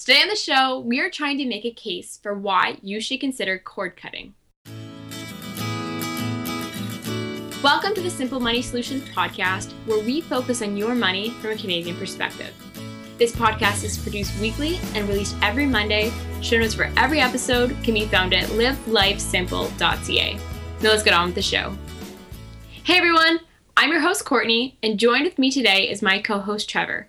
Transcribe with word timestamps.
Today 0.00 0.22
on 0.22 0.28
the 0.28 0.34
show, 0.34 0.78
we 0.78 0.98
are 0.98 1.10
trying 1.10 1.36
to 1.36 1.44
make 1.44 1.66
a 1.66 1.70
case 1.70 2.18
for 2.22 2.32
why 2.32 2.78
you 2.80 3.02
should 3.02 3.20
consider 3.20 3.58
cord 3.58 3.98
cutting. 3.98 4.32
Welcome 7.62 7.92
to 7.92 8.00
the 8.00 8.08
Simple 8.08 8.40
Money 8.40 8.62
Solutions 8.62 9.06
podcast, 9.10 9.72
where 9.84 10.02
we 10.02 10.22
focus 10.22 10.62
on 10.62 10.78
your 10.78 10.94
money 10.94 11.32
from 11.42 11.50
a 11.50 11.56
Canadian 11.56 11.96
perspective. 11.98 12.54
This 13.18 13.32
podcast 13.32 13.84
is 13.84 13.98
produced 13.98 14.40
weekly 14.40 14.80
and 14.94 15.06
released 15.06 15.36
every 15.42 15.66
Monday. 15.66 16.10
Show 16.40 16.56
notes 16.56 16.72
for 16.72 16.90
every 16.96 17.20
episode 17.20 17.76
can 17.84 17.92
be 17.92 18.06
found 18.06 18.32
at 18.32 18.48
livelifesimple.ca. 18.48 20.34
Now 20.80 20.88
let's 20.88 21.02
get 21.02 21.12
on 21.12 21.26
with 21.26 21.34
the 21.34 21.42
show. 21.42 21.76
Hey 22.84 22.96
everyone, 22.96 23.40
I'm 23.76 23.92
your 23.92 24.00
host 24.00 24.24
Courtney, 24.24 24.78
and 24.82 24.98
joined 24.98 25.24
with 25.24 25.38
me 25.38 25.50
today 25.50 25.90
is 25.90 26.00
my 26.00 26.22
co 26.22 26.38
host 26.38 26.70
Trevor. 26.70 27.08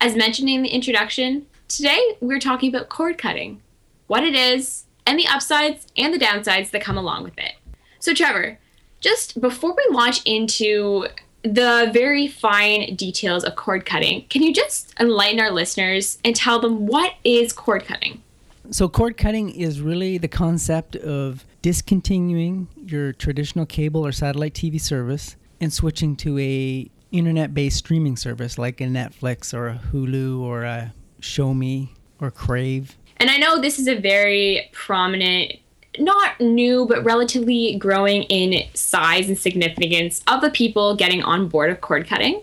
As 0.00 0.16
mentioned 0.16 0.48
in 0.48 0.62
the 0.62 0.70
introduction, 0.70 1.46
today 1.76 2.16
we're 2.20 2.38
talking 2.38 2.68
about 2.68 2.88
cord 2.88 3.18
cutting, 3.18 3.62
what 4.06 4.22
it 4.22 4.34
is, 4.34 4.84
and 5.06 5.18
the 5.18 5.26
upsides 5.26 5.86
and 5.96 6.12
the 6.12 6.18
downsides 6.18 6.70
that 6.70 6.82
come 6.82 6.98
along 6.98 7.24
with 7.24 7.38
it. 7.38 7.54
So, 7.98 8.12
Trevor, 8.12 8.58
just 9.00 9.40
before 9.40 9.74
we 9.74 9.94
launch 9.94 10.22
into 10.24 11.06
the 11.42 11.90
very 11.92 12.28
fine 12.28 12.94
details 12.94 13.42
of 13.42 13.56
cord 13.56 13.86
cutting, 13.86 14.26
can 14.28 14.42
you 14.42 14.52
just 14.52 14.94
enlighten 15.00 15.40
our 15.40 15.50
listeners 15.50 16.18
and 16.24 16.36
tell 16.36 16.60
them 16.60 16.86
what 16.86 17.14
is 17.24 17.52
cord 17.52 17.84
cutting? 17.84 18.22
So, 18.70 18.88
cord 18.88 19.16
cutting 19.16 19.50
is 19.50 19.80
really 19.80 20.18
the 20.18 20.28
concept 20.28 20.94
of 20.96 21.44
discontinuing 21.62 22.68
your 22.76 23.12
traditional 23.12 23.66
cable 23.66 24.06
or 24.06 24.12
satellite 24.12 24.54
TV 24.54 24.80
service 24.80 25.36
and 25.60 25.72
switching 25.72 26.16
to 26.16 26.38
a 26.38 26.90
internet-based 27.12 27.76
streaming 27.76 28.16
service 28.16 28.56
like 28.56 28.80
a 28.80 28.84
Netflix 28.84 29.52
or 29.52 29.68
a 29.68 29.80
Hulu 29.92 30.40
or 30.40 30.64
a 30.64 30.92
shomi 31.22 31.88
or 32.20 32.30
Crave. 32.30 32.96
And 33.16 33.30
I 33.30 33.38
know 33.38 33.60
this 33.60 33.78
is 33.78 33.88
a 33.88 33.98
very 33.98 34.68
prominent 34.72 35.54
not 35.98 36.40
new, 36.40 36.86
but 36.86 37.04
relatively 37.04 37.76
growing 37.76 38.22
in 38.24 38.64
size 38.74 39.28
and 39.28 39.38
significance 39.38 40.22
of 40.26 40.40
the 40.40 40.50
people 40.50 40.96
getting 40.96 41.22
on 41.22 41.48
board 41.48 41.70
of 41.70 41.80
cord 41.80 42.06
cutting. 42.06 42.40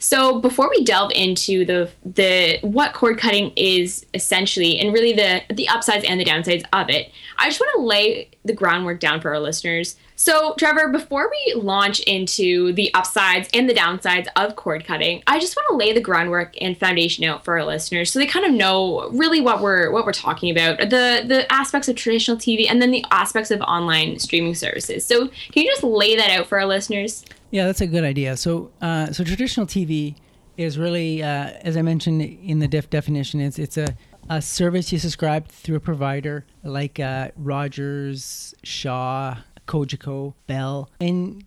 So 0.00 0.40
before 0.40 0.68
we 0.68 0.82
delve 0.82 1.12
into 1.12 1.64
the 1.64 1.90
the 2.04 2.58
what 2.62 2.92
cord 2.92 3.18
cutting 3.18 3.52
is 3.54 4.04
essentially 4.14 4.78
and 4.78 4.92
really 4.92 5.12
the 5.12 5.42
the 5.54 5.68
upsides 5.68 6.04
and 6.04 6.18
the 6.18 6.24
downsides 6.24 6.64
of 6.72 6.90
it, 6.90 7.12
I 7.38 7.48
just 7.48 7.60
want 7.60 7.72
to 7.76 7.82
lay 7.82 8.30
the 8.44 8.52
groundwork 8.52 8.98
down 8.98 9.20
for 9.20 9.30
our 9.30 9.40
listeners 9.40 9.96
so, 10.20 10.52
Trevor, 10.58 10.88
before 10.88 11.30
we 11.30 11.54
launch 11.54 12.00
into 12.00 12.74
the 12.74 12.92
upsides 12.92 13.48
and 13.54 13.70
the 13.70 13.72
downsides 13.72 14.26
of 14.36 14.54
cord 14.54 14.84
cutting, 14.84 15.22
I 15.26 15.40
just 15.40 15.56
want 15.56 15.68
to 15.70 15.76
lay 15.76 15.94
the 15.94 16.00
groundwork 16.02 16.54
and 16.60 16.76
foundation 16.76 17.24
out 17.24 17.42
for 17.42 17.58
our 17.58 17.64
listeners 17.64 18.12
so 18.12 18.18
they 18.18 18.26
kind 18.26 18.44
of 18.44 18.52
know 18.52 19.08
really 19.12 19.40
what 19.40 19.62
we're 19.62 19.90
what 19.90 20.04
we're 20.04 20.12
talking 20.12 20.50
about, 20.50 20.78
the 20.78 21.24
the 21.26 21.50
aspects 21.50 21.88
of 21.88 21.96
traditional 21.96 22.36
TV 22.36 22.66
and 22.68 22.82
then 22.82 22.90
the 22.90 23.02
aspects 23.10 23.50
of 23.50 23.62
online 23.62 24.18
streaming 24.18 24.54
services. 24.54 25.06
So, 25.06 25.28
can 25.28 25.62
you 25.62 25.70
just 25.70 25.82
lay 25.82 26.14
that 26.16 26.28
out 26.28 26.48
for 26.48 26.58
our 26.58 26.66
listeners? 26.66 27.24
Yeah, 27.50 27.66
that's 27.66 27.80
a 27.80 27.86
good 27.86 28.04
idea. 28.04 28.36
So, 28.36 28.70
uh, 28.80 29.12
so 29.12 29.24
traditional 29.24 29.66
TV 29.66 30.14
is 30.56 30.78
really, 30.78 31.22
uh, 31.22 31.50
as 31.62 31.76
I 31.76 31.82
mentioned 31.82 32.22
in 32.22 32.58
the 32.58 32.68
def- 32.68 32.90
definition, 32.90 33.40
it's 33.40 33.58
it's 33.58 33.76
a 33.76 33.96
a 34.28 34.40
service 34.40 34.92
you 34.92 34.98
subscribe 34.98 35.48
through 35.48 35.76
a 35.76 35.80
provider 35.80 36.46
like 36.62 37.00
uh, 37.00 37.30
Rogers, 37.36 38.54
Shaw, 38.62 39.36
Cogeco, 39.66 40.34
Bell, 40.46 40.88
and 41.00 41.44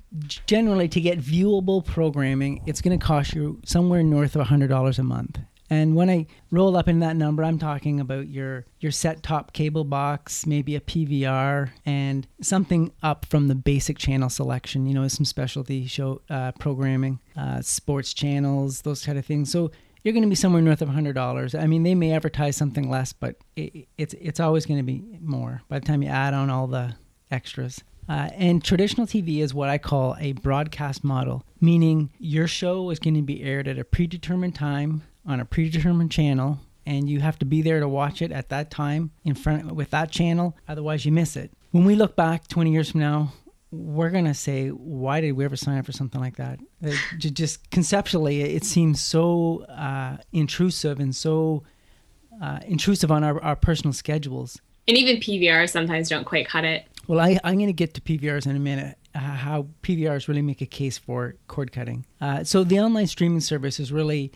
generally 0.48 0.90
to 0.90 1.00
get 1.00 1.20
viewable 1.20 1.86
programming, 1.86 2.62
it's 2.66 2.82
going 2.82 2.98
to 2.98 3.06
cost 3.06 3.34
you 3.34 3.62
somewhere 3.66 4.04
north 4.04 4.36
of 4.36 4.48
$100 4.48 5.00
a 5.00 5.04
month. 5.04 5.40
And 5.74 5.96
when 5.96 6.08
I 6.08 6.28
roll 6.52 6.78
up 6.78 6.88
in 6.88 7.00
that 7.00 7.16
number, 7.16 7.44
I'm 7.44 7.58
talking 7.58 8.00
about 8.00 8.28
your 8.28 8.66
your 8.80 8.92
set 8.92 9.24
top 9.24 9.54
cable 9.54 9.84
box, 9.84 10.46
maybe 10.46 10.76
a 10.76 10.80
PVR, 10.80 11.72
and 11.84 12.28
something 12.42 12.92
up 13.02 13.26
from 13.26 13.48
the 13.48 13.56
basic 13.56 13.98
channel 13.98 14.30
selection. 14.30 14.86
You 14.86 14.94
know, 14.94 15.08
some 15.08 15.26
specialty 15.26 15.88
show 15.88 16.22
uh, 16.30 16.52
programming, 16.60 17.20
uh, 17.36 17.62
sports 17.62 18.14
channels, 18.14 18.84
those 18.84 19.04
kind 19.04 19.18
of 19.18 19.26
things. 19.26 19.52
So 19.52 19.72
you're 20.04 20.14
going 20.14 20.24
to 20.24 20.30
be 20.30 20.36
somewhere 20.36 20.62
north 20.62 20.84
of 20.84 20.90
$100. 20.90 21.60
I 21.60 21.66
mean, 21.66 21.82
they 21.82 21.96
may 21.96 22.12
advertise 22.12 22.56
something 22.56 22.88
less, 22.88 23.12
but 23.12 23.38
it, 23.56 23.88
it's 23.98 24.14
it's 24.14 24.40
always 24.40 24.68
going 24.68 24.80
to 24.80 24.84
be 24.84 25.04
more 25.22 25.64
by 25.70 25.80
the 25.80 25.86
time 25.88 26.04
you 26.04 26.10
add 26.10 26.36
on 26.36 26.52
all 26.52 26.68
the 26.68 26.94
extras. 27.32 27.84
Uh, 28.08 28.30
and 28.34 28.64
traditional 28.64 29.08
TV 29.08 29.40
is 29.40 29.56
what 29.56 29.70
I 29.70 29.80
call 29.80 30.16
a 30.20 30.34
broadcast 30.34 31.04
model, 31.04 31.46
meaning 31.60 32.12
your 32.20 32.48
show 32.48 32.92
is 32.92 33.00
going 33.00 33.16
to 33.16 33.22
be 33.24 33.42
aired 33.42 33.68
at 33.68 33.80
a 33.80 33.84
predetermined 33.84 34.54
time 34.54 35.02
on 35.26 35.40
a 35.40 35.46
predetermined 35.46 36.12
channel, 36.12 36.60
and 36.86 37.10
you 37.10 37.20
have 37.22 37.40
to 37.40 37.46
be 37.46 37.62
there 37.62 37.80
to 37.80 37.88
watch 37.88 38.22
it 38.22 38.32
at 38.32 38.50
that 38.50 38.70
time 38.70 39.12
in 39.24 39.36
front 39.36 39.74
with 39.74 39.90
that 39.92 40.12
channel. 40.12 40.58
Otherwise, 40.68 41.06
you 41.06 41.12
miss 41.12 41.36
it. 41.36 41.52
When 41.72 41.86
we 41.86 41.96
look 41.96 42.16
back 42.16 42.48
20 42.48 42.72
years 42.72 42.92
from 42.92 43.00
now, 43.00 43.34
we're 43.72 44.12
going 44.12 44.26
to 44.26 44.34
say, 44.34 44.70
why 44.70 45.20
did 45.22 45.32
we 45.32 45.46
ever 45.46 45.56
sign 45.56 45.80
up 45.80 45.86
for 45.86 45.92
something 45.92 46.22
like 46.22 46.36
that? 46.36 46.60
It, 46.82 46.98
just 47.18 47.72
conceptually, 47.72 48.42
it 48.42 48.64
seems 48.64 49.02
so 49.02 49.66
uh, 49.66 50.18
intrusive 50.32 51.00
and 51.00 51.16
so 51.16 51.64
uh, 52.42 52.60
intrusive 52.68 53.12
on 53.12 53.24
our, 53.24 53.42
our 53.42 53.56
personal 53.56 53.94
schedules. 53.94 54.62
And 54.88 54.98
even 54.98 55.18
PVR 55.18 55.68
sometimes 55.70 56.10
don't 56.10 56.26
quite 56.26 56.48
cut 56.48 56.66
it. 56.66 56.86
Well, 57.08 57.20
I, 57.20 57.40
I'm 57.44 57.56
going 57.56 57.68
to 57.68 57.74
get 57.74 57.94
to 57.96 58.02
PVRs 58.02 58.46
in 58.46 58.56
a 58.56 58.60
minute. 58.60 58.98
Uh, 59.16 59.20
how 59.20 59.68
PVRs 59.84 60.28
really 60.28 60.42
make 60.42 60.62
a 60.62 60.66
case 60.66 60.98
for 60.98 61.36
cord 61.48 61.72
cutting. 61.72 62.04
Uh, 62.20 62.44
so 62.44 62.64
the 62.64 62.80
online 62.80 63.06
streaming 63.06 63.42
service 63.42 63.80
is 63.80 63.92
really, 63.92 64.32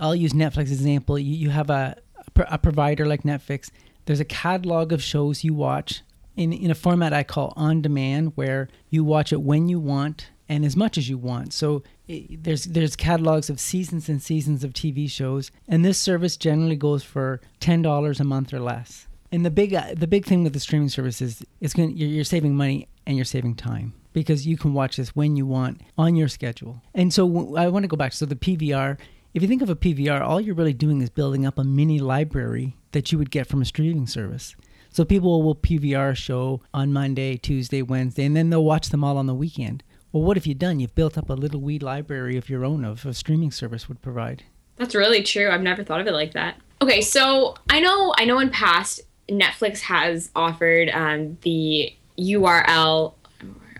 I'll 0.00 0.16
use 0.16 0.32
Netflix 0.32 0.70
as 0.70 0.80
an 0.80 0.86
example. 0.86 1.18
You, 1.18 1.34
you 1.34 1.50
have 1.50 1.68
a, 1.68 1.96
a 2.36 2.56
provider 2.56 3.04
like 3.04 3.24
Netflix. 3.24 3.70
There's 4.06 4.20
a 4.20 4.24
catalog 4.24 4.90
of 4.90 5.02
shows 5.02 5.44
you 5.44 5.52
watch 5.52 6.02
in 6.36 6.52
in 6.52 6.70
a 6.70 6.74
format 6.74 7.12
I 7.12 7.22
call 7.22 7.52
on 7.56 7.82
demand, 7.82 8.32
where 8.36 8.68
you 8.90 9.04
watch 9.04 9.32
it 9.32 9.42
when 9.42 9.68
you 9.68 9.78
want 9.78 10.30
and 10.48 10.64
as 10.64 10.76
much 10.76 10.98
as 10.98 11.08
you 11.08 11.18
want. 11.18 11.52
So 11.52 11.82
it, 12.08 12.42
there's 12.44 12.64
there's 12.64 12.96
catalogs 12.96 13.50
of 13.50 13.60
seasons 13.60 14.08
and 14.08 14.22
seasons 14.22 14.64
of 14.64 14.72
TV 14.72 15.10
shows, 15.10 15.50
and 15.68 15.84
this 15.84 15.98
service 15.98 16.36
generally 16.36 16.76
goes 16.76 17.02
for 17.02 17.40
ten 17.60 17.82
dollars 17.82 18.20
a 18.20 18.24
month 18.24 18.52
or 18.52 18.60
less. 18.60 19.06
And 19.30 19.46
the 19.46 19.50
big 19.50 19.74
uh, 19.74 19.94
the 19.94 20.06
big 20.06 20.24
thing 20.24 20.42
with 20.42 20.52
the 20.52 20.60
streaming 20.60 20.88
service 20.88 21.22
is 21.22 21.44
it's 21.60 21.74
going 21.74 21.96
you're, 21.96 22.08
you're 22.08 22.24
saving 22.24 22.56
money 22.56 22.88
and 23.06 23.16
you're 23.16 23.24
saving 23.24 23.54
time 23.54 23.94
because 24.12 24.46
you 24.46 24.56
can 24.56 24.74
watch 24.74 24.96
this 24.96 25.14
when 25.16 25.36
you 25.36 25.46
want 25.46 25.80
on 25.96 26.16
your 26.16 26.28
schedule. 26.28 26.82
And 26.94 27.12
so 27.12 27.56
I 27.56 27.68
want 27.68 27.84
to 27.84 27.88
go 27.88 27.96
back. 27.96 28.12
So 28.12 28.26
the 28.26 28.36
PVR, 28.36 28.98
if 29.34 29.42
you 29.42 29.48
think 29.48 29.62
of 29.62 29.70
a 29.70 29.76
PVR, 29.76 30.20
all 30.20 30.40
you're 30.40 30.54
really 30.54 30.74
doing 30.74 31.00
is 31.00 31.10
building 31.10 31.46
up 31.46 31.58
a 31.58 31.64
mini 31.64 31.98
library 31.98 32.76
that 32.92 33.12
you 33.12 33.18
would 33.18 33.30
get 33.30 33.46
from 33.46 33.62
a 33.62 33.64
streaming 33.64 34.06
service. 34.06 34.54
So 34.90 35.04
people 35.04 35.42
will 35.42 35.54
PVR 35.54 36.10
a 36.10 36.14
show 36.14 36.60
on 36.74 36.92
Monday, 36.92 37.38
Tuesday, 37.38 37.80
Wednesday, 37.80 38.24
and 38.26 38.36
then 38.36 38.50
they'll 38.50 38.64
watch 38.64 38.90
them 38.90 39.02
all 39.02 39.16
on 39.16 39.26
the 39.26 39.34
weekend. 39.34 39.82
Well, 40.12 40.22
what 40.22 40.36
have 40.36 40.44
you 40.44 40.54
done? 40.54 40.80
You've 40.80 40.94
built 40.94 41.16
up 41.16 41.30
a 41.30 41.34
little 41.34 41.60
wee 41.60 41.78
library 41.78 42.36
of 42.36 42.50
your 42.50 42.66
own 42.66 42.84
of 42.84 43.06
a 43.06 43.14
streaming 43.14 43.50
service 43.50 43.88
would 43.88 44.02
provide. 44.02 44.44
That's 44.76 44.94
really 44.94 45.22
true. 45.22 45.50
I've 45.50 45.62
never 45.62 45.82
thought 45.82 46.00
of 46.00 46.06
it 46.06 46.12
like 46.12 46.34
that. 46.34 46.56
Okay, 46.82 47.00
so 47.00 47.54
I 47.70 47.80
know 47.80 48.12
I 48.18 48.24
know 48.24 48.38
in 48.38 48.50
past 48.50 49.00
Netflix 49.30 49.80
has 49.80 50.30
offered 50.36 50.90
um, 50.90 51.38
the 51.42 51.94
URL. 52.18 53.14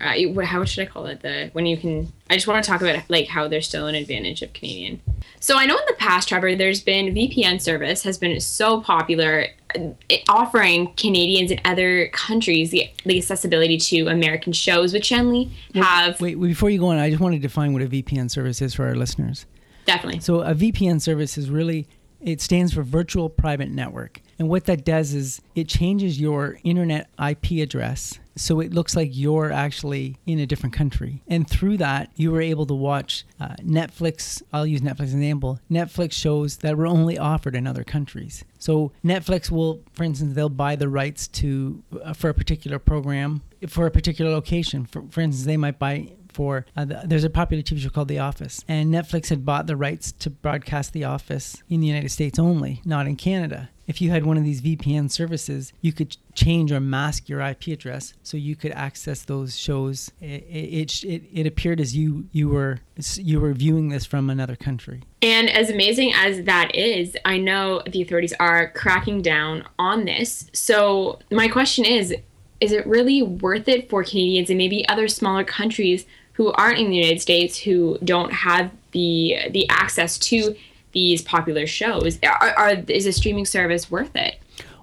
Uh, 0.03 0.43
how 0.43 0.65
should 0.65 0.83
I 0.83 0.91
call 0.91 1.07
it? 1.07 1.23
The 1.23 1.51
when 1.53 1.65
you 1.65 1.77
can. 1.77 2.13
I 2.29 2.35
just 2.35 2.47
want 2.47 2.63
to 2.65 2.69
talk 2.69 2.81
about 2.81 3.03
like 3.09 3.29
how 3.29 3.47
there's 3.47 3.69
still 3.69 3.87
an 3.87 3.95
advantage 3.95 4.43
of 4.43 4.53
Canadian. 4.53 5.01
So 5.39 5.57
I 5.57 5.67
know 5.67 5.77
in 5.77 5.85
the 5.87 5.95
past, 5.95 6.29
Trevor, 6.29 6.57
there's 6.57 6.81
been 6.81 7.15
VPN 7.15 7.61
service 7.61 8.03
has 8.03 8.19
been 8.19 8.39
so 8.41 8.81
popular, 8.81 9.47
uh, 9.77 9.91
offering 10.29 10.93
Canadians 10.95 11.51
in 11.51 11.61
other 11.65 12.09
countries 12.09 12.71
the, 12.71 12.91
the 13.05 13.19
accessibility 13.19 13.79
to 13.79 14.09
American 14.09 14.53
shows, 14.53 14.93
which 14.93 15.09
generally 15.09 15.51
have. 15.75 16.21
Wait, 16.21 16.37
wait, 16.37 16.49
before 16.49 16.71
you 16.71 16.79
go 16.79 16.89
on, 16.89 16.99
I 16.99 17.09
just 17.09 17.21
want 17.21 17.35
to 17.35 17.41
define 17.41 17.73
what 17.73 17.83
a 17.83 17.87
VPN 17.87 18.31
service 18.31 18.61
is 18.61 18.75
for 18.75 18.87
our 18.87 18.97
listeners. 18.97 19.47
Definitely. 19.85 20.21
So 20.21 20.41
a 20.41 20.55
VPN 20.55 21.01
service 21.01 21.39
is 21.39 21.51
really 21.51 21.87
it 22.21 22.41
stands 22.41 22.73
for 22.73 22.83
Virtual 22.83 23.29
Private 23.29 23.71
Network. 23.71 24.21
And 24.39 24.49
what 24.49 24.65
that 24.67 24.85
does 24.85 25.13
is 25.13 25.43
it 25.55 25.69
changes 25.69 26.21
your 26.21 26.59
internet 26.65 27.09
IP 27.19 27.63
address 27.63 28.19
so 28.37 28.61
it 28.61 28.73
looks 28.73 28.97
like 28.97 29.11
you're 29.13 29.53
actually 29.53 30.17
in 30.27 30.39
a 30.39 30.47
different 30.47 30.75
country. 30.75 31.23
And 31.29 31.49
through 31.49 31.79
that, 31.79 32.11
you 32.17 32.31
were 32.31 32.41
able 32.41 32.67
to 32.67 32.75
watch 32.75 33.25
uh, 33.41 33.57
Netflix. 33.61 34.43
I'll 34.53 34.67
use 34.67 34.81
Netflix 34.81 35.05
as 35.05 35.15
an 35.15 35.23
example. 35.23 35.61
Netflix 35.71 36.13
shows 36.13 36.59
that 36.59 36.77
were 36.77 36.87
only 36.87 37.19
offered 37.19 37.55
in 37.55 37.67
other 37.67 37.85
countries. 37.85 38.45
So 38.59 38.93
Netflix 39.05 39.51
will, 39.51 39.81
for 39.93 40.05
instance, 40.05 40.35
they'll 40.35 40.49
buy 40.49 40.77
the 40.77 40.89
rights 40.89 41.29
to 41.29 41.83
uh, 42.03 42.13
for 42.13 42.31
a 42.31 42.35
particular 42.35 42.79
program 42.79 43.43
for 43.69 43.87
a 43.87 43.91
particular 43.91 44.31
location. 44.31 44.87
For, 44.87 45.03
for 45.11 45.21
instance, 45.21 45.47
they 45.47 45.57
might 45.57 45.79
buy 45.79 46.13
for 46.33 46.67
uh, 46.77 46.85
the, 46.85 47.03
there's 47.05 47.25
a 47.25 47.31
popular 47.31 47.63
TV 47.63 47.79
show 47.79 47.91
called 47.91 48.09
The 48.09 48.19
Office, 48.19 48.65
and 48.69 48.93
Netflix 48.93 49.29
had 49.29 49.45
bought 49.45 49.67
the 49.67 49.77
rights 49.77 50.13
to 50.13 50.31
broadcast 50.31 50.93
The 50.93 51.05
Office 51.05 51.63
in 51.69 51.81
the 51.81 51.87
United 51.87 52.11
States 52.11 52.39
only, 52.39 52.81
not 52.85 53.07
in 53.07 53.17
Canada 53.17 53.71
if 53.87 54.01
you 54.01 54.11
had 54.11 54.25
one 54.25 54.37
of 54.37 54.45
these 54.45 54.61
VPN 54.61 55.11
services, 55.11 55.73
you 55.81 55.93
could 55.93 56.17
change 56.35 56.71
or 56.71 56.81
mask 56.81 57.29
your 57.29 57.41
IP 57.41 57.69
address 57.69 58.15
so 58.23 58.37
you 58.37 58.55
could 58.55 58.73
access 58.73 59.23
those 59.23 59.57
shows. 59.57 60.11
It, 60.21 60.47
it, 60.49 61.05
it, 61.05 61.23
it, 61.33 61.47
appeared 61.47 61.81
as 61.81 61.97
you 61.97 62.27
you 62.33 62.49
were 62.49 62.79
you 63.17 63.41
were 63.41 63.53
viewing 63.53 63.89
this 63.89 64.07
from 64.07 64.31
another 64.31 64.57
country. 64.57 65.03
And 65.21 65.51
as 65.51 65.69
amazing 65.69 66.13
as 66.15 66.45
that 66.45 66.75
is, 66.75 67.17
I 67.25 67.39
know 67.39 67.83
the 67.91 68.03
authorities 68.03 68.33
are 68.39 68.71
cracking 68.71 69.21
down 69.21 69.65
on 69.79 70.05
this. 70.05 70.49
So 70.53 71.19
my 71.31 71.49
question 71.49 71.85
is, 71.85 72.15
is 72.61 72.73
it 72.73 72.87
really 72.87 73.23
worth 73.23 73.69
it 73.69 73.91
for 73.91 74.05
Canadians 74.05 74.49
and 74.49 74.57
maybe 74.57 74.89
other 74.89 75.09
smaller 75.09 75.45
countries 75.45 76.07
who 76.35 76.53
aren't 76.53 76.79
in 76.79 76.91
the 76.91 76.97
United 76.97 77.21
States 77.21 77.59
who 77.59 77.99
don't 78.05 78.33
have 78.33 78.71
the 78.93 79.39
the 79.51 79.69
access 79.69 80.19
to 80.19 80.55
these 80.93 81.23
popular 81.23 81.67
shows. 81.67 82.19
Are, 82.23 82.51
are, 82.51 82.71
is 82.89 83.07
a 83.07 83.13
streaming 83.13 83.47
service 83.47 83.91
worth 83.91 84.15
it? 84.15 84.39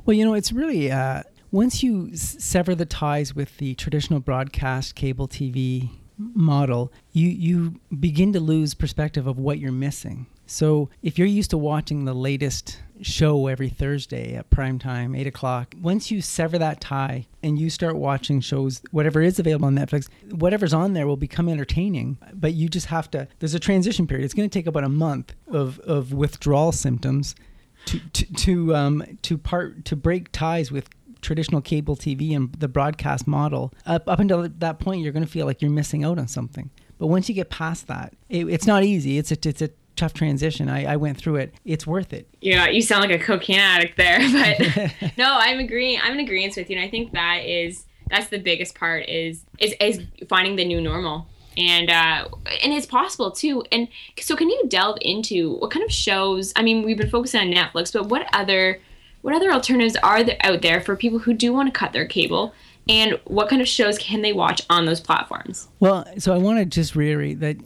Well, 0.06 0.16
you 0.16 0.26
know, 0.26 0.34
it's 0.34 0.52
really 0.52 0.92
uh, 0.92 1.24
once 1.52 1.84
you 1.84 2.16
sever 2.16 2.76
the 2.76 2.86
ties 2.86 3.36
with 3.36 3.58
the 3.58 3.76
traditional 3.76 4.20
broadcast 4.20 4.96
cable 4.96 5.28
TV 5.28 5.90
model, 6.18 6.92
you 7.12 7.30
you 7.30 7.80
begin 8.00 8.34
to 8.34 8.40
lose 8.40 8.74
perspective 8.74 9.28
of 9.28 9.38
what 9.38 9.60
you're 9.60 9.72
missing. 9.72 10.28
So 10.50 10.90
if 11.04 11.20
you're 11.20 11.28
used 11.28 11.52
to 11.52 11.60
watching 11.60 12.06
the 12.06 12.14
latest 12.16 12.80
show 13.02 13.46
every 13.46 13.70
Thursday 13.70 14.34
at 14.34 14.50
prime 14.50 14.80
time, 14.80 15.14
eight 15.14 15.28
o'clock, 15.28 15.76
once 15.80 16.10
you 16.10 16.22
sever 16.22 16.58
that 16.58 16.82
tie 16.82 17.28
and 17.44 17.60
you 17.60 17.70
start 17.70 17.96
watching 17.96 18.42
shows, 18.42 18.82
whatever 18.90 19.22
is 19.22 19.38
available 19.38 19.68
on 19.68 19.76
Netflix, 19.76 20.10
whatever's 20.32 20.74
on 20.74 20.94
there 20.94 21.06
will 21.06 21.18
become 21.18 21.50
entertaining. 21.50 22.18
But 22.34 22.56
you 22.56 22.68
just 22.68 22.88
have 22.88 23.12
to. 23.12 23.28
There's 23.38 23.54
a 23.54 23.60
transition 23.60 24.08
period. 24.08 24.26
It's 24.26 24.34
going 24.34 24.50
to 24.50 24.54
take 24.54 24.66
about 24.66 24.84
a 24.84 24.90
month 24.90 25.36
of 25.48 25.80
of 25.82 26.14
withdrawal 26.14 26.72
symptoms 26.72 27.36
to 27.86 28.00
to 28.00 28.34
to 28.34 28.76
um 28.76 29.04
to 29.22 29.38
part 29.38 29.86
to 29.86 29.96
break 29.96 30.32
ties 30.32 30.72
with 30.72 30.90
traditional 31.22 31.62
cable 31.62 31.96
TV 31.96 32.36
and 32.36 32.52
the 32.54 32.68
broadcast 32.68 33.28
model. 33.28 33.72
Up 33.86 34.10
up 34.10 34.20
until 34.20 34.50
that 34.50 34.80
point, 34.80 35.02
you're 35.02 35.14
going 35.14 35.26
to 35.26 35.32
feel 35.32 35.46
like 35.46 35.62
you're 35.62 35.70
missing 35.70 36.04
out 36.04 36.18
on 36.18 36.28
something. 36.28 36.72
But 36.98 37.08
once 37.08 37.30
you 37.30 37.36
get 37.36 37.52
past 37.52 37.86
that, 37.88 38.14
it, 38.30 38.48
it's 38.48 38.66
not 38.66 38.84
easy. 38.84 39.20
It's 39.20 39.32
a 39.32 39.38
it's 39.48 39.62
a 39.62 39.70
tough 39.96 40.14
transition. 40.14 40.70
I, 40.70 40.94
I 40.94 40.96
went 40.96 41.18
through 41.18 41.38
it. 41.38 41.54
It's 41.66 41.86
worth 41.86 42.14
it. 42.14 42.28
Yeah, 42.42 42.68
you 42.68 42.82
sound 42.82 43.10
like 43.10 43.20
a 43.20 43.24
cocaine 43.24 43.60
addict 43.60 43.98
there, 43.98 44.20
but 44.32 45.12
no, 45.18 45.38
I'm 45.40 45.60
agreeing. 45.60 46.00
I'm 46.02 46.14
in 46.14 46.20
agreement 46.20 46.56
with 46.56 46.70
you, 46.70 46.78
and 46.78 46.86
I 46.86 46.90
think 46.90 47.12
that 47.14 47.46
is 47.46 47.86
that's 48.10 48.30
the 48.30 48.40
biggest 48.40 48.76
part 48.76 49.08
is 49.08 49.44
is 49.60 49.76
is 49.80 50.02
finding 50.28 50.56
the 50.56 50.66
new 50.66 50.82
normal. 50.82 51.28
And 51.58 51.90
uh, 51.90 52.30
and 52.64 52.72
it's 52.72 52.86
possible 52.86 53.32
too. 53.32 53.64
And 53.72 53.90
so, 54.20 54.36
can 54.36 54.50
you 54.50 54.64
delve 54.68 54.98
into 55.02 55.56
what 55.56 55.72
kind 55.72 55.84
of 55.84 55.92
shows? 55.92 56.54
I 56.56 56.62
mean, 56.62 56.86
we've 56.86 56.98
been 56.98 57.10
focusing 57.10 57.42
on 57.42 57.54
Netflix, 57.54 57.92
but 57.92 58.06
what 58.08 58.30
other 58.34 58.80
what 59.22 59.36
other 59.36 59.52
alternatives 59.52 59.98
are 59.98 60.24
there 60.24 60.38
out 60.42 60.62
there 60.62 60.80
for 60.80 60.96
people 60.96 61.20
who 61.20 61.34
do 61.34 61.52
want 61.52 61.74
to 61.74 61.78
cut 61.78 61.92
their 61.92 62.06
cable? 62.06 62.54
And 62.88 63.20
what 63.26 63.50
kind 63.50 63.62
of 63.62 63.68
shows 63.68 63.98
can 63.98 64.22
they 64.22 64.34
watch 64.34 64.62
on 64.70 64.86
those 64.86 65.00
platforms? 65.00 65.68
Well, 65.80 66.08
so 66.18 66.34
I 66.34 66.38
want 66.38 66.60
to 66.60 66.66
just 66.66 66.96
reiterate 66.96 67.40
that 67.42 67.58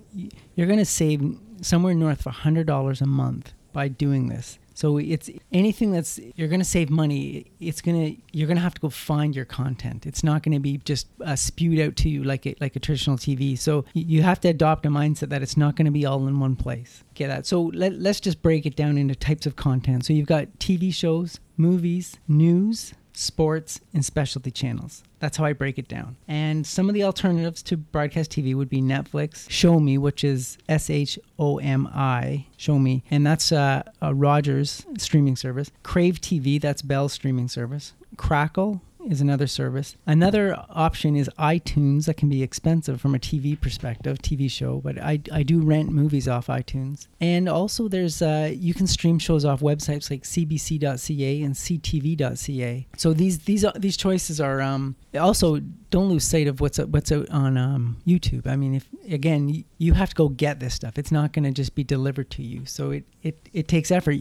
you're 0.55 0.67
going 0.67 0.79
to 0.79 0.85
save 0.85 1.21
somewhere 1.63 1.93
north 1.93 2.25
of 2.25 2.35
$100 2.35 3.01
a 3.01 3.05
month 3.05 3.53
by 3.71 3.87
doing 3.87 4.27
this. 4.29 4.59
So 4.75 4.97
it's 4.97 5.29
anything 5.51 5.91
that's 5.91 6.19
you're 6.35 6.47
going 6.47 6.59
to 6.59 6.65
save 6.65 6.89
money. 6.89 7.51
It's 7.59 7.81
going 7.81 8.15
to 8.15 8.21
you're 8.31 8.47
going 8.47 8.57
to 8.57 8.63
have 8.63 8.73
to 8.73 8.81
go 8.81 8.89
find 8.89 9.35
your 9.35 9.45
content. 9.45 10.05
It's 10.05 10.23
not 10.23 10.41
going 10.41 10.53
to 10.53 10.59
be 10.59 10.77
just 10.77 11.07
uh, 11.23 11.35
spewed 11.35 11.79
out 11.79 11.95
to 11.97 12.09
you 12.09 12.23
like 12.23 12.45
a, 12.47 12.55
like 12.59 12.75
a 12.75 12.79
traditional 12.79 13.17
TV. 13.17 13.57
So 13.57 13.85
you 13.93 14.23
have 14.23 14.39
to 14.41 14.47
adopt 14.47 14.85
a 14.85 14.89
mindset 14.89 15.29
that 15.29 15.43
it's 15.43 15.57
not 15.57 15.75
going 15.75 15.85
to 15.85 15.91
be 15.91 16.05
all 16.05 16.27
in 16.27 16.39
one 16.39 16.55
place. 16.55 17.03
Get 17.13 17.27
that? 17.27 17.45
So 17.45 17.63
let, 17.73 17.93
let's 17.93 18.19
just 18.19 18.41
break 18.41 18.65
it 18.65 18.75
down 18.75 18.97
into 18.97 19.15
types 19.15 19.45
of 19.45 19.55
content. 19.55 20.05
So 20.05 20.13
you've 20.13 20.27
got 20.27 20.47
TV 20.59 20.93
shows, 20.93 21.39
movies, 21.55 22.17
news, 22.27 22.93
sports, 23.13 23.79
and 23.93 24.03
specialty 24.03 24.51
channels. 24.51 25.03
That's 25.23 25.37
how 25.37 25.45
I 25.45 25.53
break 25.53 25.79
it 25.79 25.87
down. 25.87 26.17
And 26.27 26.67
some 26.67 26.89
of 26.89 26.95
the 26.95 27.05
alternatives 27.05 27.63
to 27.63 27.77
broadcast 27.77 28.29
TV 28.29 28.53
would 28.53 28.67
be 28.67 28.81
Netflix, 28.81 29.47
shomi, 29.47 29.97
which 29.97 30.21
is 30.21 30.57
S 30.67 30.89
H 30.89 31.17
O 31.39 31.59
M 31.59 31.87
I, 31.93 32.45
shomi, 32.59 33.03
and 33.09 33.25
that's 33.25 33.53
uh, 33.53 33.83
a 34.01 34.13
Rogers 34.13 34.85
streaming 34.97 35.37
service. 35.37 35.71
Crave 35.81 36.19
TV, 36.19 36.59
that's 36.59 36.81
Bell's 36.81 37.13
streaming 37.13 37.47
service. 37.47 37.93
Crackle, 38.17 38.81
is 39.09 39.21
another 39.21 39.47
service. 39.47 39.95
Another 40.05 40.55
option 40.69 41.15
is 41.15 41.29
iTunes 41.39 42.05
that 42.05 42.15
can 42.15 42.29
be 42.29 42.43
expensive 42.43 43.01
from 43.01 43.15
a 43.15 43.19
TV 43.19 43.59
perspective, 43.59 44.19
TV 44.19 44.49
show, 44.49 44.81
but 44.83 44.97
I, 44.97 45.19
I 45.31 45.43
do 45.43 45.61
rent 45.61 45.91
movies 45.91 46.27
off 46.27 46.47
iTunes. 46.47 47.07
And 47.19 47.47
also 47.49 47.87
there's 47.87 48.21
uh, 48.21 48.51
you 48.53 48.73
can 48.73 48.87
stream 48.87 49.19
shows 49.19 49.45
off 49.45 49.61
websites 49.61 50.09
like 50.09 50.23
cbc.ca 50.23 51.41
and 51.41 51.55
ctv.ca. 51.55 52.87
So 52.97 53.13
these 53.13 53.39
these 53.39 53.65
these 53.75 53.97
choices 53.97 54.39
are 54.39 54.61
um, 54.61 54.95
also 55.19 55.59
don't 55.89 56.09
lose 56.09 56.23
sight 56.23 56.47
of 56.47 56.61
what's 56.61 56.79
what's 56.79 57.11
out 57.11 57.29
on 57.29 57.57
um, 57.57 57.97
YouTube. 58.07 58.47
I 58.47 58.55
mean, 58.55 58.75
if 58.75 58.87
again 59.09 59.63
you 59.77 59.93
have 59.93 60.09
to 60.09 60.15
go 60.15 60.29
get 60.29 60.59
this 60.59 60.73
stuff. 60.73 60.97
It's 60.97 61.11
not 61.11 61.33
going 61.33 61.43
to 61.43 61.51
just 61.51 61.75
be 61.75 61.83
delivered 61.83 62.29
to 62.31 62.43
you. 62.43 62.65
So 62.65 62.91
it, 62.91 63.05
it 63.21 63.49
it 63.53 63.67
takes 63.67 63.91
effort. 63.91 64.17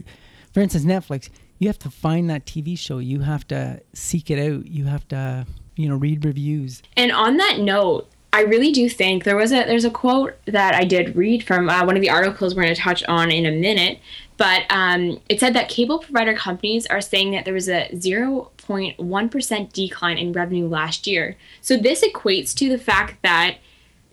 For 0.53 0.59
instance, 0.59 0.85
Netflix 0.85 1.29
you 1.63 1.69
have 1.69 1.79
to 1.79 1.89
find 1.89 2.29
that 2.29 2.45
TV 2.45 2.77
show. 2.77 2.97
You 2.97 3.21
have 3.21 3.47
to 3.47 3.81
seek 3.93 4.29
it 4.29 4.37
out. 4.37 4.67
You 4.67 4.85
have 4.85 5.07
to, 5.07 5.47
you 5.77 5.87
know, 5.87 5.95
read 5.95 6.25
reviews. 6.25 6.83
And 6.97 7.11
on 7.11 7.37
that 7.37 7.59
note, 7.59 8.09
I 8.33 8.41
really 8.41 8.71
do 8.71 8.89
think 8.89 9.23
there 9.23 9.37
was 9.37 9.51
a 9.51 9.63
there's 9.63 9.85
a 9.85 9.91
quote 9.91 10.33
that 10.45 10.75
I 10.75 10.83
did 10.83 11.15
read 11.15 11.43
from 11.43 11.69
uh, 11.69 11.85
one 11.85 11.95
of 11.95 12.01
the 12.01 12.09
articles 12.09 12.53
we're 12.53 12.63
going 12.63 12.75
to 12.75 12.81
touch 12.81 13.03
on 13.03 13.31
in 13.31 13.45
a 13.45 13.51
minute, 13.51 13.99
but 14.37 14.63
um, 14.69 15.21
it 15.29 15.39
said 15.39 15.53
that 15.53 15.69
cable 15.69 15.99
provider 15.99 16.33
companies 16.33 16.85
are 16.87 16.99
saying 16.99 17.31
that 17.31 17.45
there 17.45 17.53
was 17.53 17.69
a 17.69 17.87
0.1% 17.93 19.73
decline 19.73 20.17
in 20.17 20.33
revenue 20.33 20.67
last 20.67 21.05
year. 21.05 21.37
So 21.61 21.77
this 21.77 22.03
equates 22.03 22.55
to 22.55 22.69
the 22.69 22.79
fact 22.79 23.21
that 23.21 23.57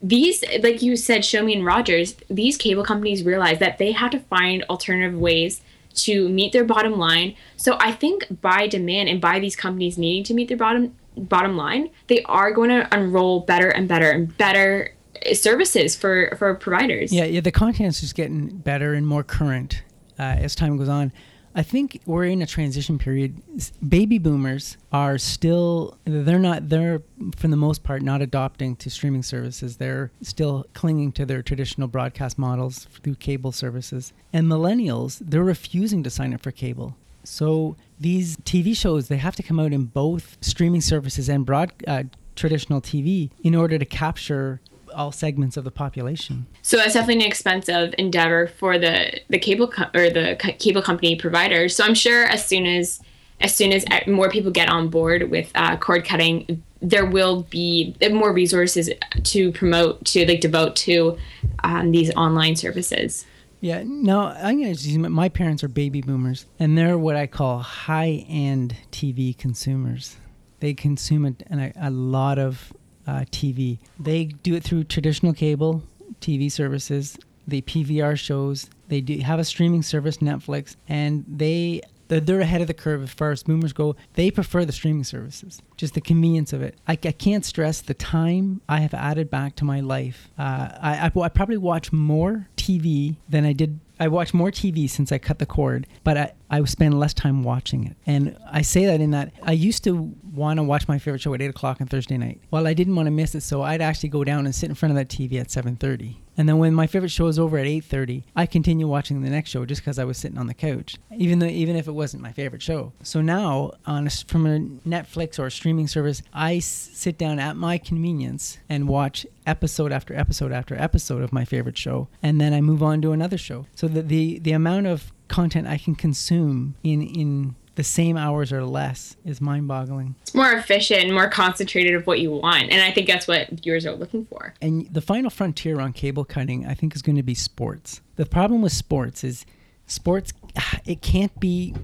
these, 0.02 0.44
like 0.62 0.82
you 0.82 0.96
said, 0.96 1.22
shomi 1.22 1.54
and 1.54 1.64
Rogers, 1.64 2.14
these 2.28 2.56
cable 2.58 2.84
companies 2.84 3.24
realize 3.24 3.58
that 3.58 3.78
they 3.78 3.92
have 3.92 4.10
to 4.10 4.20
find 4.20 4.62
alternative 4.64 5.18
ways 5.18 5.62
to 5.94 6.28
meet 6.28 6.52
their 6.52 6.64
bottom 6.64 6.92
line. 6.92 7.36
So 7.56 7.76
I 7.80 7.92
think 7.92 8.40
by 8.40 8.66
demand 8.66 9.08
and 9.08 9.20
by 9.20 9.38
these 9.38 9.56
companies 9.56 9.98
needing 9.98 10.24
to 10.24 10.34
meet 10.34 10.48
their 10.48 10.56
bottom 10.56 10.96
bottom 11.16 11.56
line, 11.56 11.90
they 12.06 12.22
are 12.24 12.52
going 12.52 12.70
to 12.70 12.88
unroll 12.94 13.40
better 13.40 13.68
and 13.68 13.88
better 13.88 14.10
and 14.10 14.36
better 14.36 14.94
services 15.34 15.96
for 15.96 16.34
for 16.38 16.54
providers. 16.54 17.12
Yeah, 17.12 17.24
yeah, 17.24 17.40
the 17.40 17.52
content 17.52 17.88
is 17.88 18.00
just 18.00 18.14
getting 18.14 18.48
better 18.48 18.94
and 18.94 19.06
more 19.06 19.22
current 19.22 19.82
uh, 20.18 20.22
as 20.22 20.54
time 20.54 20.76
goes 20.76 20.88
on. 20.88 21.12
I 21.54 21.62
think 21.62 22.00
we're 22.06 22.24
in 22.24 22.42
a 22.42 22.46
transition 22.46 22.98
period. 22.98 23.42
Baby 23.86 24.18
boomers 24.18 24.76
are 24.92 25.18
still 25.18 25.98
they're 26.04 26.38
not 26.38 26.68
they're 26.68 27.02
for 27.36 27.48
the 27.48 27.56
most 27.56 27.82
part 27.82 28.02
not 28.02 28.22
adopting 28.22 28.76
to 28.76 28.90
streaming 28.90 29.22
services. 29.22 29.76
They're 29.78 30.12
still 30.22 30.66
clinging 30.74 31.12
to 31.12 31.26
their 31.26 31.42
traditional 31.42 31.88
broadcast 31.88 32.38
models 32.38 32.86
through 33.02 33.16
cable 33.16 33.52
services. 33.52 34.12
And 34.32 34.46
millennials, 34.46 35.18
they're 35.20 35.42
refusing 35.42 36.02
to 36.04 36.10
sign 36.10 36.32
up 36.34 36.40
for 36.40 36.52
cable. 36.52 36.96
So 37.24 37.76
these 37.98 38.36
TV 38.38 38.76
shows 38.76 39.08
they 39.08 39.16
have 39.18 39.36
to 39.36 39.42
come 39.42 39.58
out 39.58 39.72
in 39.72 39.86
both 39.86 40.38
streaming 40.40 40.80
services 40.80 41.28
and 41.28 41.44
broad 41.44 41.72
uh, 41.86 42.04
traditional 42.36 42.80
TV 42.80 43.30
in 43.42 43.54
order 43.54 43.76
to 43.76 43.84
capture 43.84 44.60
all 44.94 45.12
segments 45.12 45.56
of 45.56 45.64
the 45.64 45.70
population. 45.70 46.46
So 46.62 46.76
that's 46.76 46.94
definitely 46.94 47.24
an 47.24 47.28
expensive 47.28 47.94
endeavor 47.98 48.46
for 48.46 48.78
the 48.78 49.20
the 49.28 49.38
cable 49.38 49.68
co- 49.68 49.90
or 49.94 50.10
the 50.10 50.36
co- 50.38 50.52
cable 50.52 50.82
company 50.82 51.16
providers. 51.16 51.74
So 51.76 51.84
I'm 51.84 51.94
sure 51.94 52.24
as 52.24 52.44
soon 52.44 52.66
as 52.66 53.00
as 53.40 53.54
soon 53.54 53.72
as 53.72 53.84
more 54.06 54.28
people 54.28 54.50
get 54.50 54.68
on 54.68 54.88
board 54.88 55.30
with 55.30 55.50
uh, 55.54 55.76
cord 55.76 56.04
cutting, 56.04 56.62
there 56.82 57.06
will 57.06 57.42
be 57.44 57.96
more 58.10 58.32
resources 58.32 58.90
to 59.24 59.52
promote 59.52 60.04
to 60.06 60.26
like 60.26 60.40
devote 60.40 60.76
to 60.76 61.16
um, 61.64 61.90
these 61.90 62.14
online 62.14 62.56
services. 62.56 63.26
Yeah, 63.60 63.82
no, 63.84 64.22
I'm 64.22 64.60
gonna 64.60 64.74
just, 64.74 64.96
my 64.96 65.28
parents 65.28 65.62
are 65.62 65.68
baby 65.68 66.00
boomers, 66.00 66.46
and 66.58 66.78
they're 66.78 66.96
what 66.96 67.16
I 67.16 67.26
call 67.26 67.58
high 67.58 68.24
end 68.28 68.76
TV 68.90 69.36
consumers. 69.36 70.16
They 70.60 70.72
consume 70.74 71.26
a, 71.26 71.34
a, 71.50 71.72
a 71.88 71.90
lot 71.90 72.38
of 72.38 72.72
uh, 73.06 73.24
TV. 73.30 73.78
They 73.98 74.26
do 74.26 74.54
it 74.54 74.62
through 74.62 74.84
traditional 74.84 75.32
cable 75.32 75.82
TV 76.20 76.50
services. 76.50 77.18
They 77.46 77.62
PVR 77.62 78.18
shows. 78.18 78.68
They 78.88 79.00
do 79.00 79.18
have 79.18 79.38
a 79.38 79.44
streaming 79.44 79.82
service, 79.82 80.18
Netflix, 80.18 80.76
and 80.88 81.24
they 81.28 81.82
they're 82.08 82.40
ahead 82.40 82.60
of 82.60 82.66
the 82.66 82.74
curve 82.74 83.04
as 83.04 83.10
far 83.10 83.30
as 83.30 83.44
boomers 83.44 83.72
go. 83.72 83.94
They 84.14 84.32
prefer 84.32 84.64
the 84.64 84.72
streaming 84.72 85.04
services, 85.04 85.62
just 85.76 85.94
the 85.94 86.00
convenience 86.00 86.52
of 86.52 86.60
it. 86.60 86.76
I, 86.88 86.92
I 86.92 87.12
can't 87.12 87.44
stress 87.44 87.80
the 87.80 87.94
time 87.94 88.60
I 88.68 88.80
have 88.80 88.94
added 88.94 89.30
back 89.30 89.54
to 89.56 89.64
my 89.64 89.78
life. 89.78 90.28
Uh, 90.36 90.70
I, 90.80 91.12
I, 91.14 91.20
I 91.20 91.28
probably 91.28 91.56
watch 91.56 91.92
more 91.92 92.48
TV 92.56 93.16
than 93.28 93.44
I 93.44 93.52
did 93.52 93.78
I 94.00 94.08
watch 94.08 94.32
more 94.34 94.50
TV 94.50 94.88
since 94.88 95.12
I 95.12 95.18
cut 95.18 95.38
the 95.38 95.46
cord, 95.46 95.86
but 96.02 96.16
I, 96.16 96.32
I 96.50 96.64
spend 96.64 96.98
less 96.98 97.14
time 97.14 97.44
watching 97.44 97.86
it. 97.86 97.96
And 98.06 98.36
I 98.50 98.62
say 98.62 98.86
that 98.86 99.00
in 99.00 99.10
that 99.12 99.32
I 99.42 99.52
used 99.52 99.84
to 99.84 100.12
want 100.32 100.56
to 100.58 100.62
watch 100.62 100.88
my 100.88 100.98
favorite 100.98 101.20
show 101.20 101.34
at 101.34 101.42
8 101.42 101.50
o'clock 101.50 101.80
on 101.80 101.86
Thursday 101.86 102.16
night. 102.16 102.40
Well, 102.50 102.66
I 102.66 102.74
didn't 102.74 102.96
want 102.96 103.06
to 103.06 103.10
miss 103.10 103.34
it, 103.34 103.42
so 103.42 103.62
I'd 103.62 103.82
actually 103.82 104.08
go 104.08 104.24
down 104.24 104.46
and 104.46 104.54
sit 104.54 104.68
in 104.70 104.74
front 104.74 104.90
of 104.90 104.96
that 104.96 105.08
TV 105.08 105.38
at 105.38 105.48
7.30. 105.48 106.16
And 106.36 106.48
then 106.48 106.56
when 106.56 106.72
my 106.72 106.86
favorite 106.86 107.10
show 107.10 107.26
is 107.26 107.38
over 107.38 107.58
at 107.58 107.66
8:30, 107.66 108.22
I 108.34 108.46
continue 108.46 108.88
watching 108.88 109.20
the 109.20 109.28
next 109.28 109.50
show 109.50 109.66
just 109.66 109.82
because 109.82 109.98
I 109.98 110.04
was 110.04 110.16
sitting 110.16 110.38
on 110.38 110.46
the 110.46 110.54
couch, 110.54 110.96
even 111.14 111.38
though 111.38 111.46
even 111.46 111.76
if 111.76 111.86
it 111.86 111.92
wasn't 111.92 112.22
my 112.22 112.32
favorite 112.32 112.62
show. 112.62 112.94
So 113.02 113.20
now, 113.20 113.72
on 113.84 114.06
a, 114.06 114.10
from 114.10 114.46
a 114.46 114.58
Netflix 114.88 115.38
or 115.38 115.46
a 115.46 115.50
streaming 115.50 115.86
service, 115.86 116.22
I 116.32 116.56
s- 116.56 116.64
sit 116.94 117.18
down 117.18 117.40
at 117.40 117.56
my 117.56 117.76
convenience 117.76 118.56
and 118.70 118.88
watch 118.88 119.26
episode 119.46 119.92
after 119.92 120.16
episode 120.16 120.50
after 120.50 120.74
episode 120.76 121.22
of 121.22 121.30
my 121.30 121.44
favorite 121.44 121.76
show, 121.76 122.08
and 122.22 122.40
then 122.40 122.54
I 122.54 122.62
move 122.62 122.82
on 122.82 123.02
to 123.02 123.12
another 123.12 123.36
show. 123.36 123.66
So 123.74 123.86
the 123.90 124.02
the, 124.02 124.38
the 124.38 124.52
amount 124.52 124.86
of 124.86 125.12
content 125.28 125.66
I 125.66 125.78
can 125.78 125.94
consume 125.94 126.74
in 126.82 127.02
in 127.02 127.54
the 127.76 127.84
same 127.84 128.16
hours 128.16 128.52
or 128.52 128.64
less 128.64 129.16
is 129.24 129.40
mind-boggling. 129.40 130.14
It's 130.22 130.34
more 130.34 130.52
efficient, 130.52 131.12
more 131.12 131.28
concentrated 131.30 131.94
of 131.94 132.06
what 132.06 132.20
you 132.20 132.30
want, 132.30 132.64
and 132.64 132.82
I 132.82 132.90
think 132.90 133.06
that's 133.06 133.26
what 133.26 133.48
viewers 133.50 133.86
are 133.86 133.94
looking 133.94 134.26
for. 134.26 134.54
And 134.60 134.86
the 134.92 135.00
final 135.00 135.30
frontier 135.30 135.80
on 135.80 135.92
cable 135.92 136.24
cutting, 136.24 136.66
I 136.66 136.74
think, 136.74 136.94
is 136.94 137.00
going 137.00 137.16
to 137.16 137.22
be 137.22 137.34
sports. 137.34 138.00
The 138.16 138.26
problem 138.26 138.60
with 138.60 138.72
sports 138.72 139.24
is 139.24 139.46
sports, 139.86 140.32
it 140.84 141.00
can't 141.00 141.38
be 141.40 141.74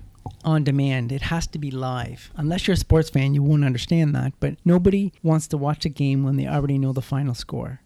on 0.45 0.65
demand. 0.65 1.13
It 1.13 1.23
has 1.23 1.47
to 1.49 1.59
be 1.59 1.71
live. 1.71 2.31
Unless 2.37 2.67
you're 2.67 2.75
a 2.75 2.79
sports 2.79 3.11
fan, 3.11 3.35
you 3.35 3.43
won't 3.43 3.65
understand 3.65 4.15
that. 4.15 4.33
But 4.41 4.57
nobody 4.65 5.13
wants 5.23 5.49
to 5.49 5.57
watch 5.57 5.85
a 5.85 5.89
game 5.89 6.23
when 6.25 6.37
they 6.37 6.47
already 6.47 6.79
know 6.79 6.93
the 6.93 7.03
final 7.03 7.35
score. 7.35 7.81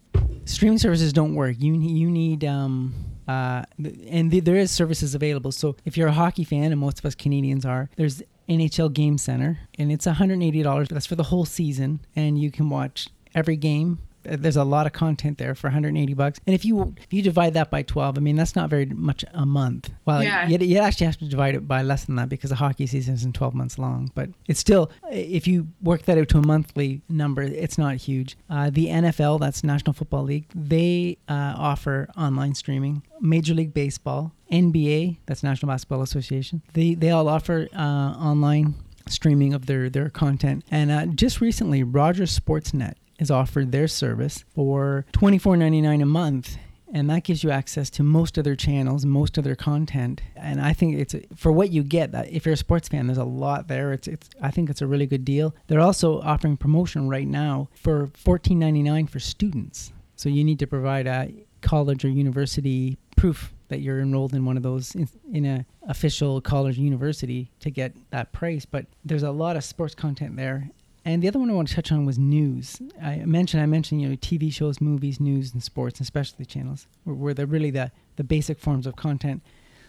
Streaming 0.45 0.79
services 0.79 1.13
don't 1.13 1.35
work. 1.35 1.55
You 1.59 1.73
you 1.73 2.09
need 2.09 2.43
um, 2.43 2.93
uh, 3.27 3.63
and 4.07 4.31
th- 4.31 4.43
there 4.43 4.55
is 4.55 4.71
services 4.71 5.15
available. 5.15 5.51
So 5.51 5.75
if 5.85 5.97
you're 5.97 6.07
a 6.07 6.13
hockey 6.13 6.43
fan, 6.43 6.71
and 6.71 6.79
most 6.79 6.99
of 6.99 7.05
us 7.05 7.15
Canadians 7.15 7.65
are, 7.65 7.89
there's 7.95 8.21
NHL 8.49 8.93
Game 8.93 9.17
Center, 9.17 9.59
and 9.77 9.91
it's 9.91 10.05
$180. 10.05 10.87
That's 10.89 11.05
for 11.05 11.15
the 11.15 11.23
whole 11.23 11.45
season, 11.45 11.99
and 12.15 12.39
you 12.39 12.51
can 12.51 12.69
watch 12.69 13.07
every 13.33 13.55
game 13.55 13.99
there's 14.23 14.55
a 14.55 14.63
lot 14.63 14.85
of 14.85 14.93
content 14.93 15.37
there 15.37 15.55
for 15.55 15.67
180 15.67 16.13
bucks. 16.13 16.39
And 16.45 16.53
if 16.53 16.63
you 16.65 16.93
if 16.97 17.11
you 17.11 17.21
divide 17.21 17.53
that 17.55 17.69
by 17.69 17.81
12, 17.83 18.17
I 18.17 18.21
mean 18.21 18.35
that's 18.35 18.55
not 18.55 18.69
very 18.69 18.85
much 18.85 19.23
a 19.33 19.45
month. 19.45 19.89
Well, 20.05 20.23
Yeah. 20.23 20.47
you, 20.47 20.57
you 20.59 20.77
actually 20.79 21.07
have 21.07 21.17
to 21.17 21.25
divide 21.27 21.55
it 21.55 21.67
by 21.67 21.81
less 21.81 22.05
than 22.05 22.15
that 22.15 22.29
because 22.29 22.49
the 22.49 22.55
hockey 22.55 22.87
season 22.87 23.13
isn't 23.15 23.33
12 23.33 23.53
months 23.53 23.77
long. 23.79 24.11
But 24.15 24.29
it's 24.47 24.59
still, 24.59 24.91
if 25.11 25.47
you 25.47 25.67
work 25.81 26.03
that 26.03 26.17
out 26.17 26.29
to 26.29 26.37
a 26.39 26.45
monthly 26.45 27.01
number, 27.09 27.41
it's 27.41 27.77
not 27.77 27.95
huge. 27.97 28.37
Uh, 28.49 28.69
the 28.69 28.87
NFL, 28.87 29.39
that's 29.39 29.63
National 29.63 29.93
Football 29.93 30.23
League, 30.23 30.45
they 30.55 31.17
uh, 31.29 31.53
offer 31.57 32.07
online 32.17 32.53
streaming. 32.55 33.03
Major 33.19 33.53
League 33.53 33.73
Baseball, 33.73 34.31
NBA, 34.51 35.17
that's 35.27 35.43
National 35.43 35.71
Basketball 35.71 36.01
Association, 36.01 36.61
they 36.73 36.95
they 36.95 37.11
all 37.11 37.27
offer 37.27 37.67
uh, 37.75 37.79
online 37.79 38.73
streaming 39.07 39.53
of 39.53 39.65
their 39.67 39.89
their 39.89 40.09
content. 40.09 40.63
And 40.71 40.89
uh, 40.91 41.05
just 41.07 41.39
recently, 41.41 41.83
Rogers 41.83 42.37
Sportsnet 42.39 42.93
has 43.21 43.29
offered 43.29 43.71
their 43.71 43.87
service 43.87 44.43
for 44.55 45.05
$24.99 45.13 46.01
a 46.01 46.05
month. 46.05 46.57
And 46.91 47.07
that 47.11 47.23
gives 47.23 47.43
you 47.43 47.51
access 47.51 47.89
to 47.91 48.03
most 48.03 48.35
of 48.39 48.43
their 48.43 48.55
channels, 48.55 49.05
most 49.05 49.37
of 49.37 49.43
their 49.43 49.55
content, 49.55 50.21
and 50.35 50.59
I 50.59 50.73
think 50.73 50.97
it's 50.97 51.15
for 51.37 51.49
what 51.49 51.71
you 51.71 51.83
get. 51.83 52.11
That 52.11 52.29
if 52.29 52.45
you're 52.45 52.55
a 52.55 52.57
sports 52.57 52.89
fan, 52.89 53.07
there's 53.07 53.17
a 53.17 53.23
lot 53.23 53.69
there. 53.69 53.93
It's, 53.93 54.09
it's 54.09 54.29
I 54.41 54.51
think 54.51 54.69
it's 54.69 54.81
a 54.81 54.87
really 54.87 55.05
good 55.05 55.23
deal. 55.23 55.55
They're 55.67 55.79
also 55.79 56.19
offering 56.19 56.57
promotion 56.57 57.07
right 57.07 57.27
now 57.27 57.69
for 57.75 58.09
fourteen 58.13 58.59
ninety 58.59 58.83
nine 58.83 59.07
for 59.07 59.19
students. 59.19 59.93
So 60.17 60.27
you 60.27 60.43
need 60.43 60.59
to 60.59 60.67
provide 60.67 61.07
a 61.07 61.31
college 61.61 62.03
or 62.03 62.09
university 62.09 62.97
proof 63.15 63.53
that 63.69 63.79
you're 63.79 64.01
enrolled 64.01 64.33
in 64.33 64.43
one 64.43 64.57
of 64.57 64.63
those 64.63 64.93
in, 64.93 65.07
in 65.31 65.45
a 65.45 65.65
official 65.87 66.41
college 66.41 66.77
university 66.77 67.49
to 67.61 67.71
get 67.71 67.95
that 68.09 68.33
price. 68.33 68.65
But 68.65 68.85
there's 69.05 69.23
a 69.23 69.31
lot 69.31 69.55
of 69.55 69.63
sports 69.63 69.95
content 69.95 70.35
there. 70.35 70.69
And 71.03 71.23
the 71.23 71.27
other 71.27 71.39
one 71.39 71.49
I 71.49 71.53
want 71.53 71.67
to 71.69 71.75
touch 71.75 71.91
on 71.91 72.05
was 72.05 72.19
news. 72.19 72.79
I 73.01 73.17
mentioned 73.25 73.63
I 73.63 73.65
mentioned 73.65 74.01
you 74.01 74.09
know 74.09 74.15
TV 74.15 74.53
shows, 74.53 74.79
movies, 74.79 75.19
news, 75.19 75.53
and 75.53 75.63
sports, 75.63 75.99
and 75.99 76.05
specialty 76.05 76.45
channels, 76.45 76.87
where, 77.03 77.15
where 77.15 77.33
they're 77.33 77.45
really 77.45 77.71
the 77.71 77.91
the 78.17 78.23
basic 78.23 78.59
forms 78.59 78.85
of 78.85 78.95
content. 78.95 79.41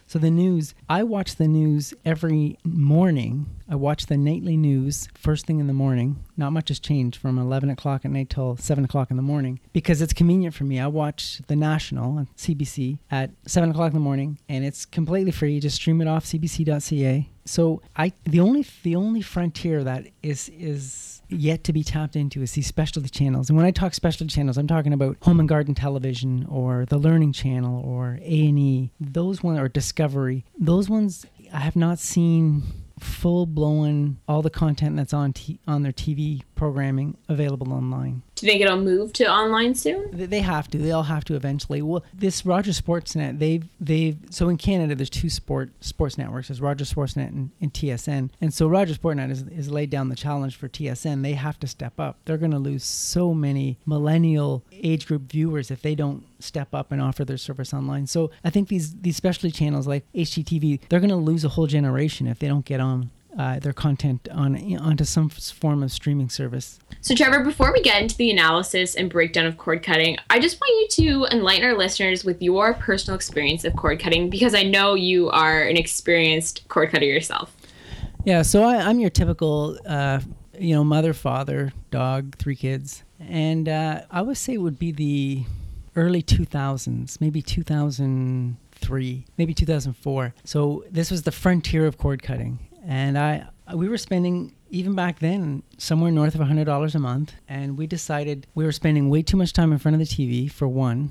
So 0.07 0.19
the 0.19 0.31
news, 0.31 0.75
I 0.89 1.05
watch 1.05 1.37
the 1.37 1.49
news 1.49 1.95
every 2.05 2.59
morning. 2.65 3.47
I 3.73 3.75
watch 3.75 4.05
the 4.05 4.19
nightly 4.19 4.59
news 4.59 5.09
first 5.15 5.47
thing 5.47 5.59
in 5.59 5.67
the 5.67 5.73
morning. 5.73 6.23
Not 6.37 6.53
much 6.53 6.69
has 6.69 6.79
changed 6.79 7.19
from 7.19 7.39
11 7.39 7.71
o'clock 7.71 8.05
at 8.05 8.11
night 8.11 8.29
till 8.29 8.55
7 8.59 8.85
o'clock 8.85 9.11
in 9.11 9.17
the 9.17 9.23
morning 9.23 9.61
because 9.73 10.03
it's 10.03 10.13
convenient 10.13 10.55
for 10.55 10.65
me. 10.65 10.79
I 10.79 10.89
watch 10.89 11.41
the 11.47 11.57
National 11.57 12.19
on 12.19 12.29
CBC 12.37 12.99
at 13.11 13.31
7 13.47 13.71
o'clock 13.71 13.87
in 13.87 13.95
the 13.95 14.01
morning, 14.01 14.39
and 14.47 14.63
it's 14.63 14.85
completely 14.85 15.31
free. 15.31 15.59
Just 15.59 15.77
stream 15.77 16.03
it 16.03 16.07
off 16.07 16.27
CBC.ca. 16.27 17.31
So 17.47 17.81
I 17.97 18.13
the 18.25 18.41
only 18.41 18.67
the 18.83 18.95
only 18.95 19.23
frontier 19.23 19.83
that 19.83 20.07
is 20.23 20.51
is 20.51 21.23
yet 21.31 21.65
to 21.65 21.73
be 21.73 21.83
tapped 21.83 22.15
into 22.15 22.43
is 22.43 22.53
these 22.53 22.67
specialty 22.67 23.09
channels. 23.09 23.49
And 23.49 23.57
when 23.57 23.65
I 23.65 23.71
talk 23.71 23.95
specialty 23.95 24.31
channels, 24.31 24.59
I'm 24.59 24.67
talking 24.67 24.93
about 24.93 25.17
Home 25.23 25.41
and 25.41 25.49
Garden 25.49 25.75
Television 25.75 26.47
or 26.47 26.85
the 26.85 26.99
Learning 26.99 27.33
Channel 27.33 27.83
or 27.83 28.19
A 28.21 28.49
and 28.49 28.59
E. 28.59 28.91
Those 29.01 29.43
ones 29.43 29.59
or 29.59 29.69
Discovery. 29.69 30.45
Those 30.59 30.91
ones 30.91 31.25
I 31.55 31.61
have 31.61 31.75
not 31.75 31.99
seen 31.99 32.65
full 33.03 33.47
blown 33.47 34.19
all 34.29 34.43
the 34.43 34.51
content 34.51 34.97
that's 34.97 35.13
on 35.13 35.33
t- 35.33 35.61
on 35.67 35.83
their 35.83 35.93
TV 35.93 36.43
programming 36.63 37.17
available 37.29 37.73
online. 37.73 38.23
Do 38.37 38.47
you 38.47 38.53
think 38.53 38.63
it'll 38.63 38.79
move 38.79 39.13
to 39.15 39.29
online 39.29 39.75
soon? 39.75 40.11
They- 40.13 40.43
have 40.43 40.69
to. 40.71 40.79
They 40.79 40.93
all 40.93 41.03
have 41.03 41.25
to 41.25 41.35
eventually. 41.35 41.83
Well, 41.83 42.05
this 42.15 42.47
Rogers 42.47 42.81
Sportsnet, 42.81 43.41
they've 43.41 43.65
they've 43.81 44.17
so 44.31 44.49
in 44.49 44.59
Canada 44.59 44.95
there's 44.95 45.11
two 45.11 45.29
sport 45.29 45.71
sports 45.81 46.17
networks. 46.19 46.49
There's 46.49 46.61
Rogers 46.61 46.93
Sportsnet 46.93 47.29
and, 47.29 47.51
and 47.61 47.73
TSN. 47.73 48.31
And 48.41 48.55
so 48.55 48.69
Rogers 48.69 48.99
Sportsnet 48.99 49.31
is, 49.33 49.43
is 49.43 49.71
laid 49.71 49.91
down 49.91 50.09
the 50.09 50.15
challenge 50.15 50.55
for 50.55 50.69
TSN. 50.69 51.23
They 51.23 51.33
have 51.33 51.59
to 51.61 51.67
step 51.67 51.99
up. 51.99 52.19
They're 52.25 52.39
going 52.39 52.53
to 52.53 52.59
lose 52.59 52.85
so 52.85 53.35
many 53.35 53.79
millennial 53.85 54.63
age 54.73 55.07
group 55.07 55.23
viewers 55.23 55.71
if 55.73 55.83
they 55.83 55.97
don't 55.97 56.25
step 56.39 56.75
up 56.75 56.93
and 56.93 57.03
offer 57.03 57.25
their 57.25 57.39
service 57.39 57.75
online. 57.75 58.07
So 58.07 58.31
I 58.45 58.51
think 58.51 58.69
these 58.69 58.95
these 59.01 59.17
specialty 59.17 59.51
channels 59.51 59.89
like 59.89 60.05
HGTV, 60.15 60.81
they're 60.89 61.01
going 61.01 61.11
to 61.11 61.17
lose 61.17 61.45
a 61.45 61.51
whole 61.51 61.67
generation 61.67 62.29
if 62.29 62.39
they 62.39 62.47
don't 62.47 62.65
get 62.65 62.79
on. 62.81 63.11
Uh, 63.39 63.59
their 63.59 63.73
content 63.73 64.29
on 64.31 64.77
onto 64.77 65.05
some 65.05 65.31
form 65.31 65.83
of 65.83 65.91
streaming 65.91 66.29
service. 66.29 66.79
So, 67.01 67.15
Trevor, 67.15 67.43
before 67.43 67.73
we 67.73 67.81
get 67.81 68.03
into 68.03 68.15
the 68.15 68.31
analysis 68.31 68.95
and 68.95 69.09
breakdown 69.09 69.47
of 69.47 69.57
cord 69.57 69.83
cutting, 69.83 70.19
I 70.29 70.39
just 70.39 70.61
want 70.61 70.93
you 70.99 71.05
to 71.05 71.35
enlighten 71.35 71.65
our 71.65 71.77
listeners 71.77 72.27
with 72.27 72.43
your 72.43 72.75
personal 72.75 73.17
experience 73.17 73.65
of 73.65 73.75
cord 73.75 74.01
cutting 74.01 74.29
because 74.29 74.55
I 74.55 74.65
know 74.65 74.95
you 74.95 75.31
are 75.31 75.63
an 75.63 75.79
experienced 75.79 76.69
cord 76.69 76.91
cutter 76.91 77.07
yourself. 77.07 77.57
Yeah, 78.25 78.43
so 78.43 78.63
I, 78.65 78.77
I'm 78.77 79.01
your 79.01 79.11
typical, 79.11 79.79
uh, 79.87 80.21
you 80.59 80.75
know, 80.75 80.85
mother, 80.85 81.15
father, 81.15 81.73
dog, 81.91 82.37
three 82.37 82.55
kids, 82.55 83.03
and 83.19 83.69
uh, 83.69 84.03
I 84.11 84.23
would 84.23 84.37
say 84.37 84.55
it 84.55 84.61
would 84.61 84.79
be 84.79 84.93
the 84.93 85.45
early 85.97 86.23
2000s, 86.23 87.21
maybe 87.21 87.43
2003, 87.43 89.27
maybe 89.39 89.55
2004. 89.55 90.35
So 90.45 90.85
this 90.91 91.11
was 91.11 91.23
the 91.23 91.33
frontier 91.33 91.87
of 91.87 91.99
cord 91.99 92.23
cutting, 92.23 92.59
and 92.87 93.19
I 93.19 93.49
we 93.75 93.89
were 93.89 93.99
spending 93.99 94.55
even 94.71 94.95
back 94.95 95.19
then 95.19 95.63
somewhere 95.79 96.11
north 96.11 96.35
of 96.35 96.41
$100 96.41 96.95
a 96.95 96.99
month, 96.99 97.35
and 97.49 97.77
we 97.77 97.87
decided 97.87 98.47
we 98.55 98.65
were 98.65 98.73
spending 98.73 99.11
way 99.11 99.23
too 99.23 99.37
much 99.37 99.53
time 99.53 99.73
in 99.73 99.79
front 99.79 99.95
of 99.95 99.99
the 99.99 100.07
TV 100.07 100.51
for 100.51 100.67
one, 100.67 101.11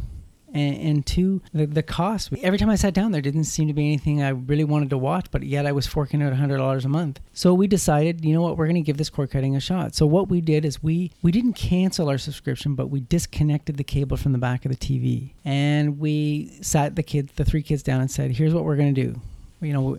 and, 0.54 0.76
and 0.76 1.06
two, 1.06 1.42
the, 1.54 1.66
the 1.66 1.84
cost. 1.84 2.34
Every 2.42 2.58
time 2.58 2.70
I 2.70 2.76
sat 2.76 2.94
down 2.94 3.12
there, 3.12 3.22
didn't 3.22 3.46
seem 3.46 3.68
to 3.68 3.74
be 3.74 3.86
anything 3.86 4.22
I 4.22 4.30
really 4.30 4.64
wanted 4.64 4.90
to 4.90 4.98
watch, 4.98 5.28
but 5.32 5.44
yet 5.44 5.66
I 5.66 5.72
was 5.72 5.88
forking 5.88 6.22
out 6.22 6.34
$100 6.34 6.84
a 6.84 6.90
month. 6.90 7.20
So 7.34 7.54
we 7.54 7.68
decided, 7.68 8.26
you 8.26 8.34
know 8.34 8.42
what, 8.42 8.58
we're 8.58 8.66
going 8.66 8.76
to 8.76 8.82
give 8.82 8.98
this 8.98 9.10
cord 9.10 9.32
cutting 9.32 9.56
a 9.56 9.60
shot. 9.60 9.96
So 9.96 10.06
what 10.06 10.28
we 10.28 10.42
did 10.42 10.66
is 10.66 10.84
we, 10.84 11.12
we 11.22 11.32
didn't 11.32 11.54
cancel 11.54 12.10
our 12.10 12.18
subscription, 12.18 12.76
but 12.76 12.90
we 12.90 13.02
disconnected 13.02 13.78
the 13.78 13.84
cable 13.84 14.18
from 14.18 14.34
the 14.34 14.38
back 14.38 14.66
of 14.66 14.72
the 14.72 14.78
TV. 14.78 15.34
And 15.46 16.00
we 16.00 16.52
sat 16.62 16.96
the 16.96 17.04
kids, 17.04 17.32
the 17.36 17.46
three 17.46 17.64
kids 17.64 17.84
down 17.84 18.02
and 18.02 18.12
said, 18.12 18.32
here's 18.32 18.54
what 18.54 18.66
we're 18.66 18.76
going 18.76 18.94
to 18.94 19.04
do 19.04 19.22
you 19.62 19.74
know 19.74 19.98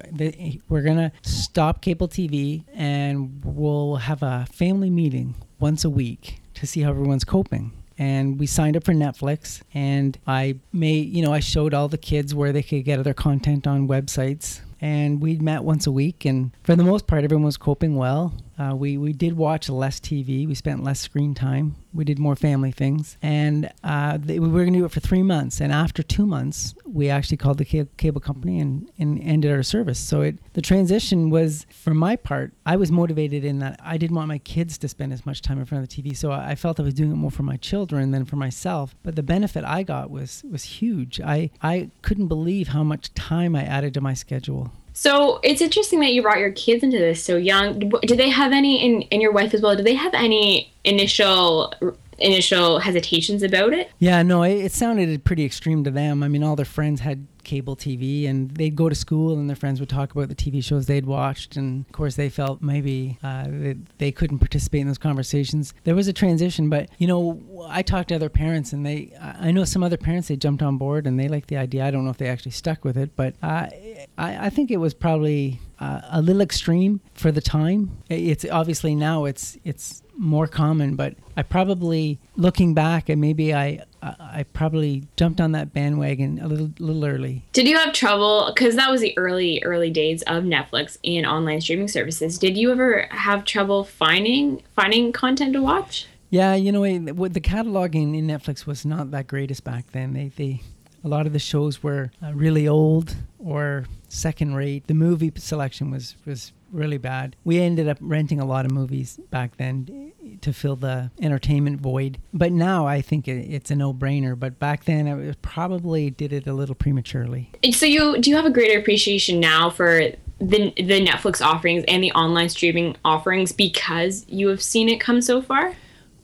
we're 0.68 0.82
gonna 0.82 1.12
stop 1.22 1.80
cable 1.80 2.08
tv 2.08 2.64
and 2.74 3.40
we'll 3.44 3.96
have 3.96 4.22
a 4.22 4.46
family 4.52 4.90
meeting 4.90 5.34
once 5.60 5.84
a 5.84 5.90
week 5.90 6.40
to 6.54 6.66
see 6.66 6.80
how 6.82 6.90
everyone's 6.90 7.24
coping. 7.24 7.72
And 7.98 8.38
we 8.38 8.46
signed 8.46 8.76
up 8.76 8.84
for 8.84 8.92
netflix 8.92 9.62
and 9.74 10.18
i 10.26 10.56
made 10.72 11.08
you 11.14 11.22
know 11.22 11.32
i 11.32 11.40
showed 11.40 11.72
all 11.74 11.88
the 11.88 11.98
kids 11.98 12.34
where 12.34 12.52
they 12.52 12.62
could 12.62 12.84
get 12.84 12.98
other 12.98 13.14
content 13.14 13.66
on 13.66 13.86
websites. 13.88 14.60
And 14.80 15.20
we 15.20 15.38
met 15.38 15.62
once 15.62 15.86
a 15.86 15.92
week 15.92 16.24
and 16.24 16.50
for 16.64 16.74
the 16.74 16.82
most 16.82 17.06
part 17.06 17.22
everyone 17.22 17.44
was 17.44 17.56
coping 17.56 17.94
well 17.94 18.34
uh, 18.62 18.74
we 18.74 18.96
we 18.96 19.12
did 19.12 19.36
watch 19.36 19.68
less 19.68 19.98
TV. 19.98 20.46
We 20.46 20.54
spent 20.54 20.84
less 20.84 21.00
screen 21.00 21.34
time. 21.34 21.76
We 21.94 22.04
did 22.04 22.18
more 22.18 22.36
family 22.36 22.72
things, 22.72 23.16
and 23.22 23.70
uh, 23.82 24.18
they, 24.20 24.38
we 24.38 24.48
were 24.48 24.60
going 24.60 24.72
to 24.74 24.78
do 24.80 24.84
it 24.84 24.92
for 24.92 25.00
three 25.00 25.22
months. 25.22 25.60
And 25.60 25.72
after 25.72 26.02
two 26.02 26.26
months, 26.26 26.74
we 26.86 27.08
actually 27.08 27.36
called 27.36 27.58
the 27.58 27.64
ca- 27.64 27.88
cable 27.96 28.20
company 28.20 28.60
and, 28.60 28.90
and 28.98 29.20
ended 29.20 29.50
our 29.50 29.62
service. 29.62 29.98
So 29.98 30.20
it 30.22 30.38
the 30.52 30.62
transition 30.62 31.30
was, 31.30 31.66
for 31.70 31.94
my 31.94 32.16
part, 32.16 32.52
I 32.64 32.76
was 32.76 32.92
motivated 32.92 33.44
in 33.44 33.58
that 33.60 33.80
I 33.82 33.96
didn't 33.96 34.16
want 34.16 34.28
my 34.28 34.38
kids 34.38 34.78
to 34.78 34.88
spend 34.88 35.12
as 35.12 35.26
much 35.26 35.42
time 35.42 35.58
in 35.58 35.64
front 35.64 35.82
of 35.84 35.88
the 35.90 36.02
TV. 36.02 36.16
So 36.16 36.30
I, 36.30 36.50
I 36.50 36.54
felt 36.54 36.78
I 36.78 36.82
was 36.82 36.94
doing 36.94 37.12
it 37.12 37.16
more 37.16 37.30
for 37.30 37.42
my 37.42 37.56
children 37.56 38.10
than 38.10 38.24
for 38.24 38.36
myself. 38.36 38.94
But 39.02 39.16
the 39.16 39.22
benefit 39.22 39.64
I 39.64 39.82
got 39.82 40.10
was 40.10 40.44
was 40.50 40.64
huge. 40.64 41.20
I 41.20 41.50
I 41.62 41.90
couldn't 42.02 42.28
believe 42.28 42.68
how 42.68 42.84
much 42.84 43.12
time 43.14 43.56
I 43.56 43.64
added 43.64 43.94
to 43.94 44.00
my 44.00 44.14
schedule. 44.14 44.72
So 44.92 45.40
it's 45.42 45.60
interesting 45.60 46.00
that 46.00 46.12
you 46.12 46.22
brought 46.22 46.38
your 46.38 46.52
kids 46.52 46.82
into 46.82 46.98
this 46.98 47.22
so 47.22 47.36
young. 47.36 47.78
Do 47.78 48.16
they 48.16 48.28
have 48.28 48.52
any, 48.52 48.84
and, 48.84 49.04
and 49.10 49.22
your 49.22 49.32
wife 49.32 49.54
as 49.54 49.62
well? 49.62 49.74
Do 49.76 49.82
they 49.82 49.94
have 49.94 50.14
any 50.14 50.72
initial 50.84 51.72
initial 52.18 52.78
hesitations 52.78 53.42
about 53.42 53.72
it? 53.72 53.90
Yeah, 53.98 54.22
no, 54.22 54.42
it, 54.42 54.66
it 54.66 54.72
sounded 54.72 55.24
pretty 55.24 55.44
extreme 55.44 55.82
to 55.84 55.90
them. 55.90 56.22
I 56.22 56.28
mean, 56.28 56.42
all 56.42 56.56
their 56.56 56.64
friends 56.64 57.00
had 57.00 57.26
cable 57.44 57.76
TV, 57.76 58.28
and 58.28 58.50
they'd 58.52 58.76
go 58.76 58.88
to 58.88 58.94
school, 58.94 59.38
and 59.38 59.48
their 59.48 59.56
friends 59.56 59.80
would 59.80 59.88
talk 59.88 60.12
about 60.12 60.28
the 60.28 60.34
TV 60.34 60.62
shows 60.62 60.86
they'd 60.86 61.06
watched, 61.06 61.56
and 61.56 61.84
of 61.86 61.92
course, 61.92 62.16
they 62.16 62.28
felt 62.28 62.62
maybe 62.62 63.18
uh, 63.22 63.46
they, 63.48 63.76
they 63.98 64.12
couldn't 64.12 64.38
participate 64.38 64.82
in 64.82 64.86
those 64.86 64.98
conversations. 64.98 65.74
There 65.84 65.94
was 65.94 66.08
a 66.08 66.12
transition, 66.12 66.68
but 66.68 66.88
you 66.98 67.06
know, 67.06 67.40
I 67.68 67.82
talked 67.82 68.08
to 68.08 68.14
other 68.14 68.28
parents, 68.28 68.72
and 68.72 68.84
they, 68.84 69.12
I 69.20 69.50
know 69.50 69.64
some 69.64 69.82
other 69.82 69.96
parents 69.96 70.28
they 70.28 70.36
jumped 70.36 70.62
on 70.62 70.78
board 70.78 71.06
and 71.06 71.18
they 71.18 71.28
liked 71.28 71.48
the 71.48 71.56
idea. 71.56 71.84
I 71.84 71.90
don't 71.90 72.04
know 72.04 72.10
if 72.10 72.18
they 72.18 72.28
actually 72.28 72.52
stuck 72.52 72.84
with 72.84 72.96
it, 72.96 73.14
but 73.16 73.34
I, 73.42 74.06
I 74.18 74.50
think 74.50 74.70
it 74.70 74.78
was 74.78 74.94
probably 74.94 75.60
uh, 75.78 76.00
a 76.10 76.22
little 76.22 76.42
extreme 76.42 77.00
for 77.14 77.32
the 77.32 77.40
time. 77.40 77.96
It's 78.08 78.44
obviously 78.50 78.94
now 78.94 79.24
it's 79.24 79.56
it's 79.64 80.02
more 80.16 80.46
common, 80.46 80.94
but 80.96 81.14
I 81.36 81.42
probably 81.42 82.18
looking 82.36 82.74
back 82.74 83.08
and 83.08 83.20
maybe 83.20 83.54
I 83.54 83.84
I 84.02 84.44
probably 84.52 85.04
jumped 85.16 85.40
on 85.40 85.52
that 85.52 85.72
bandwagon 85.72 86.40
a 86.40 86.48
little 86.48 86.72
little 86.78 87.04
early. 87.04 87.44
Did 87.52 87.68
you 87.68 87.76
have 87.76 87.92
trouble 87.92 88.52
because 88.54 88.74
that 88.76 88.90
was 88.90 89.00
the 89.00 89.16
early 89.16 89.62
early 89.62 89.90
days 89.90 90.22
of 90.22 90.44
Netflix 90.44 90.98
and 91.04 91.24
online 91.24 91.60
streaming 91.60 91.88
services? 91.88 92.38
Did 92.38 92.56
you 92.56 92.72
ever 92.72 93.06
have 93.10 93.44
trouble 93.44 93.84
finding 93.84 94.62
finding 94.74 95.12
content 95.12 95.52
to 95.52 95.62
watch? 95.62 96.06
Yeah, 96.30 96.54
you 96.54 96.72
know, 96.72 96.82
the 96.82 97.40
cataloging 97.40 98.16
in 98.16 98.26
Netflix 98.26 98.66
was 98.66 98.84
not 98.84 99.10
that 99.10 99.26
greatest 99.26 99.64
back 99.64 99.92
then. 99.92 100.14
They 100.14 100.28
they 100.34 100.62
a 101.04 101.08
lot 101.08 101.26
of 101.26 101.32
the 101.32 101.38
shows 101.38 101.82
were 101.82 102.10
uh, 102.22 102.32
really 102.32 102.66
old 102.66 103.16
or 103.38 103.84
second 104.08 104.54
rate. 104.54 104.86
The 104.86 104.94
movie 104.94 105.32
selection 105.36 105.90
was 105.90 106.16
was 106.24 106.52
really 106.72 106.98
bad. 106.98 107.36
We 107.44 107.60
ended 107.60 107.88
up 107.88 107.98
renting 108.00 108.40
a 108.40 108.44
lot 108.44 108.64
of 108.64 108.72
movies 108.72 109.18
back 109.30 109.56
then 109.56 110.12
to 110.40 110.52
fill 110.52 110.76
the 110.76 111.10
entertainment 111.20 111.80
void. 111.80 112.18
But 112.32 112.52
now 112.52 112.86
I 112.86 113.00
think 113.00 113.28
it's 113.28 113.70
a 113.70 113.76
no-brainer. 113.76 114.38
But 114.38 114.58
back 114.58 114.84
then, 114.84 115.06
I 115.08 115.34
probably 115.42 116.10
did 116.10 116.32
it 116.32 116.46
a 116.46 116.52
little 116.52 116.74
prematurely. 116.74 117.50
So 117.72 117.86
you 117.86 118.18
do 118.18 118.30
you 118.30 118.36
have 118.36 118.46
a 118.46 118.50
greater 118.50 118.78
appreciation 118.78 119.40
now 119.40 119.70
for 119.70 120.10
the 120.38 120.72
the 120.76 121.04
Netflix 121.04 121.44
offerings 121.44 121.84
and 121.86 122.02
the 122.02 122.12
online 122.12 122.48
streaming 122.48 122.96
offerings 123.04 123.52
because 123.52 124.26
you 124.28 124.48
have 124.48 124.62
seen 124.62 124.88
it 124.88 125.00
come 125.00 125.20
so 125.20 125.40
far? 125.40 125.74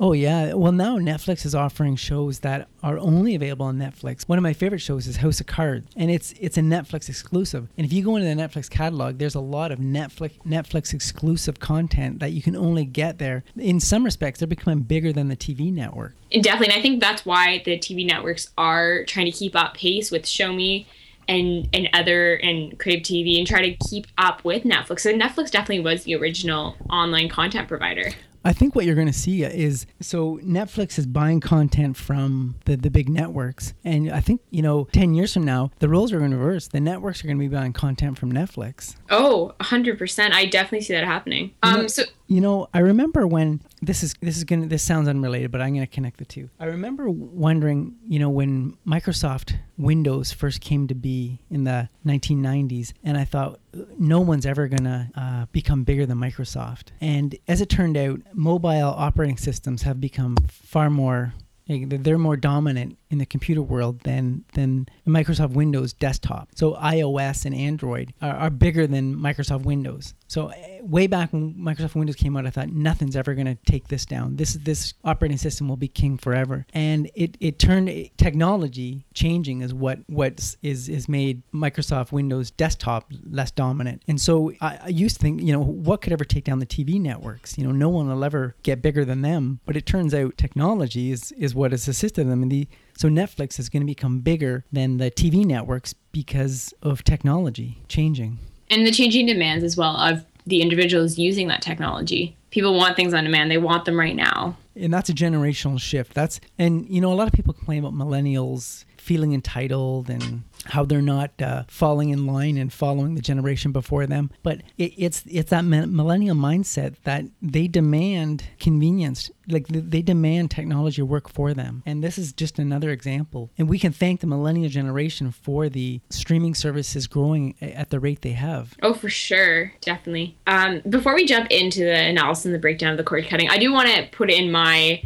Oh 0.01 0.13
yeah. 0.13 0.55
Well, 0.55 0.73
now 0.73 0.99
Netflix 0.99 1.45
is 1.45 1.55
offering 1.55 1.97
shows 1.97 2.41
that 2.41 2.69
are 2.83 2.99
only 2.99 3.35
available 3.35 3.67
on 3.67 3.79
Netflix. 3.79 4.29
One 4.29 4.39
of 4.39 4.43
my 4.43 4.53
favorite 4.53 4.79
shows 4.79 5.09
is 5.09 5.17
House 5.17 5.41
of 5.41 5.47
Cards, 5.47 5.91
and 5.97 6.11
it's 6.11 6.33
it's 6.41 6.57
a 6.57 6.61
Netflix 6.61 7.09
exclusive. 7.09 7.69
And 7.77 7.85
if 7.85 7.93
you 7.93 8.05
go 8.05 8.15
into 8.15 8.29
the 8.33 8.41
Netflix 8.41 8.71
catalog, 8.71 9.19
there's 9.19 9.35
a 9.35 9.41
lot 9.41 9.73
of 9.73 9.81
Netflix 9.81 10.33
Netflix 10.47 10.95
exclusive 10.95 11.59
content 11.59 12.21
that 12.21 12.31
you 12.31 12.43
can 12.43 12.55
only 12.55 12.85
get 12.85 13.19
there. 13.19 13.43
In 13.57 13.81
some 13.81 14.05
respects, 14.05 14.39
they're 14.39 14.47
becoming 14.47 14.81
bigger 14.81 15.13
than 15.13 15.29
the 15.29 15.37
TV 15.37 15.73
network. 15.73 16.15
Definitely, 16.31 16.69
and 16.69 16.79
I 16.79 16.83
think 16.83 17.01
that's 17.01 17.27
why 17.27 17.63
the 17.65 17.77
TV 17.77 18.07
networks 18.07 18.51
are 18.57 19.05
trying 19.05 19.27
to 19.27 19.33
keep 19.33 19.57
up 19.57 19.75
pace 19.75 20.13
with 20.13 20.23
shomi 20.23 20.87
and 21.27 21.69
and 21.73 21.89
other 21.93 22.37
and 22.37 22.79
Crave 22.79 23.03
TV 23.03 23.37
and 23.39 23.47
try 23.47 23.63
to 23.63 23.77
keep 23.89 24.07
up 24.17 24.45
with 24.45 24.63
Netflix. 24.63 25.01
So 25.01 25.13
Netflix 25.13 25.51
definitely 25.51 25.81
was 25.81 26.05
the 26.05 26.15
original 26.15 26.77
online 26.89 27.29
content 27.29 27.67
provider. 27.67 28.13
I 28.49 28.55
think 28.55 28.75
what 28.75 28.87
you're 28.87 28.95
going 28.95 29.09
to 29.09 29.13
see 29.13 29.43
is 29.43 29.85
so 30.01 30.39
Netflix 30.39 30.99
is 30.99 31.05
buying 31.05 31.39
content 31.39 31.99
from 31.99 32.55
the, 32.65 32.79
the 32.79 32.89
big 32.89 33.11
networks. 33.11 33.75
And 33.85 34.11
I 34.11 34.21
think, 34.21 34.41
you 34.51 34.63
know, 34.63 34.89
10 34.93 35.13
years 35.13 35.35
from 35.35 35.45
now, 35.45 35.71
the 35.81 35.89
roles 35.91 36.15
are 36.15 36.19
going 36.19 36.31
to 36.31 36.39
reverse. 36.39 36.67
The 36.69 36.81
networks 36.81 37.23
are 37.23 37.27
going 37.27 37.37
to 37.37 37.47
be 37.47 37.55
buying 37.55 37.75
content 37.75 38.17
from 38.17 38.33
Netflix. 38.33 38.97
Oh, 39.11 39.53
100%. 39.61 40.33
I 40.33 40.47
definitely 40.47 40.81
see 40.81 40.95
that 40.95 41.05
happening. 41.05 41.53
Um, 41.63 41.75
you 41.75 41.83
know, 41.83 41.87
so 41.89 42.03
you 42.27 42.41
know, 42.41 42.69
I 42.73 42.79
remember 42.79 43.27
when 43.27 43.61
this 43.81 44.03
is 44.03 44.15
this 44.21 44.37
is 44.37 44.45
gonna 44.45 44.67
this 44.67 44.83
sounds 44.83 45.09
unrelated, 45.09 45.51
but 45.51 45.61
I'm 45.61 45.75
gonna 45.75 45.87
connect 45.87 46.19
the 46.19 46.25
two. 46.25 46.51
I 46.59 46.67
remember 46.67 47.09
wondering, 47.09 47.97
you 48.07 48.19
know, 48.19 48.31
when 48.31 48.77
Microsoft 48.87 49.55
Windows 49.77 50.33
first 50.33 50.61
came 50.61 50.89
to 50.89 50.95
be 50.95 51.41
in 51.51 51.65
the 51.65 51.89
1990s, 52.07 52.93
and 53.05 53.17
I 53.17 53.25
thought 53.25 53.61
no 53.99 54.21
one's 54.21 54.47
ever 54.47 54.69
gonna 54.69 55.11
uh, 55.15 55.47
become 55.53 55.85
bigger 55.85 56.07
than 56.07 56.19
Microsoft. 56.19 56.89
And 57.01 57.37
as 57.47 57.61
it 57.61 57.69
turned 57.69 57.97
out, 57.97 58.21
mobile 58.33 58.95
operating 58.97 59.37
systems 59.37 59.83
have 59.83 60.01
become 60.01 60.37
far 60.49 60.91
more 60.91 61.35
they're 61.69 62.19
more 62.19 62.37
dominant 62.37 62.98
in 63.11 63.19
the 63.19 63.27
computer 63.27 63.63
world 63.63 64.01
than 64.01 64.45
than 64.55 64.89
Microsoft 65.07 65.53
Windows 65.53 65.93
desktop. 65.93 66.49
So 66.55 66.75
iOS 66.75 67.45
and 67.45 67.55
Android 67.55 68.13
are, 68.21 68.35
are 68.35 68.51
bigger 68.51 68.87
than 68.87 69.17
Microsoft 69.17 69.65
Windows. 69.65 70.15
So 70.29 70.49
eh, 70.49 70.81
way 70.83 71.07
back 71.07 71.33
when 71.33 71.55
Microsoft 71.55 71.95
Windows 71.95 72.17
came 72.17 72.37
out, 72.37 72.47
I 72.47 72.51
thought 72.51 72.69
nothing's 72.69 73.17
ever 73.17 73.35
going 73.35 73.47
to 73.47 73.57
take 73.71 73.89
this 73.89 74.05
down. 74.05 74.37
This 74.37 74.55
this 74.55 74.95
operating 75.05 75.39
system 75.39 75.69
will 75.69 75.77
be 75.77 75.89
king 75.89 76.19
forever. 76.19 76.67
And 76.75 77.11
it, 77.15 77.37
it 77.41 77.59
turned 77.59 77.89
eh, 77.89 78.09
technology 78.17 79.07
changing 79.15 79.63
is 79.63 79.73
what 79.73 80.01
what 80.07 80.57
is 80.63 80.89
is 80.89 81.09
made 81.09 81.43
Microsoft 81.53 82.13
Windows 82.13 82.51
desktop 82.51 83.11
less 83.31 83.51
dominant. 83.51 84.03
And 84.07 84.21
so 84.21 84.53
I, 84.61 84.79
I 84.85 84.89
used 84.89 85.17
to 85.17 85.23
think, 85.23 85.43
you 85.43 85.53
know, 85.53 85.63
what 85.63 86.03
could 86.03 86.13
ever 86.13 86.25
take 86.25 86.45
down 86.45 86.59
the 86.59 86.67
TV 86.67 87.01
networks? 87.01 87.57
You 87.57 87.65
know, 87.65 87.73
no 87.73 87.89
one 87.89 88.09
will 88.09 88.25
ever 88.25 88.55
get 88.63 88.83
bigger 88.83 89.05
than 89.05 89.23
them. 89.23 89.61
But 89.65 89.77
it 89.77 89.87
turns 89.87 90.15
out 90.15 90.37
technology 90.37 91.11
is 91.11 91.33
is 91.33 91.55
what 91.55 91.71
has 91.71 91.89
assisted 91.89 92.29
them. 92.29 92.43
And 92.43 92.53
the 92.53 92.69
so 92.99 93.09
Netflix 93.09 93.61
is 93.61 93.69
going 93.69 93.81
to 93.83 93.87
become 93.87 94.19
bigger 94.19 94.65
than 94.73 94.97
the 94.97 95.09
TV 95.09 95.45
networks 95.45 95.93
because 96.11 96.75
of 96.83 97.05
technology 97.05 97.81
changing. 97.87 98.39
And 98.71 98.85
the 98.85 98.91
changing 98.91 99.27
demands 99.27 99.63
as 99.63 99.77
well 99.77 99.97
of 99.97 100.25
the 100.49 100.61
individuals 100.61 101.17
using 101.17 101.47
that 101.47 101.63
technology. 101.63 102.37
People 102.51 102.75
want 102.75 102.97
things 102.97 103.15
on 103.15 103.23
demand. 103.23 103.53
They 103.53 103.59
want 103.59 103.85
them 103.85 103.97
right 103.97 104.17
now. 104.17 104.57
And 104.75 104.93
that's 104.93 105.09
a 105.09 105.13
generational 105.13 105.81
shift. 105.81 106.13
That's 106.13 106.41
and 106.59 106.89
you 106.89 107.01
know 107.01 107.13
a 107.13 107.15
lot 107.15 107.29
of 107.29 107.33
people 107.33 107.55
complain 107.55 107.85
about 107.85 107.95
millennials 107.95 108.85
feeling 108.97 109.33
entitled 109.33 110.11
and 110.11 110.43
how 110.69 110.85
they're 110.85 111.03
not 111.03 111.31
uh, 111.41 111.65
falling 111.69 112.11
in 112.11 112.27
line 112.27 112.57
and 112.57 112.73
following 112.73 113.15
the 113.15 113.21
generation 113.21 113.73
before 113.73 114.07
them. 114.07 114.31
But 114.43 114.63
it, 114.77 114.93
it's 114.97 115.25
it's 115.27 115.51
that 115.51 115.65
millennial 115.65 116.37
mindset 116.37 116.97
that 117.05 117.25
they 117.43 117.69
demand 117.69 118.45
convenience, 118.61 119.31
like 119.49 119.67
they 119.69 120.03
demand 120.03 120.51
technology 120.51 121.03
work 121.03 121.29
for 121.29 121.55
them. 121.55 121.83
And 121.87 122.03
this 122.03 122.19
is 122.19 122.33
just 122.33 122.59
another 122.59 122.91
example. 122.91 123.51
And 123.59 123.69
we 123.69 123.79
can 123.79 123.93
thank 123.93 124.21
the 124.21 124.27
millennial 124.27 124.69
generation 124.69 125.31
for 125.31 125.69
the 125.69 126.01
streaming 126.11 126.55
services 126.55 127.07
growing 127.07 127.55
at 127.61 127.91
the 127.91 128.01
rate 128.01 128.23
they 128.23 128.33
have. 128.33 128.77
Oh, 128.83 128.95
for 128.95 129.09
sure, 129.09 129.73
definitely. 129.81 130.37
Um, 130.47 130.83
before 130.89 131.15
we 131.15 131.25
jump 131.25 131.51
into 131.51 131.81
the 131.81 131.97
analysis 131.97 132.45
and 132.45 132.55
the 132.55 132.59
breakdown 132.59 132.93
of 132.93 132.99
the 132.99 133.05
cord 133.05 133.27
cutting, 133.29 133.49
I 133.49 133.59
do 133.59 133.73
want 133.73 133.89
to 133.89 134.09
put 134.13 134.31
in 134.31 134.51
my 134.51 135.03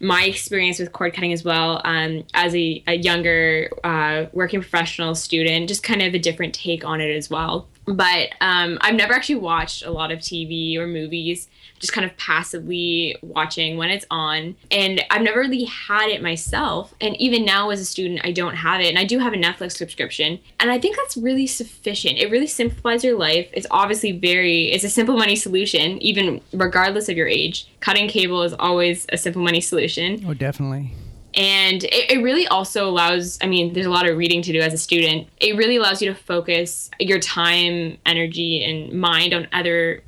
my 0.00 0.24
experience 0.24 0.78
with 0.78 0.92
cord 0.92 1.12
cutting 1.12 1.32
as 1.32 1.44
well 1.44 1.80
um, 1.84 2.24
as 2.34 2.54
a, 2.54 2.82
a 2.86 2.94
younger 2.94 3.68
uh, 3.84 4.26
working 4.32 4.60
professional 4.60 5.14
student 5.14 5.68
just 5.68 5.82
kind 5.82 6.02
of 6.02 6.14
a 6.14 6.18
different 6.18 6.54
take 6.54 6.84
on 6.84 7.00
it 7.00 7.14
as 7.14 7.28
well 7.28 7.68
but 7.94 8.30
um, 8.40 8.78
i've 8.80 8.94
never 8.94 9.12
actually 9.12 9.36
watched 9.36 9.84
a 9.84 9.90
lot 9.90 10.10
of 10.10 10.18
tv 10.18 10.76
or 10.76 10.86
movies 10.86 11.48
just 11.78 11.92
kind 11.92 12.04
of 12.04 12.16
passively 12.16 13.16
watching 13.22 13.76
when 13.76 13.90
it's 13.90 14.06
on. 14.10 14.56
And 14.70 15.02
I've 15.10 15.22
never 15.22 15.40
really 15.40 15.64
had 15.64 16.08
it 16.08 16.22
myself. 16.22 16.94
And 17.00 17.16
even 17.16 17.44
now 17.44 17.70
as 17.70 17.80
a 17.80 17.84
student, 17.84 18.20
I 18.24 18.32
don't 18.32 18.56
have 18.56 18.80
it. 18.80 18.88
And 18.88 18.98
I 18.98 19.04
do 19.04 19.18
have 19.18 19.32
a 19.32 19.36
Netflix 19.36 19.72
subscription. 19.72 20.38
And 20.60 20.70
I 20.70 20.78
think 20.78 20.96
that's 20.96 21.16
really 21.16 21.46
sufficient. 21.46 22.18
It 22.18 22.30
really 22.30 22.46
simplifies 22.46 23.04
your 23.04 23.18
life. 23.18 23.48
It's 23.52 23.66
obviously 23.70 24.12
very, 24.12 24.70
it's 24.70 24.84
a 24.84 24.90
simple 24.90 25.16
money 25.16 25.36
solution, 25.36 26.00
even 26.02 26.40
regardless 26.52 27.08
of 27.08 27.16
your 27.16 27.28
age. 27.28 27.68
Cutting 27.80 28.08
cable 28.08 28.42
is 28.42 28.54
always 28.54 29.06
a 29.10 29.16
simple 29.16 29.42
money 29.42 29.60
solution. 29.60 30.24
Oh, 30.26 30.34
definitely 30.34 30.92
and 31.38 31.84
it, 31.84 32.10
it, 32.10 32.22
really 32.22 32.46
also 32.48 32.88
allows 32.88 33.38
i 33.40 33.46
mean 33.46 33.72
there's 33.72 33.86
a 33.86 33.90
lot 33.90 34.06
of 34.06 34.18
reading 34.18 34.42
to 34.42 34.52
do 34.52 34.60
as 34.60 34.74
a 34.74 34.78
student 34.78 35.26
it 35.38 35.56
really 35.56 35.76
allows 35.76 36.02
you 36.02 36.12
to 36.12 36.14
focus 36.14 36.90
your 36.98 37.20
time 37.20 37.96
energy 38.04 38.62
and 38.64 38.92
mind 38.92 39.32
on 39.32 39.48
other 39.52 40.02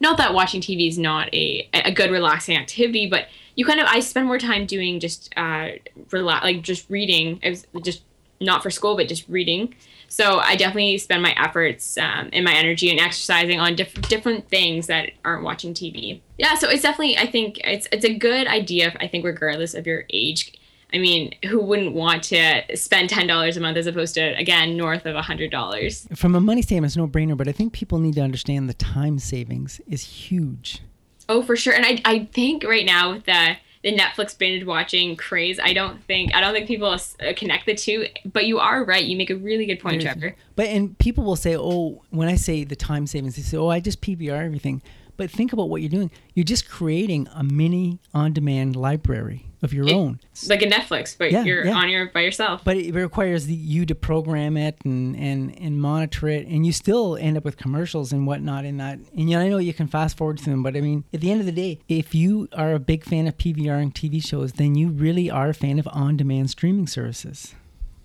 not 0.00 0.16
that 0.18 0.34
watching 0.34 0.60
TV 0.60 0.88
is 0.88 0.98
not 0.98 1.32
a 1.34 1.68
a 1.72 1.92
good 1.92 2.10
relaxing 2.10 2.56
activity, 2.56 3.08
but 3.08 3.28
you 3.56 3.64
kind 3.64 3.80
of 3.80 3.86
I 3.88 4.00
spend 4.00 4.26
more 4.26 4.38
time 4.38 4.66
doing 4.66 5.00
just 5.00 5.32
uh 5.36 5.70
relax 6.10 6.44
like 6.44 6.62
just 6.62 6.88
reading. 6.88 7.40
I 7.44 7.50
was 7.50 7.66
just 7.82 8.02
not 8.40 8.62
for 8.62 8.70
school, 8.70 8.96
but 8.96 9.08
just 9.08 9.28
reading. 9.28 9.74
So 10.10 10.38
I 10.38 10.56
definitely 10.56 10.96
spend 10.98 11.22
my 11.22 11.34
efforts 11.36 11.98
um, 11.98 12.30
and 12.32 12.42
my 12.42 12.54
energy 12.54 12.90
and 12.90 12.98
exercising 12.98 13.60
on 13.60 13.74
diff- 13.74 14.00
different 14.08 14.48
things 14.48 14.86
that 14.86 15.10
aren't 15.22 15.42
watching 15.42 15.74
TV. 15.74 16.20
Yeah, 16.38 16.54
so 16.54 16.68
it's 16.70 16.82
definitely 16.82 17.18
I 17.18 17.26
think 17.26 17.58
it's 17.64 17.88
it's 17.90 18.04
a 18.04 18.14
good 18.14 18.46
idea. 18.46 18.96
I 19.00 19.08
think 19.08 19.24
regardless 19.24 19.74
of 19.74 19.86
your 19.86 20.04
age. 20.10 20.52
I 20.92 20.98
mean, 20.98 21.34
who 21.46 21.60
wouldn't 21.60 21.94
want 21.94 22.22
to 22.24 22.62
spend 22.76 23.10
ten 23.10 23.26
dollars 23.26 23.56
a 23.56 23.60
month 23.60 23.76
as 23.76 23.86
opposed 23.86 24.14
to 24.14 24.36
again 24.38 24.76
north 24.76 25.06
of 25.06 25.16
a 25.16 25.22
hundred 25.22 25.50
dollars? 25.50 26.08
From 26.14 26.34
a 26.34 26.40
money 26.40 26.62
standpoint, 26.62 26.86
it's 26.86 26.96
no 26.96 27.06
brainer. 27.06 27.36
But 27.36 27.48
I 27.48 27.52
think 27.52 27.72
people 27.72 27.98
need 27.98 28.14
to 28.14 28.22
understand 28.22 28.68
the 28.68 28.74
time 28.74 29.18
savings 29.18 29.80
is 29.86 30.02
huge. 30.02 30.80
Oh, 31.28 31.42
for 31.42 31.56
sure. 31.56 31.74
And 31.74 31.84
I 31.84 32.00
I 32.04 32.28
think 32.32 32.64
right 32.64 32.86
now 32.86 33.12
with 33.12 33.24
the 33.24 33.56
the 33.82 33.96
Netflix 33.96 34.36
binge 34.36 34.64
watching 34.64 35.16
craze. 35.16 35.60
I 35.62 35.72
don't 35.72 36.02
think 36.04 36.34
I 36.34 36.40
don't 36.40 36.52
think 36.52 36.66
people 36.66 36.88
uh, 36.88 36.98
connect 37.36 37.66
the 37.66 37.74
two. 37.74 38.06
But 38.24 38.46
you 38.46 38.58
are 38.58 38.84
right. 38.84 39.04
You 39.04 39.16
make 39.16 39.30
a 39.30 39.36
really 39.36 39.66
good 39.66 39.80
point, 39.80 40.02
Trevor. 40.02 40.34
But 40.56 40.66
and 40.66 40.98
people 40.98 41.24
will 41.24 41.36
say, 41.36 41.56
oh, 41.56 42.02
when 42.10 42.28
I 42.28 42.36
say 42.36 42.64
the 42.64 42.76
time 42.76 43.06
savings, 43.06 43.36
they 43.36 43.42
say, 43.42 43.56
oh, 43.56 43.68
I 43.68 43.80
just 43.80 44.00
PVR 44.00 44.44
everything. 44.44 44.82
But 45.16 45.30
think 45.30 45.52
about 45.52 45.68
what 45.68 45.82
you're 45.82 45.90
doing. 45.90 46.10
You're 46.34 46.44
just 46.44 46.68
creating 46.68 47.28
a 47.34 47.42
mini 47.42 47.98
on-demand 48.14 48.76
library 48.76 49.47
of 49.62 49.72
your 49.72 49.86
it, 49.86 49.92
own. 49.92 50.20
Like 50.48 50.62
a 50.62 50.66
Netflix, 50.66 51.16
but 51.16 51.32
yeah, 51.32 51.44
you're 51.44 51.66
yeah. 51.66 51.74
on 51.74 51.88
your 51.88 52.10
by 52.10 52.20
yourself. 52.20 52.62
But 52.64 52.76
it 52.76 52.94
requires 52.94 53.46
the, 53.46 53.54
you 53.54 53.86
to 53.86 53.94
program 53.94 54.56
it 54.56 54.78
and, 54.84 55.16
and 55.16 55.58
and 55.58 55.80
monitor 55.80 56.28
it, 56.28 56.46
and 56.46 56.64
you 56.64 56.72
still 56.72 57.16
end 57.16 57.36
up 57.36 57.44
with 57.44 57.56
commercials 57.56 58.12
and 58.12 58.26
whatnot 58.26 58.64
in 58.64 58.76
that. 58.78 58.98
And 59.16 59.30
yeah, 59.30 59.40
I 59.40 59.48
know 59.48 59.58
you 59.58 59.74
can 59.74 59.88
fast 59.88 60.16
forward 60.16 60.38
to 60.38 60.44
them, 60.44 60.62
but 60.62 60.76
I 60.76 60.80
mean, 60.80 61.04
at 61.12 61.20
the 61.20 61.30
end 61.30 61.40
of 61.40 61.46
the 61.46 61.52
day, 61.52 61.80
if 61.88 62.14
you 62.14 62.48
are 62.52 62.72
a 62.72 62.78
big 62.78 63.04
fan 63.04 63.26
of 63.26 63.36
PVR 63.36 63.80
and 63.82 63.94
TV 63.94 64.24
shows, 64.24 64.52
then 64.52 64.74
you 64.74 64.88
really 64.88 65.30
are 65.30 65.50
a 65.50 65.54
fan 65.54 65.78
of 65.78 65.88
on-demand 65.92 66.50
streaming 66.50 66.86
services. 66.86 67.54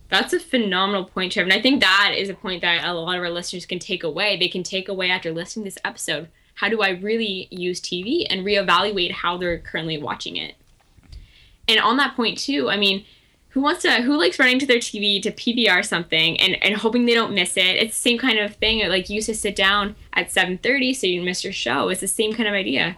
That's 0.09 0.31
a 0.31 0.39
phenomenal 0.39 1.05
point, 1.05 1.31
Trevor. 1.31 1.49
And 1.49 1.59
I 1.59 1.61
think 1.61 1.81
that 1.81 2.13
is 2.15 2.29
a 2.29 2.35
point 2.35 2.61
that 2.61 2.83
a 2.83 2.93
lot 2.93 3.17
of 3.17 3.23
our 3.23 3.31
listeners 3.31 3.65
can 3.65 3.79
take 3.79 4.03
away. 4.03 4.37
They 4.37 4.47
can 4.47 4.61
take 4.61 4.87
away 4.87 5.09
after 5.09 5.31
listening 5.31 5.63
to 5.63 5.71
this 5.71 5.79
episode. 5.83 6.29
How 6.53 6.69
do 6.69 6.81
I 6.83 6.89
really 6.89 7.47
use 7.49 7.81
TV 7.81 8.27
and 8.29 8.45
reevaluate 8.45 9.11
how 9.11 9.37
they're 9.37 9.57
currently 9.57 9.97
watching 9.97 10.35
it? 10.35 10.53
And 11.67 11.79
on 11.79 11.97
that 11.97 12.15
point 12.15 12.37
too, 12.37 12.69
I 12.69 12.77
mean, 12.77 13.05
who 13.53 13.61
wants 13.61 13.83
to 13.83 14.01
who 14.01 14.17
likes 14.17 14.39
running 14.39 14.57
to 14.59 14.65
their 14.65 14.79
TV 14.79 15.21
to 15.21 15.31
PVR 15.31 15.85
something 15.85 16.39
and, 16.39 16.61
and 16.63 16.75
hoping 16.75 17.05
they 17.05 17.13
don't 17.13 17.33
miss 17.33 17.55
it? 17.55 17.75
It's 17.75 17.95
the 17.95 18.09
same 18.09 18.17
kind 18.17 18.39
of 18.39 18.55
thing. 18.55 18.87
Like 18.89 19.09
you 19.09 19.15
used 19.15 19.27
to 19.27 19.35
sit 19.35 19.55
down 19.55 19.95
at 20.13 20.31
seven 20.31 20.57
thirty 20.57 20.93
so 20.93 21.05
you 21.05 21.21
miss 21.21 21.43
your 21.43 21.53
show. 21.53 21.89
It's 21.89 22.01
the 22.01 22.07
same 22.07 22.33
kind 22.33 22.49
of 22.49 22.55
idea. 22.55 22.97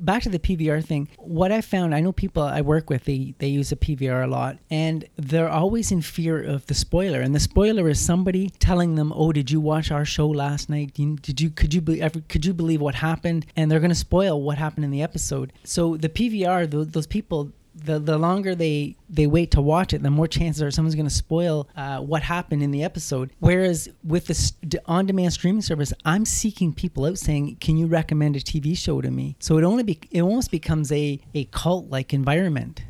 Back 0.00 0.22
to 0.24 0.28
the 0.28 0.38
PVR 0.38 0.84
thing. 0.84 1.08
What 1.16 1.50
I 1.50 1.62
found, 1.62 1.94
I 1.94 2.00
know 2.00 2.12
people 2.12 2.42
I 2.42 2.60
work 2.60 2.90
with, 2.90 3.04
they 3.04 3.34
they 3.38 3.48
use 3.48 3.72
a 3.72 3.76
PVR 3.76 4.24
a 4.24 4.26
lot, 4.26 4.58
and 4.70 5.08
they're 5.16 5.48
always 5.48 5.90
in 5.90 6.02
fear 6.02 6.42
of 6.42 6.66
the 6.66 6.74
spoiler. 6.74 7.22
And 7.22 7.34
the 7.34 7.40
spoiler 7.40 7.88
is 7.88 7.98
somebody 7.98 8.50
telling 8.58 8.96
them, 8.96 9.12
"Oh, 9.16 9.32
did 9.32 9.50
you 9.50 9.60
watch 9.60 9.90
our 9.90 10.04
show 10.04 10.28
last 10.28 10.68
night? 10.68 10.92
Did 10.92 11.40
you 11.40 11.48
could 11.48 11.72
you 11.72 11.80
be, 11.80 12.06
could 12.28 12.44
you 12.44 12.52
believe 12.52 12.82
what 12.82 12.96
happened?" 12.96 13.46
And 13.56 13.70
they're 13.70 13.80
going 13.80 13.88
to 13.88 13.94
spoil 13.94 14.42
what 14.42 14.58
happened 14.58 14.84
in 14.84 14.90
the 14.90 15.02
episode. 15.02 15.54
So 15.64 15.96
the 15.96 16.10
PVR, 16.10 16.92
those 16.92 17.06
people, 17.06 17.52
the 17.84 17.98
the 17.98 18.18
longer 18.18 18.54
they 18.54 18.96
they 19.08 19.26
wait 19.26 19.50
to 19.52 19.60
watch 19.60 19.92
it, 19.92 20.02
the 20.02 20.10
more 20.10 20.28
chances 20.28 20.62
are 20.62 20.70
someone's 20.70 20.94
going 20.94 21.06
to 21.06 21.14
spoil 21.14 21.68
uh, 21.76 21.98
what 21.98 22.22
happened 22.22 22.62
in 22.62 22.70
the 22.70 22.82
episode. 22.82 23.30
Whereas 23.40 23.88
with 24.04 24.26
the 24.26 24.80
on-demand 24.86 25.32
streaming 25.32 25.62
service, 25.62 25.92
I'm 26.04 26.24
seeking 26.24 26.72
people 26.72 27.04
out 27.04 27.18
saying, 27.18 27.56
"Can 27.60 27.76
you 27.76 27.86
recommend 27.86 28.36
a 28.36 28.40
TV 28.40 28.76
show 28.76 29.00
to 29.00 29.10
me?" 29.10 29.36
So 29.38 29.58
it 29.58 29.64
only 29.64 29.82
be, 29.82 29.98
it 30.10 30.22
almost 30.22 30.50
becomes 30.50 30.92
a 30.92 31.20
a 31.34 31.44
cult 31.46 31.88
like 31.90 32.12
environment. 32.12 32.82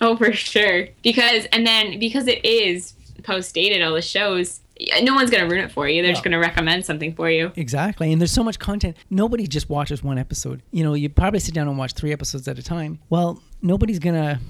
Oh, 0.00 0.16
for 0.16 0.32
sure. 0.32 0.88
Because 1.02 1.44
and 1.52 1.66
then 1.66 1.98
because 1.98 2.26
it 2.26 2.44
is 2.44 2.94
post 3.20 3.54
dated, 3.54 3.82
all 3.82 3.94
the 3.94 4.02
shows 4.02 4.60
no 5.02 5.14
one's 5.14 5.30
going 5.30 5.42
to 5.42 5.50
ruin 5.50 5.64
it 5.64 5.72
for 5.72 5.88
you. 5.88 6.02
They're 6.02 6.12
just 6.12 6.24
going 6.24 6.32
to 6.32 6.38
recommend 6.38 6.84
something 6.84 7.14
for 7.14 7.30
you. 7.30 7.52
Exactly. 7.56 8.12
And 8.12 8.20
there's 8.20 8.32
so 8.32 8.44
much 8.44 8.58
content. 8.58 8.96
Nobody 9.10 9.46
just 9.46 9.68
watches 9.68 10.02
one 10.02 10.18
episode. 10.18 10.62
You 10.70 10.84
know, 10.84 10.94
you 10.94 11.08
probably 11.08 11.40
sit 11.40 11.54
down 11.54 11.68
and 11.68 11.76
watch 11.76 11.92
three 11.92 12.12
episodes 12.12 12.48
at 12.48 12.58
a 12.58 12.62
time. 12.62 12.98
Well, 13.10 13.42
nobody's 13.62 13.98
going 13.98 14.14
to 14.14 14.40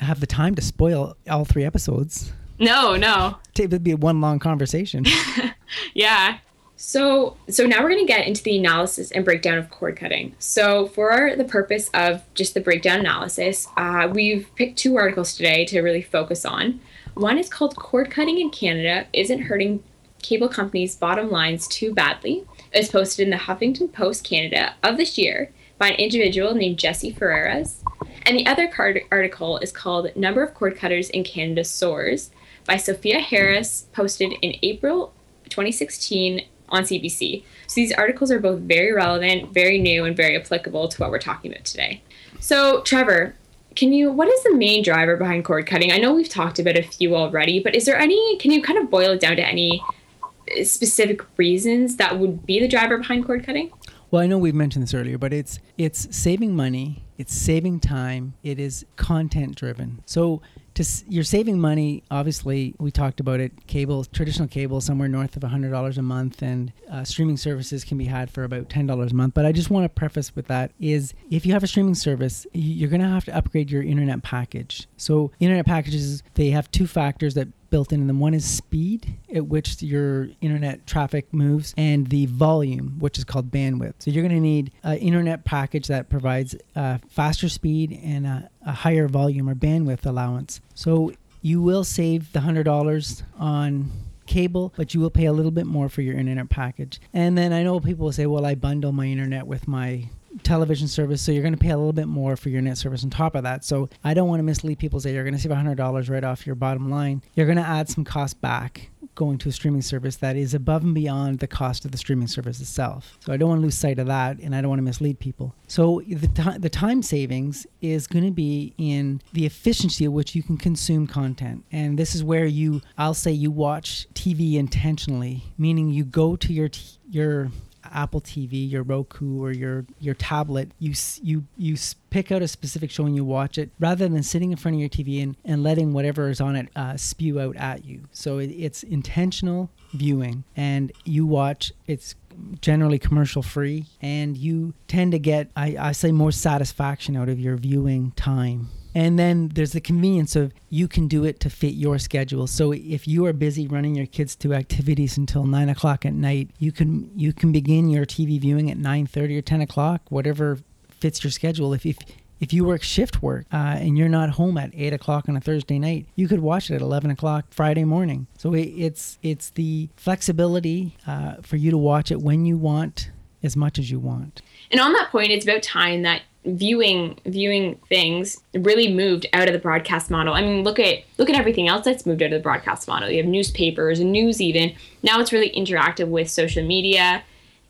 have 0.00 0.20
the 0.20 0.26
time 0.26 0.54
to 0.56 0.62
spoil 0.62 1.16
all 1.30 1.44
three 1.44 1.64
episodes. 1.64 2.32
No, 2.58 2.96
no. 2.96 3.36
It 3.58 3.70
would 3.70 3.84
be 3.84 3.94
one 3.94 4.20
long 4.20 4.38
conversation. 4.38 5.04
yeah. 5.94 6.38
So, 6.78 7.36
so 7.48 7.64
now 7.64 7.82
we're 7.82 7.88
going 7.88 8.06
to 8.06 8.12
get 8.12 8.26
into 8.26 8.42
the 8.42 8.58
analysis 8.58 9.10
and 9.10 9.24
breakdown 9.24 9.56
of 9.56 9.70
cord 9.70 9.96
cutting. 9.96 10.34
So, 10.38 10.88
for 10.88 11.34
the 11.34 11.44
purpose 11.44 11.88
of 11.94 12.22
just 12.34 12.52
the 12.52 12.60
breakdown 12.60 13.00
analysis, 13.00 13.66
uh, 13.78 14.08
we've 14.12 14.54
picked 14.56 14.78
two 14.78 14.96
articles 14.96 15.34
today 15.34 15.64
to 15.66 15.80
really 15.80 16.02
focus 16.02 16.44
on. 16.44 16.80
One 17.16 17.38
is 17.38 17.48
called 17.48 17.76
Cord 17.76 18.10
Cutting 18.10 18.38
in 18.38 18.50
Canada 18.50 19.06
Isn't 19.14 19.44
Hurting 19.44 19.82
Cable 20.20 20.50
Companies' 20.50 20.94
Bottom 20.94 21.30
Lines 21.30 21.66
Too 21.66 21.94
Badly. 21.94 22.44
It's 22.72 22.90
posted 22.90 23.24
in 23.24 23.30
the 23.30 23.38
Huffington 23.38 23.90
Post 23.90 24.22
Canada 24.22 24.74
of 24.82 24.98
this 24.98 25.16
year 25.16 25.50
by 25.78 25.88
an 25.88 25.94
individual 25.94 26.54
named 26.54 26.78
Jesse 26.78 27.14
Ferreras. 27.14 27.82
And 28.26 28.36
the 28.36 28.46
other 28.46 28.68
card- 28.68 29.00
article 29.10 29.56
is 29.58 29.72
called 29.72 30.14
Number 30.14 30.42
of 30.42 30.52
Cord 30.52 30.76
Cutters 30.76 31.08
in 31.08 31.24
Canada 31.24 31.64
Soars 31.64 32.32
by 32.66 32.76
Sophia 32.76 33.20
Harris, 33.20 33.86
posted 33.94 34.34
in 34.42 34.56
April 34.60 35.14
2016 35.48 36.42
on 36.68 36.82
CBC. 36.82 37.44
So 37.66 37.76
these 37.76 37.92
articles 37.92 38.30
are 38.30 38.40
both 38.40 38.60
very 38.60 38.92
relevant, 38.92 39.54
very 39.54 39.78
new, 39.78 40.04
and 40.04 40.14
very 40.14 40.36
applicable 40.36 40.88
to 40.88 41.00
what 41.00 41.10
we're 41.10 41.18
talking 41.18 41.50
about 41.50 41.64
today. 41.64 42.02
So, 42.40 42.82
Trevor, 42.82 43.36
can 43.76 43.92
you, 43.92 44.10
what 44.10 44.28
is 44.28 44.42
the 44.42 44.54
main 44.54 44.82
driver 44.82 45.16
behind 45.16 45.44
cord 45.44 45.66
cutting? 45.66 45.92
I 45.92 45.98
know 45.98 46.12
we've 46.12 46.28
talked 46.28 46.58
about 46.58 46.76
a 46.76 46.82
few 46.82 47.14
already, 47.14 47.60
but 47.60 47.74
is 47.76 47.84
there 47.84 47.98
any, 47.98 48.38
can 48.38 48.50
you 48.50 48.62
kind 48.62 48.78
of 48.78 48.90
boil 48.90 49.12
it 49.12 49.20
down 49.20 49.36
to 49.36 49.46
any 49.46 49.82
uh, 50.22 50.64
specific 50.64 51.20
reasons 51.36 51.96
that 51.96 52.18
would 52.18 52.46
be 52.46 52.58
the 52.58 52.68
driver 52.68 52.98
behind 52.98 53.26
cord 53.26 53.44
cutting? 53.44 53.70
Well, 54.10 54.22
I 54.22 54.26
know 54.26 54.38
we've 54.38 54.54
mentioned 54.54 54.82
this 54.82 54.94
earlier, 54.94 55.18
but 55.18 55.32
it's 55.32 55.58
it's 55.76 56.16
saving 56.16 56.54
money, 56.54 57.04
it's 57.18 57.34
saving 57.34 57.80
time, 57.80 58.34
it 58.44 58.60
is 58.60 58.86
content 58.94 59.56
driven. 59.56 60.00
So 60.06 60.40
to 60.76 60.84
you're 61.08 61.24
saving 61.24 61.60
money. 61.60 62.02
Obviously, 62.10 62.74
we 62.78 62.90
talked 62.90 63.20
about 63.20 63.40
it. 63.40 63.66
Cable, 63.66 64.04
traditional 64.04 64.48
cable, 64.48 64.80
somewhere 64.80 65.08
north 65.08 65.36
of 65.36 65.42
hundred 65.42 65.70
dollars 65.70 65.98
a 65.98 66.02
month, 66.02 66.42
and 66.42 66.72
uh, 66.90 67.04
streaming 67.04 67.36
services 67.36 67.84
can 67.84 67.98
be 67.98 68.04
had 68.04 68.30
for 68.30 68.44
about 68.44 68.68
ten 68.68 68.86
dollars 68.86 69.12
a 69.12 69.14
month. 69.14 69.34
But 69.34 69.46
I 69.46 69.52
just 69.52 69.70
want 69.70 69.84
to 69.84 69.88
preface 69.88 70.34
with 70.34 70.46
that 70.46 70.72
is 70.80 71.14
if 71.30 71.44
you 71.44 71.52
have 71.52 71.62
a 71.62 71.66
streaming 71.66 71.94
service, 71.94 72.46
you're 72.52 72.90
going 72.90 73.02
to 73.02 73.08
have 73.08 73.24
to 73.26 73.36
upgrade 73.36 73.70
your 73.70 73.82
internet 73.82 74.22
package. 74.22 74.86
So 74.96 75.32
internet 75.40 75.66
packages 75.66 76.22
they 76.34 76.50
have 76.50 76.70
two 76.70 76.86
factors 76.86 77.34
that 77.34 77.48
built 77.76 77.92
in 77.92 78.06
them. 78.06 78.20
One 78.20 78.32
is 78.32 78.46
speed 78.46 79.18
at 79.34 79.48
which 79.48 79.82
your 79.82 80.30
internet 80.40 80.86
traffic 80.86 81.30
moves, 81.30 81.74
and 81.76 82.06
the 82.06 82.24
volume, 82.24 82.98
which 83.00 83.18
is 83.18 83.24
called 83.24 83.50
bandwidth. 83.50 83.92
So 83.98 84.10
you're 84.10 84.22
going 84.22 84.34
to 84.34 84.40
need 84.40 84.72
an 84.82 84.96
internet 84.96 85.44
package 85.44 85.88
that 85.88 86.08
provides 86.08 86.56
uh, 86.74 86.96
faster 87.10 87.50
speed 87.50 88.00
and 88.02 88.26
a, 88.26 88.48
a 88.64 88.72
higher 88.72 89.08
volume 89.08 89.46
or 89.46 89.54
bandwidth 89.54 90.06
allowance. 90.06 90.62
So 90.74 91.12
you 91.42 91.60
will 91.60 91.84
save 91.84 92.32
the 92.32 92.40
hundred 92.40 92.64
dollars 92.64 93.22
on 93.38 93.90
cable, 94.24 94.72
but 94.74 94.94
you 94.94 95.00
will 95.00 95.10
pay 95.10 95.26
a 95.26 95.32
little 95.34 95.50
bit 95.50 95.66
more 95.66 95.90
for 95.90 96.00
your 96.00 96.16
internet 96.16 96.48
package. 96.48 96.98
And 97.12 97.36
then 97.36 97.52
I 97.52 97.62
know 97.62 97.78
people 97.78 98.06
will 98.06 98.12
say, 98.12 98.24
well, 98.24 98.46
I 98.46 98.54
bundle 98.54 98.92
my 98.92 99.04
internet 99.04 99.46
with 99.46 99.68
my 99.68 100.08
television 100.42 100.88
service, 100.88 101.22
so 101.22 101.32
you're 101.32 101.42
going 101.42 101.54
to 101.54 101.58
pay 101.58 101.70
a 101.70 101.76
little 101.76 101.92
bit 101.92 102.08
more 102.08 102.36
for 102.36 102.48
your 102.48 102.62
net 102.62 102.78
service 102.78 103.04
on 103.04 103.10
top 103.10 103.34
of 103.34 103.42
that. 103.44 103.64
So 103.64 103.88
I 104.04 104.14
don't 104.14 104.28
want 104.28 104.40
to 104.40 104.44
mislead 104.44 104.78
people 104.78 105.00
say 105.00 105.12
you're 105.12 105.24
going 105.24 105.34
to 105.34 105.40
save 105.40 105.52
$100 105.52 106.10
right 106.10 106.24
off 106.24 106.46
your 106.46 106.54
bottom 106.54 106.90
line. 106.90 107.22
You're 107.34 107.46
going 107.46 107.56
to 107.58 107.66
add 107.66 107.88
some 107.88 108.04
cost 108.04 108.40
back 108.40 108.90
going 109.16 109.38
to 109.38 109.48
a 109.48 109.52
streaming 109.52 109.82
service 109.82 110.16
that 110.16 110.36
is 110.36 110.54
above 110.54 110.84
and 110.84 110.94
beyond 110.94 111.40
the 111.40 111.46
cost 111.48 111.84
of 111.84 111.90
the 111.90 111.98
streaming 111.98 112.28
service 112.28 112.60
itself. 112.60 113.18
So 113.20 113.32
I 113.32 113.36
don't 113.36 113.48
want 113.48 113.60
to 113.60 113.62
lose 113.62 113.76
sight 113.76 113.98
of 113.98 114.06
that 114.06 114.38
and 114.38 114.54
I 114.54 114.60
don't 114.60 114.68
want 114.68 114.78
to 114.78 114.84
mislead 114.84 115.18
people. 115.18 115.54
So 115.66 116.02
the, 116.06 116.28
t- 116.28 116.58
the 116.58 116.68
time 116.68 117.02
savings 117.02 117.66
is 117.80 118.06
going 118.06 118.24
to 118.24 118.30
be 118.30 118.74
in 118.78 119.20
the 119.32 119.46
efficiency 119.46 120.04
at 120.04 120.12
which 120.12 120.36
you 120.36 120.42
can 120.42 120.56
consume 120.56 121.06
content. 121.06 121.64
And 121.72 121.98
this 121.98 122.14
is 122.14 122.22
where 122.22 122.44
you, 122.44 122.82
I'll 122.96 123.14
say 123.14 123.32
you 123.32 123.50
watch 123.50 124.06
TV 124.12 124.54
intentionally, 124.54 125.42
meaning 125.58 125.90
you 125.90 126.04
go 126.04 126.36
to 126.36 126.52
your, 126.52 126.68
t- 126.68 126.98
your 127.10 127.50
Apple 127.92 128.20
TV, 128.20 128.70
your 128.70 128.82
Roku, 128.82 129.42
or 129.42 129.52
your 129.52 129.86
your 130.00 130.14
tablet, 130.14 130.72
you 130.78 130.94
you 131.22 131.44
you 131.56 131.76
pick 132.10 132.32
out 132.32 132.42
a 132.42 132.48
specific 132.48 132.90
show 132.90 133.04
and 133.06 133.14
you 133.14 133.24
watch 133.24 133.58
it 133.58 133.70
rather 133.78 134.08
than 134.08 134.22
sitting 134.22 134.50
in 134.50 134.56
front 134.56 134.74
of 134.74 134.80
your 134.80 134.88
TV 134.88 135.22
and, 135.22 135.36
and 135.44 135.62
letting 135.62 135.92
whatever 135.92 136.28
is 136.28 136.40
on 136.40 136.56
it 136.56 136.68
uh, 136.76 136.96
spew 136.96 137.40
out 137.40 137.56
at 137.56 137.84
you. 137.84 138.02
So 138.12 138.38
it, 138.38 138.46
it's 138.48 138.82
intentional 138.82 139.70
viewing, 139.92 140.44
and 140.56 140.92
you 141.04 141.26
watch. 141.26 141.72
It's 141.86 142.14
generally 142.60 142.98
commercial 142.98 143.42
free, 143.42 143.86
and 144.00 144.36
you 144.36 144.74
tend 144.88 145.12
to 145.12 145.18
get 145.18 145.50
I, 145.56 145.76
I 145.78 145.92
say 145.92 146.12
more 146.12 146.32
satisfaction 146.32 147.16
out 147.16 147.28
of 147.28 147.40
your 147.40 147.56
viewing 147.56 148.12
time 148.12 148.68
and 148.96 149.18
then 149.18 149.48
there's 149.48 149.72
the 149.72 149.80
convenience 149.82 150.34
of 150.36 150.54
you 150.70 150.88
can 150.88 151.06
do 151.06 151.22
it 151.22 151.38
to 151.40 151.50
fit 151.50 151.74
your 151.74 151.98
schedule. 151.98 152.46
So 152.46 152.72
if 152.72 153.06
you 153.06 153.26
are 153.26 153.34
busy 153.34 153.66
running 153.66 153.94
your 153.94 154.06
kids 154.06 154.34
to 154.36 154.54
activities 154.54 155.18
until 155.18 155.44
nine 155.44 155.68
o'clock 155.68 156.06
at 156.06 156.14
night, 156.14 156.48
you 156.58 156.72
can 156.72 157.10
you 157.14 157.34
can 157.34 157.52
begin 157.52 157.90
your 157.90 158.06
TV 158.06 158.40
viewing 158.40 158.70
at 158.70 158.78
nine 158.78 159.06
thirty 159.06 159.36
or 159.36 159.42
ten 159.42 159.60
o'clock, 159.60 160.00
whatever 160.08 160.60
fits 160.88 161.22
your 161.22 161.30
schedule. 161.30 161.74
If 161.74 161.84
if 161.84 161.98
if 162.40 162.54
you 162.54 162.64
work 162.64 162.82
shift 162.82 163.22
work 163.22 163.44
uh, 163.52 163.76
and 163.78 163.98
you're 163.98 164.08
not 164.08 164.30
home 164.30 164.56
at 164.56 164.70
eight 164.74 164.94
o'clock 164.94 165.28
on 165.28 165.36
a 165.36 165.40
Thursday 165.40 165.78
night, 165.78 166.06
you 166.14 166.26
could 166.26 166.40
watch 166.40 166.70
it 166.70 166.76
at 166.76 166.80
eleven 166.80 167.10
o'clock 167.10 167.44
Friday 167.50 167.84
morning. 167.84 168.26
So 168.38 168.54
it, 168.54 168.62
it's 168.62 169.18
it's 169.22 169.50
the 169.50 169.90
flexibility 169.96 170.96
uh, 171.06 171.34
for 171.42 171.56
you 171.56 171.70
to 171.70 171.78
watch 171.78 172.10
it 172.10 172.22
when 172.22 172.46
you 172.46 172.56
want, 172.56 173.10
as 173.42 173.58
much 173.58 173.78
as 173.78 173.90
you 173.90 174.00
want. 174.00 174.40
And 174.70 174.80
on 174.80 174.94
that 174.94 175.10
point, 175.10 175.32
it's 175.32 175.44
about 175.44 175.62
time 175.62 176.00
that 176.00 176.22
viewing 176.46 177.18
viewing 177.26 177.76
things 177.88 178.40
really 178.54 178.92
moved 178.92 179.26
out 179.32 179.48
of 179.48 179.52
the 179.52 179.58
broadcast 179.58 180.10
model. 180.10 180.34
I 180.34 180.42
mean, 180.42 180.62
look 180.64 180.78
at 180.78 181.00
look 181.18 181.28
at 181.28 181.36
everything 181.36 181.68
else 181.68 181.84
that's 181.84 182.06
moved 182.06 182.22
out 182.22 182.32
of 182.32 182.38
the 182.38 182.42
broadcast 182.42 182.86
model. 182.88 183.10
You 183.10 183.18
have 183.18 183.26
newspapers 183.26 183.98
and 183.98 184.12
news 184.12 184.40
even. 184.40 184.74
Now 185.02 185.20
it's 185.20 185.32
really 185.32 185.50
interactive 185.50 186.08
with 186.08 186.30
social 186.30 186.64
media 186.64 187.24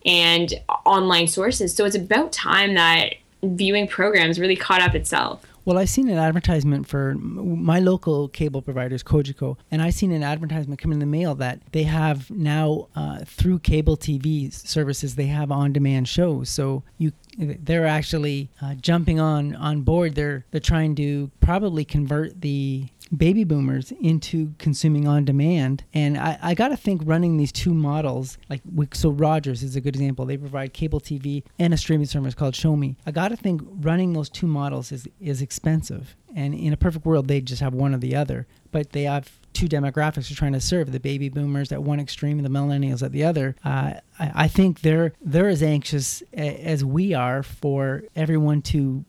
and 0.05 0.53
online 0.85 1.27
sources. 1.27 1.75
So 1.75 1.85
it's 1.85 1.95
about 1.95 2.31
time 2.31 2.75
that 2.75 3.15
viewing 3.43 3.87
programs 3.87 4.39
really 4.39 4.55
caught 4.55 4.81
up 4.81 4.95
itself. 4.95 5.45
Well, 5.67 5.77
I've 5.77 5.89
seen 5.89 6.07
an 6.07 6.17
advertisement 6.17 6.87
for 6.87 7.15
my 7.15 7.79
local 7.79 8.29
cable 8.29 8.61
providers, 8.61 9.03
Cogeco, 9.03 9.57
and 9.69 9.81
I've 9.81 9.95
seen 9.95 10.13
an 10.13 10.23
advertisement 10.23 10.79
come 10.79 10.93
in 10.93 10.99
the 10.99 11.05
mail 11.05 11.35
that 11.35 11.59
they 11.73 11.83
have 11.83 12.31
now 12.31 12.87
uh, 12.95 13.25
through 13.25 13.59
cable 13.59 13.97
TV 13.97 14.53
services 14.53 15.15
they 15.15 15.25
have 15.25 15.51
on-demand 15.51 16.07
shows. 16.07 16.49
So 16.49 16.83
you 16.97 17.11
they're 17.37 17.85
actually 17.85 18.49
uh, 18.61 18.75
jumping 18.75 19.19
on 19.19 19.57
on 19.57 19.81
board. 19.81 20.15
They're 20.15 20.45
they're 20.51 20.61
trying 20.61 20.95
to 20.95 21.31
probably 21.41 21.83
convert 21.83 22.39
the 22.39 22.85
baby 23.15 23.43
boomers 23.43 23.91
into 24.01 24.53
consuming 24.57 25.07
on 25.07 25.25
demand. 25.25 25.83
And 25.93 26.17
I, 26.17 26.37
I 26.41 26.53
got 26.53 26.69
to 26.69 26.77
think 26.77 27.01
running 27.05 27.37
these 27.37 27.51
two 27.51 27.73
models, 27.73 28.37
like 28.49 28.61
so 28.93 29.09
Rogers 29.09 29.63
is 29.63 29.75
a 29.75 29.81
good 29.81 29.95
example. 29.95 30.25
They 30.25 30.37
provide 30.37 30.73
cable 30.73 30.99
TV 30.99 31.43
and 31.59 31.73
a 31.73 31.77
streaming 31.77 32.07
service 32.07 32.33
called 32.33 32.53
shomi. 32.53 32.95
I 33.05 33.11
got 33.11 33.29
to 33.29 33.37
think 33.37 33.61
running 33.65 34.13
those 34.13 34.29
two 34.29 34.47
models 34.47 34.91
is 34.91 35.07
is 35.19 35.41
expensive. 35.41 36.15
And 36.35 36.53
in 36.53 36.73
a 36.73 36.77
perfect 36.77 37.05
world, 37.05 37.27
they 37.27 37.41
just 37.41 37.61
have 37.61 37.73
one 37.73 37.95
or 37.95 37.97
the 37.97 38.15
other. 38.15 38.45
But 38.71 38.91
they 38.91 39.03
have 39.03 39.39
two 39.57 39.67
demographics 39.67 40.31
are 40.31 40.35
trying 40.35 40.53
to 40.53 40.61
serve 40.61 40.91
the 40.91 40.99
baby 40.99 41.29
boomers 41.29 41.71
at 41.71 41.81
one 41.81 41.99
extreme 41.99 42.37
and 42.37 42.45
the 42.45 42.49
millennials 42.49 43.01
at 43.01 43.11
the 43.11 43.23
other. 43.23 43.55
Uh, 43.65 43.93
I, 44.19 44.31
I, 44.35 44.47
think 44.47 44.81
they're 44.81 45.13
they're 45.19 45.49
as 45.49 45.63
anxious 45.63 46.21
as 46.31 46.85
we 46.85 47.15
are 47.15 47.41
for 47.41 48.03
everyone 48.15 48.61
to, 48.63 49.03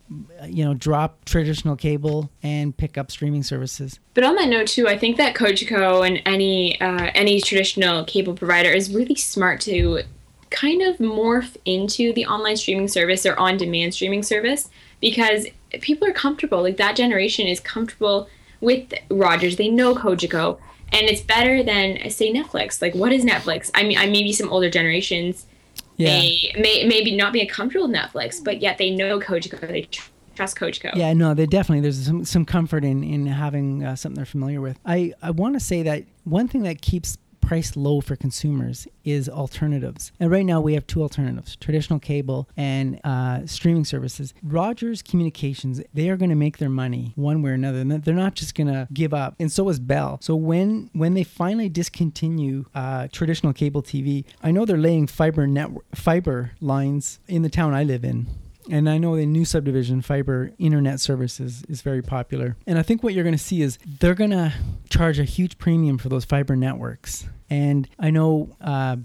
you 0.47 0.65
know, 0.65 0.73
drop 0.73 1.27
traditional 1.27 1.77
cable 1.77 2.31
and 2.43 2.75
pick 2.75 2.97
up 2.97 3.11
streaming 3.11 3.43
services. 3.43 4.01
But 4.15 4.25
on 4.25 4.37
that 4.37 4.49
note 4.49 4.69
too, 4.69 4.89
I 4.89 4.97
think 4.97 5.19
that 5.19 5.37
Cogeco 5.37 6.07
and 6.07 6.23
any 6.25 6.81
uh, 6.81 7.11
any 7.15 7.43
traditional 7.43 8.05
cable 8.05 8.33
provider 8.33 8.71
is 8.71 8.95
really 8.95 9.17
smart 9.17 9.61
to 9.63 10.01
kind 10.49 10.81
of 10.81 10.97
morph 10.97 11.59
into 11.67 12.15
the 12.15 12.25
online 12.25 12.57
streaming 12.57 12.89
service 12.89 13.27
or 13.27 13.39
on 13.39 13.59
demand 13.59 13.93
streaming 13.93 14.23
service 14.23 14.71
because 14.99 15.47
people 15.83 16.09
are 16.09 16.13
comfortable. 16.13 16.63
Like 16.63 16.79
that 16.79 16.97
generation 16.97 17.47
is 17.47 17.61
comfortable 17.61 18.31
with 18.61 18.93
Rogers. 19.11 19.57
They 19.57 19.69
know 19.69 19.95
Cogeco, 19.95 20.59
and 20.93 21.07
it's 21.07 21.21
better 21.21 21.63
than 21.63 22.11
say 22.11 22.33
Netflix. 22.33 22.81
Like, 22.81 22.95
what 22.95 23.13
is 23.13 23.25
Netflix? 23.25 23.71
I 23.75 23.83
mean, 23.83 23.99
I 23.99 24.07
maybe 24.07 24.33
some 24.33 24.49
older 24.51 24.71
generations 24.71 25.47
yeah. 25.97 26.09
may 26.09 26.53
may 26.59 26.85
maybe 26.87 27.17
not 27.17 27.33
be 27.33 27.45
comfortable 27.47 27.89
with 27.89 27.97
Netflix, 27.97 28.43
but 28.43 28.61
yet 28.63 28.79
they 28.79 28.91
know 28.91 29.21
Cogeco. 29.21 29.61
They 29.61 29.89
trust 30.35 30.57
Cogeco. 30.57 30.95
Yeah, 30.95 31.13
no, 31.13 31.35
they 31.35 31.47
definitely 31.47 31.81
there's 31.81 32.07
some 32.07 32.25
some 32.25 32.45
comfort 32.45 32.85
in 32.85 33.03
in 33.03 33.27
having 33.27 33.85
uh, 33.85 33.97
something 33.97 34.17
they're 34.17 34.25
familiar 34.25 34.61
with. 34.61 34.79
I 34.87 35.13
I 35.23 35.31
want 35.33 35.55
to 35.55 35.61
say 35.61 35.83
that 35.83 36.05
one 36.25 36.49
thing 36.49 36.63
that 36.63 36.81
keeps 36.81 37.19
price 37.41 37.77
low 37.77 38.01
for 38.01 38.17
consumers 38.17 38.87
is 39.05 39.29
alternatives. 39.29 40.13
And 40.21 40.31
right 40.31 40.45
now 40.45 40.61
we 40.61 40.75
have 40.75 40.87
two 40.87 41.03
alternatives 41.03 41.57
traditional 41.57 41.99
cable 41.99 42.49
and 42.57 43.01
uh, 43.05 43.47
streaming 43.47 43.85
services. 43.85 44.35
Rogers 44.43 45.03
Communications, 45.03 45.81
they 45.95 46.09
are 46.09 46.17
going 46.17 46.31
to 46.31 46.37
make 46.37 46.59
their 46.59 46.69
money 46.69 47.13
one 47.17 47.43
way 47.43 47.51
or 47.51 47.55
another. 47.55 47.79
And 47.79 47.91
they're 47.91 48.15
not 48.15 48.35
just 48.35 48.55
going 48.55 48.69
to 48.69 48.89
give 48.93 49.15
up. 49.15 49.35
And 49.39 49.51
so 49.51 49.69
is 49.69 49.79
Bell. 49.79 50.19
So 50.21 50.37
when, 50.37 50.91
when 50.93 51.15
they 51.15 51.25
finally 51.25 51.69
discontinue 51.69 52.67
uh, 52.75 53.09
traditional 53.13 53.53
cable 53.53 53.83
TV, 53.83 54.25
I 54.43 54.51
know 54.51 54.65
they're 54.65 54.77
laying 54.77 55.07
fiber 55.07 55.47
network, 55.47 55.85
fiber 55.95 56.53
lines 56.61 57.21
in 57.29 57.43
the 57.43 57.51
town 57.51 57.75
I 57.75 57.85
live 57.85 58.05
in 58.05 58.27
and 58.71 58.89
I 58.89 58.99
know 58.99 59.17
the 59.17 59.27
new 59.27 59.45
subdivision 59.45 60.03
fiber 60.03 60.53
internet 60.59 61.01
services 61.01 61.65
is 61.69 61.83
very 61.83 62.03
popular. 62.03 62.57
And 62.67 62.79
I 62.79 62.83
think 62.83 63.03
what 63.03 63.15
you're 63.15 63.25
going 63.25 63.37
to 63.37 63.43
see 63.43 63.63
is 63.63 63.79
they're 64.01 64.15
going 64.15 64.31
to 64.31 64.53
charge 64.91 65.19
a 65.19 65.25
huge 65.25 65.59
premium 65.59 65.99
for 65.99 66.09
those 66.09 66.25
fiber 66.25 66.57
networks. 66.57 67.27
And 67.51 67.89
I 67.99 68.11
know 68.11 68.57
uh, 68.61 68.97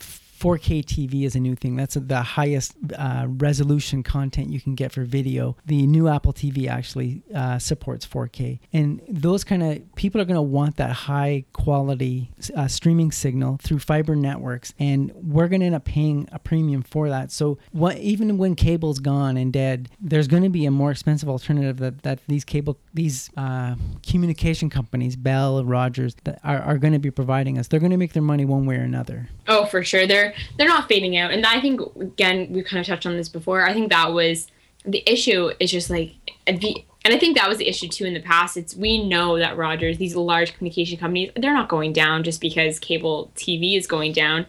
4K 0.44 0.84
TV 0.84 1.24
is 1.24 1.36
a 1.36 1.40
new 1.40 1.56
thing. 1.56 1.78
That's 1.78 1.94
the 1.94 2.22
highest 2.22 2.76
uh, 2.98 3.28
resolution 3.30 4.04
content 4.04 4.50
you 4.50 4.60
can 4.60 4.76
get 4.76 4.92
for 4.92 5.06
video. 5.06 5.56
The 5.66 5.88
new 5.88 6.10
Apple 6.10 6.34
TV 6.34 6.68
actually 6.68 7.24
uh, 7.34 7.60
supports 7.60 8.06
4K. 8.06 8.60
And 8.74 9.02
those 9.08 9.46
kind 9.46 9.64
of 9.64 9.96
people 9.96 10.20
are 10.20 10.26
going 10.26 10.36
to 10.36 10.42
want 10.42 10.76
that 10.76 10.92
high 10.92 11.46
quality 11.54 12.30
uh, 12.58 12.68
streaming 12.68 13.14
signal 13.14 13.58
through 13.64 13.80
fiber 13.80 14.18
networks. 14.18 14.74
And 14.78 15.14
we're 15.16 15.48
going 15.48 15.62
to 15.62 15.68
end 15.68 15.76
up 15.76 15.86
paying 15.86 16.28
a 16.34 16.40
premium 16.40 16.84
for 16.84 17.08
that. 17.08 17.32
So 17.32 17.58
what, 17.72 17.96
even 18.00 18.38
when 18.38 18.56
cable's 18.56 19.00
gone 19.00 19.38
and 19.38 19.54
dead, 19.54 19.92
there's 20.02 20.28
going 20.28 20.44
to 20.44 20.50
be 20.50 20.66
a 20.66 20.72
more 20.72 20.92
expensive 20.92 21.30
alternative 21.30 21.78
that, 21.78 22.04
that 22.04 22.20
these 22.28 22.44
cable, 22.44 22.78
these 22.94 23.30
uh, 23.38 23.76
communication 24.06 24.70
companies, 24.70 25.16
Bell, 25.16 25.64
Rogers, 25.64 26.18
are, 26.44 26.60
are 26.60 26.78
going 26.78 26.92
to 26.92 27.00
be 27.00 27.12
providing 27.12 27.58
us. 27.58 27.70
They're 27.70 27.80
going 27.80 27.92
to 27.92 27.98
make 27.98 28.12
their 28.12 28.22
money 28.22 28.44
one 28.44 28.66
way 28.66 28.76
or 28.76 28.82
another. 28.82 29.30
Oh, 29.48 29.64
for 29.66 29.86
sure. 29.86 30.06
They're 30.06 30.33
they're 30.58 30.68
not 30.68 30.88
fading 30.88 31.18
out. 31.18 31.32
And 31.32 31.46
I 31.46 31.60
think 31.62 31.82
again 31.96 32.48
we've 32.52 32.66
kind 32.66 32.80
of 32.80 32.88
touched 32.88 33.06
on 33.06 33.16
this 33.18 33.30
before. 33.30 33.66
I 33.66 33.74
think 33.74 33.90
that 33.90 34.14
was 34.14 34.48
the 34.86 35.04
issue 35.06 35.52
is 35.60 35.72
just 35.72 35.90
like 35.90 36.14
the 36.46 36.86
and 37.06 37.14
I 37.14 37.20
think 37.20 37.36
that 37.38 37.50
was 37.50 37.58
the 37.58 37.68
issue 37.68 37.90
too 37.90 38.06
in 38.06 38.14
the 38.14 38.22
past. 38.22 38.56
It's 38.56 38.76
we 38.76 39.06
know 39.06 39.38
that 39.38 39.58
Rogers, 39.58 39.98
these 39.98 40.16
large 40.16 40.56
communication 40.56 40.98
companies, 40.98 41.32
they're 41.36 41.54
not 41.54 41.68
going 41.68 41.92
down 41.92 42.24
just 42.24 42.40
because 42.40 42.80
cable 42.80 43.32
TV 43.36 43.78
is 43.78 43.88
going 43.88 44.14
down. 44.14 44.46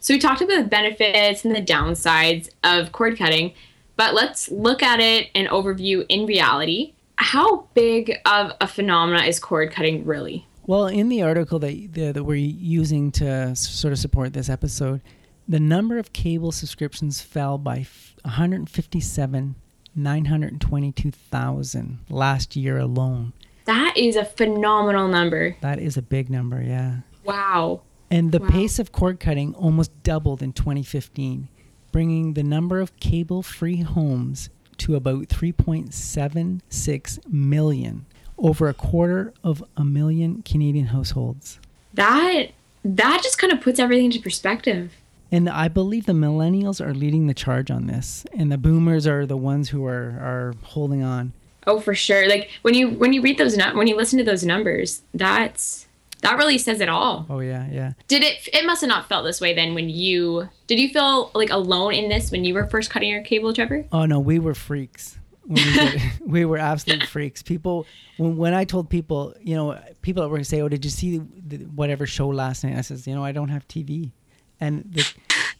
So 0.00 0.14
we 0.14 0.18
talked 0.18 0.40
about 0.40 0.62
the 0.62 0.68
benefits 0.68 1.44
and 1.44 1.54
the 1.54 1.62
downsides 1.62 2.50
of 2.62 2.92
cord 2.92 3.18
cutting, 3.18 3.52
but 3.96 4.14
let's 4.14 4.50
look 4.50 4.82
at 4.82 5.00
it 5.00 5.28
an 5.34 5.46
overview 5.46 6.06
in 6.08 6.26
reality. 6.26 6.94
How 7.16 7.68
big 7.74 8.18
of 8.24 8.52
a 8.60 8.66
phenomena 8.66 9.24
is 9.24 9.38
cord 9.38 9.70
cutting 9.70 10.04
really? 10.04 10.46
Well, 10.66 10.86
in 10.86 11.08
the 11.08 11.22
article 11.22 11.58
that 11.60 11.92
that 11.92 12.24
we're 12.24 12.36
using 12.36 13.12
to 13.12 13.54
sort 13.54 13.92
of 13.92 13.98
support 13.98 14.32
this 14.32 14.48
episode, 14.48 15.02
the 15.46 15.60
number 15.60 15.98
of 15.98 16.12
cable 16.12 16.52
subscriptions 16.52 17.20
fell 17.20 17.58
by 17.58 17.86
157 18.22 19.56
922,000 19.96 21.98
last 22.08 22.56
year 22.56 22.78
alone. 22.78 23.32
That 23.66 23.96
is 23.96 24.16
a 24.16 24.24
phenomenal 24.24 25.06
number. 25.08 25.56
That 25.60 25.78
is 25.78 25.96
a 25.96 26.02
big 26.02 26.28
number, 26.30 26.60
yeah. 26.62 27.00
Wow. 27.24 27.82
And 28.10 28.32
the 28.32 28.40
wow. 28.40 28.48
pace 28.48 28.78
of 28.78 28.92
cord 28.92 29.20
cutting 29.20 29.54
almost 29.54 30.02
doubled 30.02 30.42
in 30.42 30.52
2015, 30.52 31.48
bringing 31.92 32.34
the 32.34 32.42
number 32.42 32.80
of 32.80 32.96
cable 32.96 33.42
free 33.42 33.82
homes 33.82 34.50
to 34.78 34.96
about 34.96 35.28
3.76 35.28 37.32
million 37.32 38.06
over 38.38 38.68
a 38.68 38.74
quarter 38.74 39.32
of 39.42 39.62
a 39.76 39.84
million 39.84 40.42
Canadian 40.42 40.86
households. 40.86 41.58
That 41.94 42.48
that 42.84 43.20
just 43.22 43.38
kind 43.38 43.52
of 43.52 43.60
puts 43.60 43.78
everything 43.78 44.06
into 44.06 44.20
perspective. 44.20 44.92
And 45.32 45.48
I 45.48 45.68
believe 45.68 46.06
the 46.06 46.12
millennials 46.12 46.84
are 46.84 46.94
leading 46.94 47.26
the 47.26 47.34
charge 47.34 47.70
on 47.70 47.86
this, 47.86 48.24
and 48.32 48.52
the 48.52 48.58
boomers 48.58 49.06
are 49.06 49.26
the 49.26 49.36
ones 49.36 49.70
who 49.70 49.84
are 49.86 50.18
are 50.20 50.54
holding 50.62 51.02
on. 51.02 51.32
Oh, 51.66 51.80
for 51.80 51.94
sure. 51.94 52.28
Like 52.28 52.50
when 52.62 52.74
you 52.74 52.90
when 52.90 53.12
you 53.12 53.22
read 53.22 53.38
those 53.38 53.56
when 53.74 53.86
you 53.86 53.96
listen 53.96 54.18
to 54.18 54.24
those 54.24 54.44
numbers, 54.44 55.02
that's 55.14 55.86
that 56.20 56.36
really 56.36 56.58
says 56.58 56.80
it 56.80 56.88
all. 56.88 57.26
Oh 57.28 57.40
yeah, 57.40 57.66
yeah. 57.70 57.92
Did 58.08 58.22
it? 58.22 58.48
It 58.52 58.66
must 58.66 58.82
have 58.82 58.88
not 58.88 59.08
felt 59.08 59.24
this 59.24 59.40
way 59.40 59.54
then 59.54 59.74
when 59.74 59.88
you 59.88 60.48
did. 60.66 60.78
You 60.78 60.88
feel 60.88 61.30
like 61.34 61.50
alone 61.50 61.94
in 61.94 62.08
this 62.08 62.30
when 62.30 62.44
you 62.44 62.54
were 62.54 62.66
first 62.66 62.90
cutting 62.90 63.10
your 63.10 63.22
cable, 63.22 63.52
Trevor? 63.52 63.86
Oh 63.92 64.04
no, 64.06 64.20
we 64.20 64.38
were 64.38 64.54
freaks 64.54 65.18
we, 65.46 66.02
we, 66.26 66.44
were 66.44 66.58
absolute 66.58 67.04
freaks. 67.04 67.42
People, 67.42 67.86
when, 68.16 68.36
when 68.36 68.54
I 68.54 68.64
told 68.64 68.90
people, 68.90 69.34
you 69.40 69.54
know, 69.54 69.78
people 70.02 70.22
were 70.22 70.28
going 70.28 70.42
to 70.42 70.48
say, 70.48 70.60
"Oh, 70.60 70.68
did 70.68 70.84
you 70.84 70.90
see 70.90 71.18
the, 71.18 71.58
whatever 71.58 72.06
show 72.06 72.28
last 72.28 72.64
night?" 72.64 72.76
I 72.76 72.80
says, 72.80 73.06
"You 73.06 73.14
know, 73.14 73.24
I 73.24 73.32
don't 73.32 73.48
have 73.48 73.66
TV," 73.68 74.12
and 74.60 74.84
the, 74.90 75.06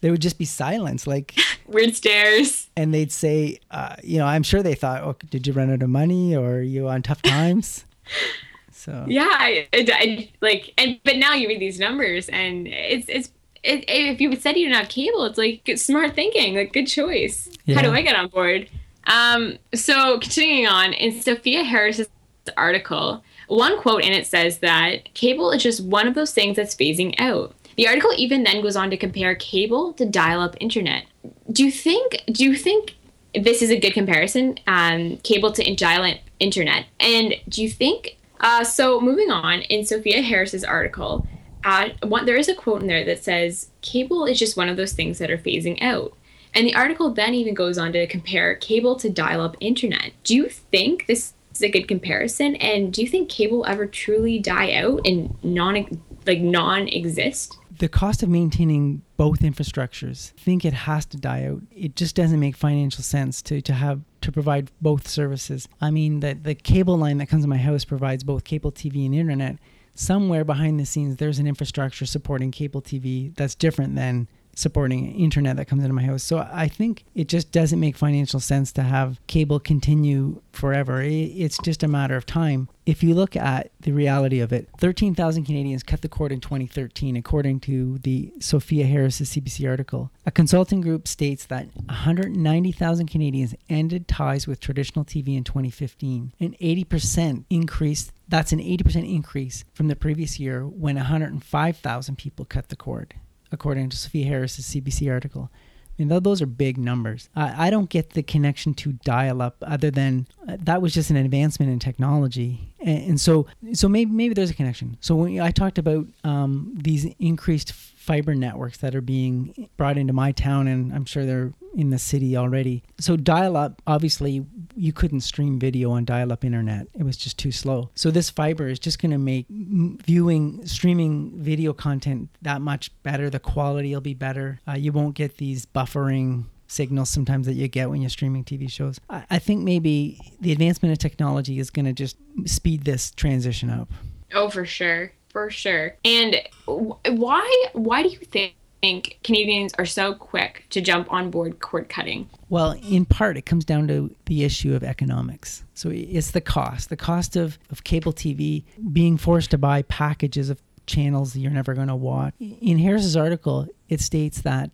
there 0.01 0.11
would 0.11 0.21
just 0.21 0.37
be 0.37 0.45
silence, 0.45 1.07
like 1.07 1.35
weird 1.67 1.95
stares. 1.95 2.69
And 2.75 2.93
they'd 2.93 3.11
say, 3.11 3.59
uh, 3.71 3.95
"You 4.03 4.19
know, 4.19 4.25
I'm 4.25 4.43
sure 4.43 4.63
they 4.63 4.75
thought, 4.75 5.03
oh, 5.03 5.15
did 5.29 5.47
you 5.47 5.53
run 5.53 5.71
out 5.71 5.83
of 5.83 5.89
money, 5.89 6.35
or 6.35 6.55
are 6.55 6.61
you 6.61 6.87
on 6.87 7.01
tough 7.01 7.21
times?" 7.21 7.85
so 8.71 9.05
yeah, 9.07 9.27
I, 9.29 9.67
I, 9.73 10.29
like, 10.41 10.73
and 10.77 10.99
but 11.03 11.17
now 11.17 11.33
you 11.33 11.47
read 11.47 11.61
these 11.61 11.79
numbers, 11.79 12.29
and 12.29 12.67
it's 12.67 13.07
it's 13.09 13.29
if 13.63 14.21
you 14.21 14.35
said 14.35 14.57
you 14.57 14.65
didn't 14.67 14.77
have 14.77 14.89
cable, 14.89 15.25
it's 15.25 15.37
like 15.37 15.69
smart 15.77 16.13
thinking, 16.15 16.55
like 16.55 16.73
good 16.73 16.85
choice. 16.85 17.49
Yeah. 17.65 17.77
How 17.77 17.81
do 17.81 17.91
I 17.91 18.01
get 18.01 18.15
on 18.15 18.27
board? 18.27 18.69
Um, 19.07 19.57
so 19.73 20.19
continuing 20.19 20.67
on, 20.67 20.93
in 20.93 21.21
Sophia 21.21 21.63
Harris's 21.63 22.09
article, 22.57 23.23
one 23.47 23.79
quote 23.79 24.03
in 24.03 24.13
it 24.13 24.25
says 24.25 24.59
that 24.59 25.13
cable 25.13 25.51
is 25.51 25.61
just 25.61 25.83
one 25.83 26.07
of 26.07 26.15
those 26.15 26.31
things 26.31 26.55
that's 26.55 26.75
phasing 26.75 27.15
out. 27.19 27.53
The 27.77 27.87
article 27.87 28.11
even 28.17 28.43
then 28.43 28.61
goes 28.61 28.75
on 28.75 28.89
to 28.89 28.97
compare 28.97 29.35
cable 29.35 29.93
to 29.93 30.05
dial-up 30.05 30.55
internet. 30.59 31.05
Do 31.51 31.63
you 31.65 31.71
think 31.71 32.23
do 32.31 32.43
you 32.43 32.55
think 32.55 32.95
this 33.35 33.61
is 33.61 33.69
a 33.69 33.79
good 33.79 33.93
comparison, 33.93 34.57
um, 34.65 35.17
cable 35.17 35.51
to 35.51 35.75
dial-up 35.75 36.19
internet. 36.39 36.85
And 36.99 37.35
do 37.47 37.61
you 37.61 37.69
think? 37.69 38.17
Uh, 38.39 38.63
so 38.63 38.99
moving 38.99 39.31
on 39.31 39.61
in 39.61 39.85
Sophia 39.85 40.21
Harris's 40.21 40.63
article, 40.63 41.25
uh, 41.63 41.89
one, 42.03 42.25
there 42.25 42.35
is 42.35 42.49
a 42.49 42.55
quote 42.55 42.81
in 42.81 42.87
there 42.87 43.05
that 43.05 43.23
says, 43.23 43.69
"Cable 43.81 44.25
is 44.25 44.37
just 44.37 44.57
one 44.57 44.69
of 44.69 44.77
those 44.77 44.93
things 44.93 45.17
that 45.19 45.31
are 45.31 45.37
phasing 45.37 45.81
out." 45.81 46.13
And 46.55 46.65
the 46.65 46.75
article 46.75 47.13
then 47.13 47.33
even 47.33 47.53
goes 47.53 47.77
on 47.77 47.91
to 47.93 48.07
compare 48.07 48.55
cable 48.55 48.95
to 48.97 49.09
dial-up 49.09 49.57
internet. 49.59 50.13
Do 50.23 50.35
you 50.35 50.49
think 50.49 51.05
this 51.05 51.33
is 51.53 51.61
a 51.61 51.69
good 51.69 51.87
comparison? 51.87 52.55
And 52.55 52.93
do 52.93 53.01
you 53.01 53.07
think 53.07 53.29
cable 53.29 53.57
will 53.57 53.65
ever 53.65 53.85
truly 53.85 54.39
die 54.39 54.73
out 54.73 55.01
and 55.05 55.37
non 55.43 56.01
like 56.25 56.39
non-exist? 56.39 57.57
the 57.79 57.89
cost 57.89 58.23
of 58.23 58.29
maintaining 58.29 59.01
both 59.17 59.39
infrastructures, 59.39 60.31
I 60.37 60.41
think 60.41 60.65
it 60.65 60.73
has 60.73 61.05
to 61.07 61.17
die 61.17 61.45
out. 61.45 61.61
It 61.71 61.95
just 61.95 62.15
doesn't 62.15 62.39
make 62.39 62.55
financial 62.55 63.03
sense 63.03 63.41
to, 63.43 63.61
to 63.61 63.73
have 63.73 64.01
to 64.21 64.31
provide 64.31 64.71
both 64.81 65.07
services. 65.07 65.67
I 65.81 65.91
mean, 65.91 66.21
the, 66.21 66.33
the 66.33 66.55
cable 66.55 66.97
line 66.97 67.17
that 67.17 67.27
comes 67.27 67.43
to 67.43 67.49
my 67.49 67.57
house 67.57 67.85
provides 67.85 68.23
both 68.23 68.43
cable 68.43 68.71
TV 68.71 69.05
and 69.05 69.13
internet. 69.13 69.57
Somewhere 69.93 70.43
behind 70.43 70.79
the 70.79 70.85
scenes, 70.85 71.17
there's 71.17 71.39
an 71.39 71.47
infrastructure 71.47 72.05
supporting 72.05 72.51
cable 72.51 72.81
TV 72.81 73.33
that's 73.35 73.55
different 73.55 73.95
than 73.95 74.27
supporting 74.55 75.13
internet 75.13 75.57
that 75.57 75.65
comes 75.65 75.83
into 75.83 75.93
my 75.93 76.03
house. 76.03 76.23
So 76.23 76.47
I 76.51 76.67
think 76.67 77.03
it 77.13 77.27
just 77.27 77.51
doesn't 77.51 77.79
make 77.79 77.97
financial 77.97 78.39
sense 78.39 78.71
to 78.73 78.83
have 78.83 79.19
cable 79.27 79.59
continue 79.59 80.41
forever. 80.51 81.01
It's 81.03 81.57
just 81.59 81.83
a 81.83 81.87
matter 81.87 82.15
of 82.15 82.25
time. 82.25 82.69
If 82.85 83.03
you 83.03 83.15
look 83.15 83.35
at 83.35 83.71
the 83.81 83.91
reality 83.91 84.39
of 84.39 84.53
it, 84.53 84.69
13,000 84.79 85.43
Canadians 85.43 85.83
cut 85.83 86.01
the 86.01 86.09
cord 86.09 86.31
in 86.31 86.39
2013, 86.39 87.15
according 87.15 87.59
to 87.61 87.97
the 87.99 88.31
Sophia 88.39 88.85
Harris' 88.85 89.21
CBC 89.21 89.67
article. 89.67 90.11
A 90.25 90.31
consulting 90.31 90.81
group 90.81 91.07
states 91.07 91.45
that 91.45 91.67
190,000 91.85 93.07
Canadians 93.07 93.55
ended 93.69 94.07
ties 94.07 94.47
with 94.47 94.59
traditional 94.59 95.03
TV 95.03 95.35
in 95.35 95.43
2015, 95.43 96.33
an 96.39 96.55
80% 96.61 97.45
increase. 97.49 98.11
That's 98.27 98.51
an 98.51 98.59
80% 98.59 99.11
increase 99.11 99.65
from 99.73 99.87
the 99.87 99.95
previous 99.95 100.39
year 100.39 100.65
when 100.65 100.95
105,000 100.95 102.17
people 102.17 102.45
cut 102.45 102.69
the 102.69 102.75
cord 102.75 103.15
according 103.51 103.89
to 103.89 103.97
Sophia 103.97 104.25
Harris's 104.25 104.65
CBC 104.65 105.11
article. 105.11 105.51
I 105.97 106.03
mean, 106.03 106.23
those 106.23 106.41
are 106.41 106.45
big 106.45 106.77
numbers. 106.77 107.29
I, 107.37 107.67
I 107.67 107.69
don't 107.69 107.89
get 107.89 108.11
the 108.11 108.23
connection 108.23 108.73
to 108.75 108.93
dial-up 108.93 109.55
other 109.65 109.89
than 109.89 110.27
uh, 110.45 110.57
that 110.59 110.81
was 110.81 110.93
just 110.93 111.09
an 111.09 111.15
advancement 111.15 111.71
in 111.71 111.79
technology, 111.79 112.75
and, 112.81 113.09
and, 113.09 113.21
so 113.21 113.47
so 113.71 113.87
maybe 113.87 114.11
maybe 114.11 114.33
there's 114.33 114.49
a 114.49 114.53
connection. 114.53 114.97
So 114.99 115.15
when 115.15 115.39
I 115.39 115.51
talked 115.51 115.77
about 115.77 116.05
um, 116.25 116.73
these 116.75 117.05
increased 117.19 117.71
fiber 118.05 118.35
networks 118.35 118.77
that 118.77 118.93
are 118.93 119.01
being 119.01 119.69
brought 119.77 119.97
into 119.97 120.13
my 120.13 120.31
town, 120.31 120.67
and 120.67 120.93
I'm 120.93 121.05
sure 121.05 121.25
they're 121.25 121.53
in 121.75 121.89
the 121.89 121.97
city 121.97 122.37
already. 122.37 122.83
So 122.99 123.17
dial 123.17 123.57
up, 123.57 123.81
obviously, 123.87 124.45
you 124.75 124.93
couldn't 124.93 125.21
stream 125.21 125.59
video 125.59 125.91
on 125.91 126.05
dial 126.05 126.31
up 126.31 126.45
internet. 126.45 126.87
It 126.93 127.03
was 127.03 127.17
just 127.17 127.39
too 127.39 127.51
slow. 127.51 127.89
So 127.95 128.11
this 128.11 128.29
fiber 128.29 128.67
is 128.67 128.79
just 128.79 129.01
going 129.01 129.11
to 129.11 129.17
make 129.17 129.47
viewing, 129.49 130.65
streaming 130.67 131.33
video 131.35 131.73
content 131.73 132.29
that 132.43 132.61
much 132.61 132.91
better. 133.01 133.29
The 133.29 133.39
quality 133.39 133.93
will 133.93 134.01
be 134.01 134.13
better. 134.13 134.61
Uh, 134.67 134.73
you 134.73 134.91
won't 134.91 135.15
get 135.15 135.37
these 135.37 135.65
buffering 135.65 136.45
signals 136.67 137.09
sometimes 137.09 137.47
that 137.47 137.53
you 137.53 137.67
get 137.67 137.89
when 137.89 138.01
you're 138.01 138.09
streaming 138.09 138.43
TV 138.43 138.69
shows. 138.69 138.99
I, 139.09 139.25
I 139.31 139.39
think 139.39 139.63
maybe 139.63 140.19
the 140.39 140.51
advancement 140.51 140.91
of 140.93 140.99
technology 140.99 141.59
is 141.59 141.71
going 141.71 141.85
to 141.85 141.93
just 141.93 142.17
speed 142.45 142.85
this 142.85 143.11
transition 143.11 143.69
up. 143.69 143.89
Oh, 144.33 144.49
for 144.49 144.65
sure. 144.65 145.11
For 145.35 145.49
sure. 145.49 145.97
And 146.05 146.41
why 146.65 147.65
why 147.73 148.03
do 148.03 148.07
you 148.07 148.19
think 148.19 149.19
Canadians 149.21 149.73
are 149.77 149.85
so 149.85 150.13
quick 150.13 150.63
to 150.69 150.79
jump 150.79 151.11
on 151.11 151.29
board 151.29 151.59
cord 151.59 151.89
cutting? 151.89 152.29
Well, 152.47 152.79
in 152.89 153.03
part, 153.03 153.35
it 153.35 153.41
comes 153.41 153.65
down 153.65 153.89
to 153.89 154.15
the 154.27 154.45
issue 154.45 154.73
of 154.73 154.81
economics. 154.81 155.65
So 155.73 155.89
it's 155.91 156.31
the 156.31 156.39
cost, 156.39 156.87
the 156.87 156.95
cost 156.95 157.35
of, 157.35 157.59
of 157.69 157.83
cable 157.83 158.13
TV 158.13 158.63
being 158.93 159.17
forced 159.17 159.51
to 159.51 159.57
buy 159.57 159.81
packages 159.81 160.49
of 160.49 160.61
channels 160.87 161.35
you're 161.35 161.51
never 161.51 161.73
going 161.73 161.89
to 161.89 161.95
watch. 161.95 162.33
In 162.39 162.77
Harris's 162.77 163.17
article, 163.17 163.67
it 163.89 163.99
states 163.99 164.39
that 164.43 164.71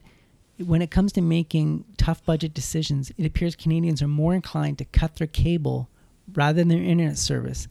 when 0.60 0.84
it 0.84 0.92
comes 0.92 1.12
to 1.14 1.22
making 1.22 1.86
tough 1.98 2.24
budget 2.24 2.54
decisions, 2.54 3.12
it 3.18 3.26
appears 3.26 3.56
Canadians 3.56 4.00
are 4.04 4.08
more 4.08 4.36
inclined 4.36 4.78
to 4.78 4.86
cut 4.86 5.16
their 5.16 5.26
cable 5.26 5.90
rather 6.36 6.58
than 6.58 6.68
their 6.68 6.84
internet 6.84 7.18
service. 7.18 7.68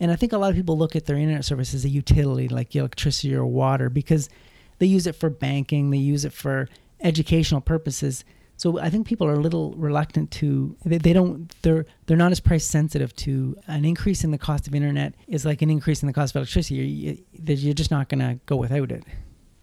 And 0.00 0.10
I 0.10 0.16
think 0.16 0.32
a 0.32 0.38
lot 0.38 0.50
of 0.50 0.56
people 0.56 0.76
look 0.76 0.94
at 0.94 1.06
their 1.06 1.16
internet 1.16 1.44
service 1.44 1.74
as 1.74 1.84
a 1.84 1.88
utility 1.88 2.48
like 2.48 2.74
electricity 2.76 3.34
or 3.34 3.46
water 3.46 3.88
because 3.88 4.28
they 4.78 4.86
use 4.86 5.06
it 5.06 5.14
for 5.14 5.30
banking, 5.30 5.90
they 5.90 5.98
use 5.98 6.24
it 6.24 6.32
for 6.32 6.68
educational 7.00 7.60
purposes. 7.60 8.24
So 8.58 8.78
I 8.78 8.88
think 8.88 9.06
people 9.06 9.26
are 9.26 9.34
a 9.34 9.40
little 9.40 9.72
reluctant 9.74 10.30
to 10.32 10.76
they, 10.84 10.98
they 10.98 11.12
don't 11.12 11.54
they're 11.62 11.84
they're 12.06 12.16
not 12.16 12.32
as 12.32 12.40
price 12.40 12.64
sensitive 12.64 13.14
to 13.16 13.56
an 13.66 13.84
increase 13.84 14.24
in 14.24 14.30
the 14.30 14.38
cost 14.38 14.66
of 14.66 14.74
internet 14.74 15.14
is 15.28 15.44
like 15.44 15.60
an 15.62 15.70
increase 15.70 16.02
in 16.02 16.06
the 16.06 16.12
cost 16.12 16.34
of 16.34 16.40
electricity. 16.40 16.74
You're, 16.76 17.56
you're 17.56 17.74
just 17.74 17.90
not 17.90 18.08
going 18.08 18.20
to 18.20 18.40
go 18.46 18.56
without 18.56 18.90
it. 18.92 19.04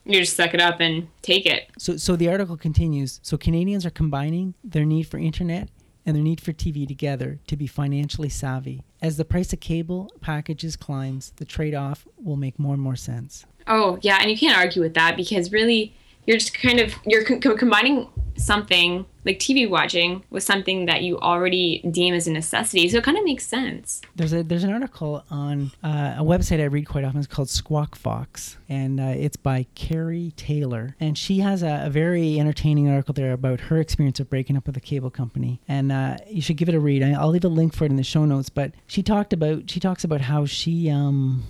You 0.05 0.19
just 0.19 0.35
suck 0.35 0.53
it 0.53 0.61
up 0.61 0.79
and 0.79 1.07
take 1.21 1.45
it. 1.45 1.69
So 1.79 1.97
so 1.97 2.15
the 2.15 2.29
article 2.29 2.55
continues. 2.55 3.19
So 3.23 3.35
Canadians 3.35 3.85
are 3.85 3.91
combining 3.91 4.53
their 4.63 4.85
need 4.85 5.03
for 5.03 5.17
internet 5.17 5.69
and 6.05 6.15
their 6.15 6.23
need 6.23 6.41
for 6.41 6.53
TV 6.53 6.87
together 6.87 7.39
to 7.47 7.55
be 7.55 7.67
financially 7.67 8.29
savvy. 8.29 8.83
As 9.01 9.17
the 9.17 9.25
price 9.25 9.53
of 9.53 9.59
cable 9.59 10.11
packages 10.21 10.75
climbs, 10.75 11.33
the 11.37 11.45
trade-off 11.45 12.07
will 12.21 12.37
make 12.37 12.59
more 12.59 12.73
and 12.73 12.81
more 12.81 12.95
sense. 12.95 13.45
Oh, 13.67 13.97
yeah, 14.01 14.17
and 14.21 14.29
you 14.29 14.37
can't 14.37 14.57
argue 14.57 14.81
with 14.81 14.93
that 14.95 15.15
because 15.15 15.51
really 15.51 15.93
you're 16.25 16.37
just 16.37 16.53
kind 16.53 16.79
of 16.79 16.93
you're 17.05 17.23
co- 17.23 17.55
combining 17.55 18.07
something 18.35 19.05
like 19.25 19.39
TV 19.39 19.69
watching 19.69 20.23
with 20.29 20.43
something 20.43 20.85
that 20.85 21.01
you 21.03 21.19
already 21.19 21.81
deem 21.91 22.13
as 22.13 22.27
a 22.27 22.31
necessity. 22.31 22.89
So 22.89 22.97
it 22.97 23.03
kind 23.03 23.17
of 23.17 23.23
makes 23.23 23.45
sense. 23.45 24.01
There's 24.15 24.33
a 24.33 24.43
there's 24.43 24.63
an 24.63 24.71
article 24.71 25.23
on 25.29 25.71
uh, 25.83 26.15
a 26.17 26.23
website 26.23 26.59
I 26.59 26.65
read 26.65 26.87
quite 26.87 27.03
often. 27.03 27.19
It's 27.19 27.27
called 27.27 27.47
Squawkfox, 27.47 28.57
and 28.67 28.99
uh, 28.99 29.13
it's 29.15 29.37
by 29.37 29.65
Kerry 29.75 30.33
Taylor, 30.35 30.95
and 30.99 31.17
she 31.17 31.39
has 31.39 31.63
a, 31.63 31.83
a, 31.85 31.89
very 31.89 32.39
entertaining 32.39 32.89
article 32.89 33.13
there 33.13 33.33
about 33.33 33.59
her 33.61 33.79
experience 33.79 34.19
of 34.19 34.29
breaking 34.29 34.57
up 34.57 34.65
with 34.65 34.75
a 34.75 34.81
cable 34.81 35.09
company. 35.09 35.61
And 35.67 35.91
uh, 35.91 36.17
you 36.27 36.41
should 36.41 36.57
give 36.57 36.69
it 36.69 36.75
a 36.75 36.79
read. 36.79 37.03
I, 37.03 37.23
will 37.23 37.31
leave 37.31 37.45
a 37.45 37.49
link 37.49 37.73
for 37.73 37.85
it 37.85 37.91
in 37.91 37.97
the 37.97 38.03
show 38.03 38.25
notes. 38.25 38.49
But 38.49 38.73
she 38.87 39.03
talked 39.03 39.33
about 39.33 39.69
she 39.69 39.79
talks 39.79 40.03
about 40.03 40.21
how 40.21 40.45
she 40.45 40.89
um 40.89 41.43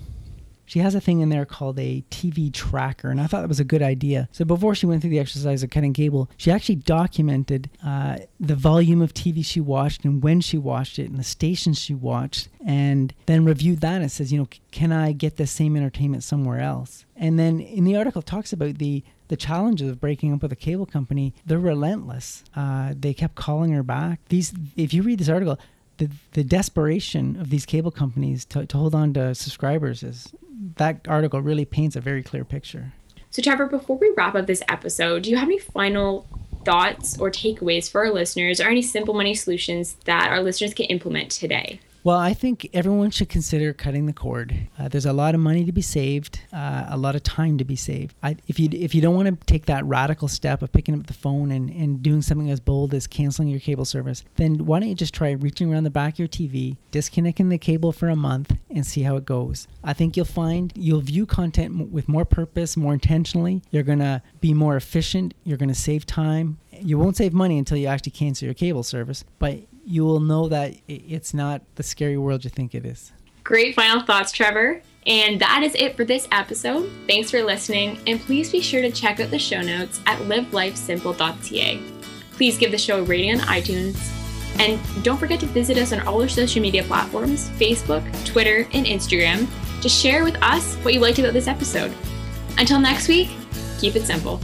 she 0.65 0.79
has 0.79 0.95
a 0.95 1.01
thing 1.01 1.19
in 1.19 1.29
there 1.29 1.45
called 1.45 1.79
a 1.79 2.03
TV 2.09 2.51
tracker, 2.51 3.09
and 3.09 3.19
I 3.19 3.27
thought 3.27 3.41
that 3.41 3.49
was 3.49 3.59
a 3.59 3.65
good 3.65 3.81
idea. 3.81 4.29
So 4.31 4.45
before 4.45 4.75
she 4.75 4.85
went 4.85 5.01
through 5.01 5.11
the 5.11 5.19
exercise 5.19 5.63
of 5.63 5.69
cutting 5.69 5.93
cable, 5.93 6.29
she 6.37 6.51
actually 6.51 6.75
documented 6.75 7.69
uh, 7.85 8.19
the 8.39 8.55
volume 8.55 9.01
of 9.01 9.13
TV 9.13 9.43
she 9.43 9.59
watched 9.59 10.05
and 10.05 10.23
when 10.23 10.41
she 10.41 10.57
watched 10.57 10.99
it 10.99 11.09
and 11.09 11.19
the 11.19 11.23
stations 11.23 11.79
she 11.79 11.93
watched, 11.93 12.49
and 12.65 13.13
then 13.25 13.45
reviewed 13.45 13.81
that 13.81 14.01
and 14.01 14.11
says, 14.11 14.31
you 14.31 14.39
know, 14.39 14.47
can 14.71 14.91
I 14.91 15.11
get 15.11 15.37
the 15.37 15.47
same 15.47 15.75
entertainment 15.75 16.23
somewhere 16.23 16.59
else? 16.59 17.05
And 17.15 17.37
then 17.37 17.59
in 17.59 17.83
the 17.83 17.95
article 17.95 18.21
talks 18.21 18.53
about 18.53 18.77
the 18.77 19.03
the 19.29 19.37
challenges 19.37 19.89
of 19.89 19.99
breaking 19.99 20.31
up 20.31 20.43
with 20.43 20.51
a 20.51 20.55
cable 20.55 20.85
company. 20.85 21.33
They're 21.45 21.57
relentless. 21.57 22.43
Uh, 22.55 22.93
they 22.95 23.15
kept 23.15 23.33
calling 23.33 23.71
her 23.71 23.81
back. 23.81 24.19
These, 24.29 24.53
if 24.75 24.93
you 24.93 25.01
read 25.01 25.17
this 25.17 25.29
article, 25.29 25.57
the, 26.07 26.15
the 26.33 26.43
desperation 26.43 27.39
of 27.39 27.49
these 27.49 27.65
cable 27.65 27.91
companies 27.91 28.45
to, 28.45 28.65
to 28.65 28.77
hold 28.77 28.95
on 28.95 29.13
to 29.13 29.33
subscribers 29.35 30.03
is 30.03 30.33
that 30.75 31.07
article 31.07 31.41
really 31.41 31.65
paints 31.65 31.95
a 31.95 32.01
very 32.01 32.23
clear 32.23 32.43
picture. 32.43 32.93
So, 33.31 33.41
Trevor, 33.41 33.65
before 33.65 33.97
we 33.97 34.13
wrap 34.15 34.35
up 34.35 34.45
this 34.45 34.61
episode, 34.69 35.23
do 35.23 35.29
you 35.31 35.37
have 35.37 35.47
any 35.47 35.59
final 35.59 36.27
thoughts 36.65 37.17
or 37.19 37.29
takeaways 37.31 37.89
for 37.89 38.05
our 38.05 38.11
listeners 38.11 38.61
or 38.61 38.67
any 38.67 38.81
simple 38.81 39.13
money 39.13 39.33
solutions 39.33 39.95
that 40.05 40.29
our 40.29 40.41
listeners 40.41 40.73
can 40.73 40.85
implement 40.85 41.31
today? 41.31 41.79
Well, 42.05 42.17
I 42.17 42.33
think 42.33 42.69
everyone 42.73 43.11
should 43.11 43.29
consider 43.29 43.71
cutting 43.71 44.07
the 44.07 44.13
cord. 44.13 44.67
Uh, 44.77 44.89
there's 44.89 45.05
a 45.05 45.13
lot 45.13 45.35
of 45.35 45.39
money 45.39 45.63
to 45.63 45.71
be 45.71 45.81
saved, 45.81 46.41
uh, 46.51 46.87
a 46.89 46.97
lot 46.97 47.15
of 47.15 47.23
time 47.23 47.57
to 47.59 47.63
be 47.63 47.77
saved. 47.77 48.13
I, 48.21 48.35
if 48.45 48.59
you 48.59 48.67
if 48.73 48.93
you 48.93 49.01
don't 49.01 49.15
want 49.15 49.29
to 49.29 49.45
take 49.45 49.67
that 49.67 49.85
radical 49.85 50.27
step 50.27 50.61
of 50.61 50.73
picking 50.73 50.95
up 50.95 51.07
the 51.07 51.13
phone 51.13 51.49
and, 51.49 51.69
and 51.69 52.03
doing 52.03 52.21
something 52.21 52.49
as 52.49 52.59
bold 52.59 52.93
as 52.93 53.07
canceling 53.07 53.47
your 53.47 53.61
cable 53.61 53.85
service, 53.85 54.25
then 54.35 54.65
why 54.65 54.81
don't 54.81 54.89
you 54.89 54.95
just 54.95 55.13
try 55.13 55.31
reaching 55.31 55.71
around 55.71 55.85
the 55.85 55.89
back 55.89 56.15
of 56.15 56.19
your 56.19 56.27
TV, 56.27 56.75
disconnecting 56.91 57.47
the 57.47 57.57
cable 57.57 57.93
for 57.93 58.09
a 58.09 58.17
month, 58.17 58.57
and 58.69 58.85
see 58.85 59.03
how 59.03 59.15
it 59.15 59.23
goes. 59.23 59.69
I 59.81 59.93
think 59.93 60.17
you'll 60.17 60.25
find 60.25 60.73
you'll 60.75 60.99
view 60.99 61.25
content 61.25 61.89
with 61.89 62.09
more 62.09 62.25
purpose, 62.25 62.75
more 62.75 62.93
intentionally. 62.93 63.61
You're 63.71 63.83
gonna 63.83 64.21
be 64.41 64.53
more 64.53 64.75
efficient. 64.75 65.35
You're 65.45 65.57
gonna 65.57 65.73
save 65.73 66.05
time. 66.05 66.59
You 66.69 66.99
won't 66.99 67.15
save 67.15 67.31
money 67.31 67.57
until 67.57 67.77
you 67.77 67.87
actually 67.87 68.11
cancel 68.11 68.45
your 68.45 68.53
cable 68.53 68.83
service, 68.83 69.23
but 69.39 69.59
you 69.83 70.05
will 70.05 70.19
know 70.19 70.47
that 70.49 70.75
it's 70.87 71.33
not 71.33 71.61
the 71.75 71.83
scary 71.83 72.17
world 72.17 72.43
you 72.43 72.49
think 72.49 72.73
it 72.73 72.85
is. 72.85 73.11
Great 73.43 73.75
final 73.75 74.01
thoughts, 74.03 74.31
Trevor. 74.31 74.81
And 75.05 75.39
that 75.41 75.63
is 75.63 75.75
it 75.75 75.97
for 75.97 76.05
this 76.05 76.27
episode. 76.31 76.89
Thanks 77.07 77.29
for 77.29 77.43
listening, 77.43 77.99
and 78.07 78.21
please 78.21 78.49
be 78.51 78.61
sure 78.61 78.81
to 78.81 78.89
check 78.89 79.19
out 79.19 79.31
the 79.31 79.39
show 79.39 79.61
notes 79.61 79.99
at 80.05 80.17
livelifesimple.ca. 80.19 81.81
Please 82.31 82.57
give 82.57 82.71
the 82.71 82.77
show 82.77 82.99
a 82.99 83.03
rating 83.03 83.33
on 83.33 83.39
iTunes, 83.47 83.97
and 84.59 84.79
don't 85.03 85.17
forget 85.17 85.41
to 85.41 85.45
visit 85.47 85.77
us 85.77 85.91
on 85.91 85.99
all 86.07 86.21
our 86.21 86.29
social 86.29 86.61
media 86.61 86.83
platforms 86.83 87.49
Facebook, 87.51 88.03
Twitter, 88.25 88.67
and 88.71 88.85
Instagram 88.85 89.47
to 89.81 89.89
share 89.89 90.23
with 90.23 90.41
us 90.41 90.75
what 90.77 90.93
you 90.93 91.01
liked 91.01 91.19
about 91.19 91.33
this 91.33 91.47
episode. 91.47 91.93
Until 92.57 92.79
next 92.79 93.09
week, 93.09 93.29
keep 93.79 93.97
it 93.97 94.05
simple. 94.05 94.39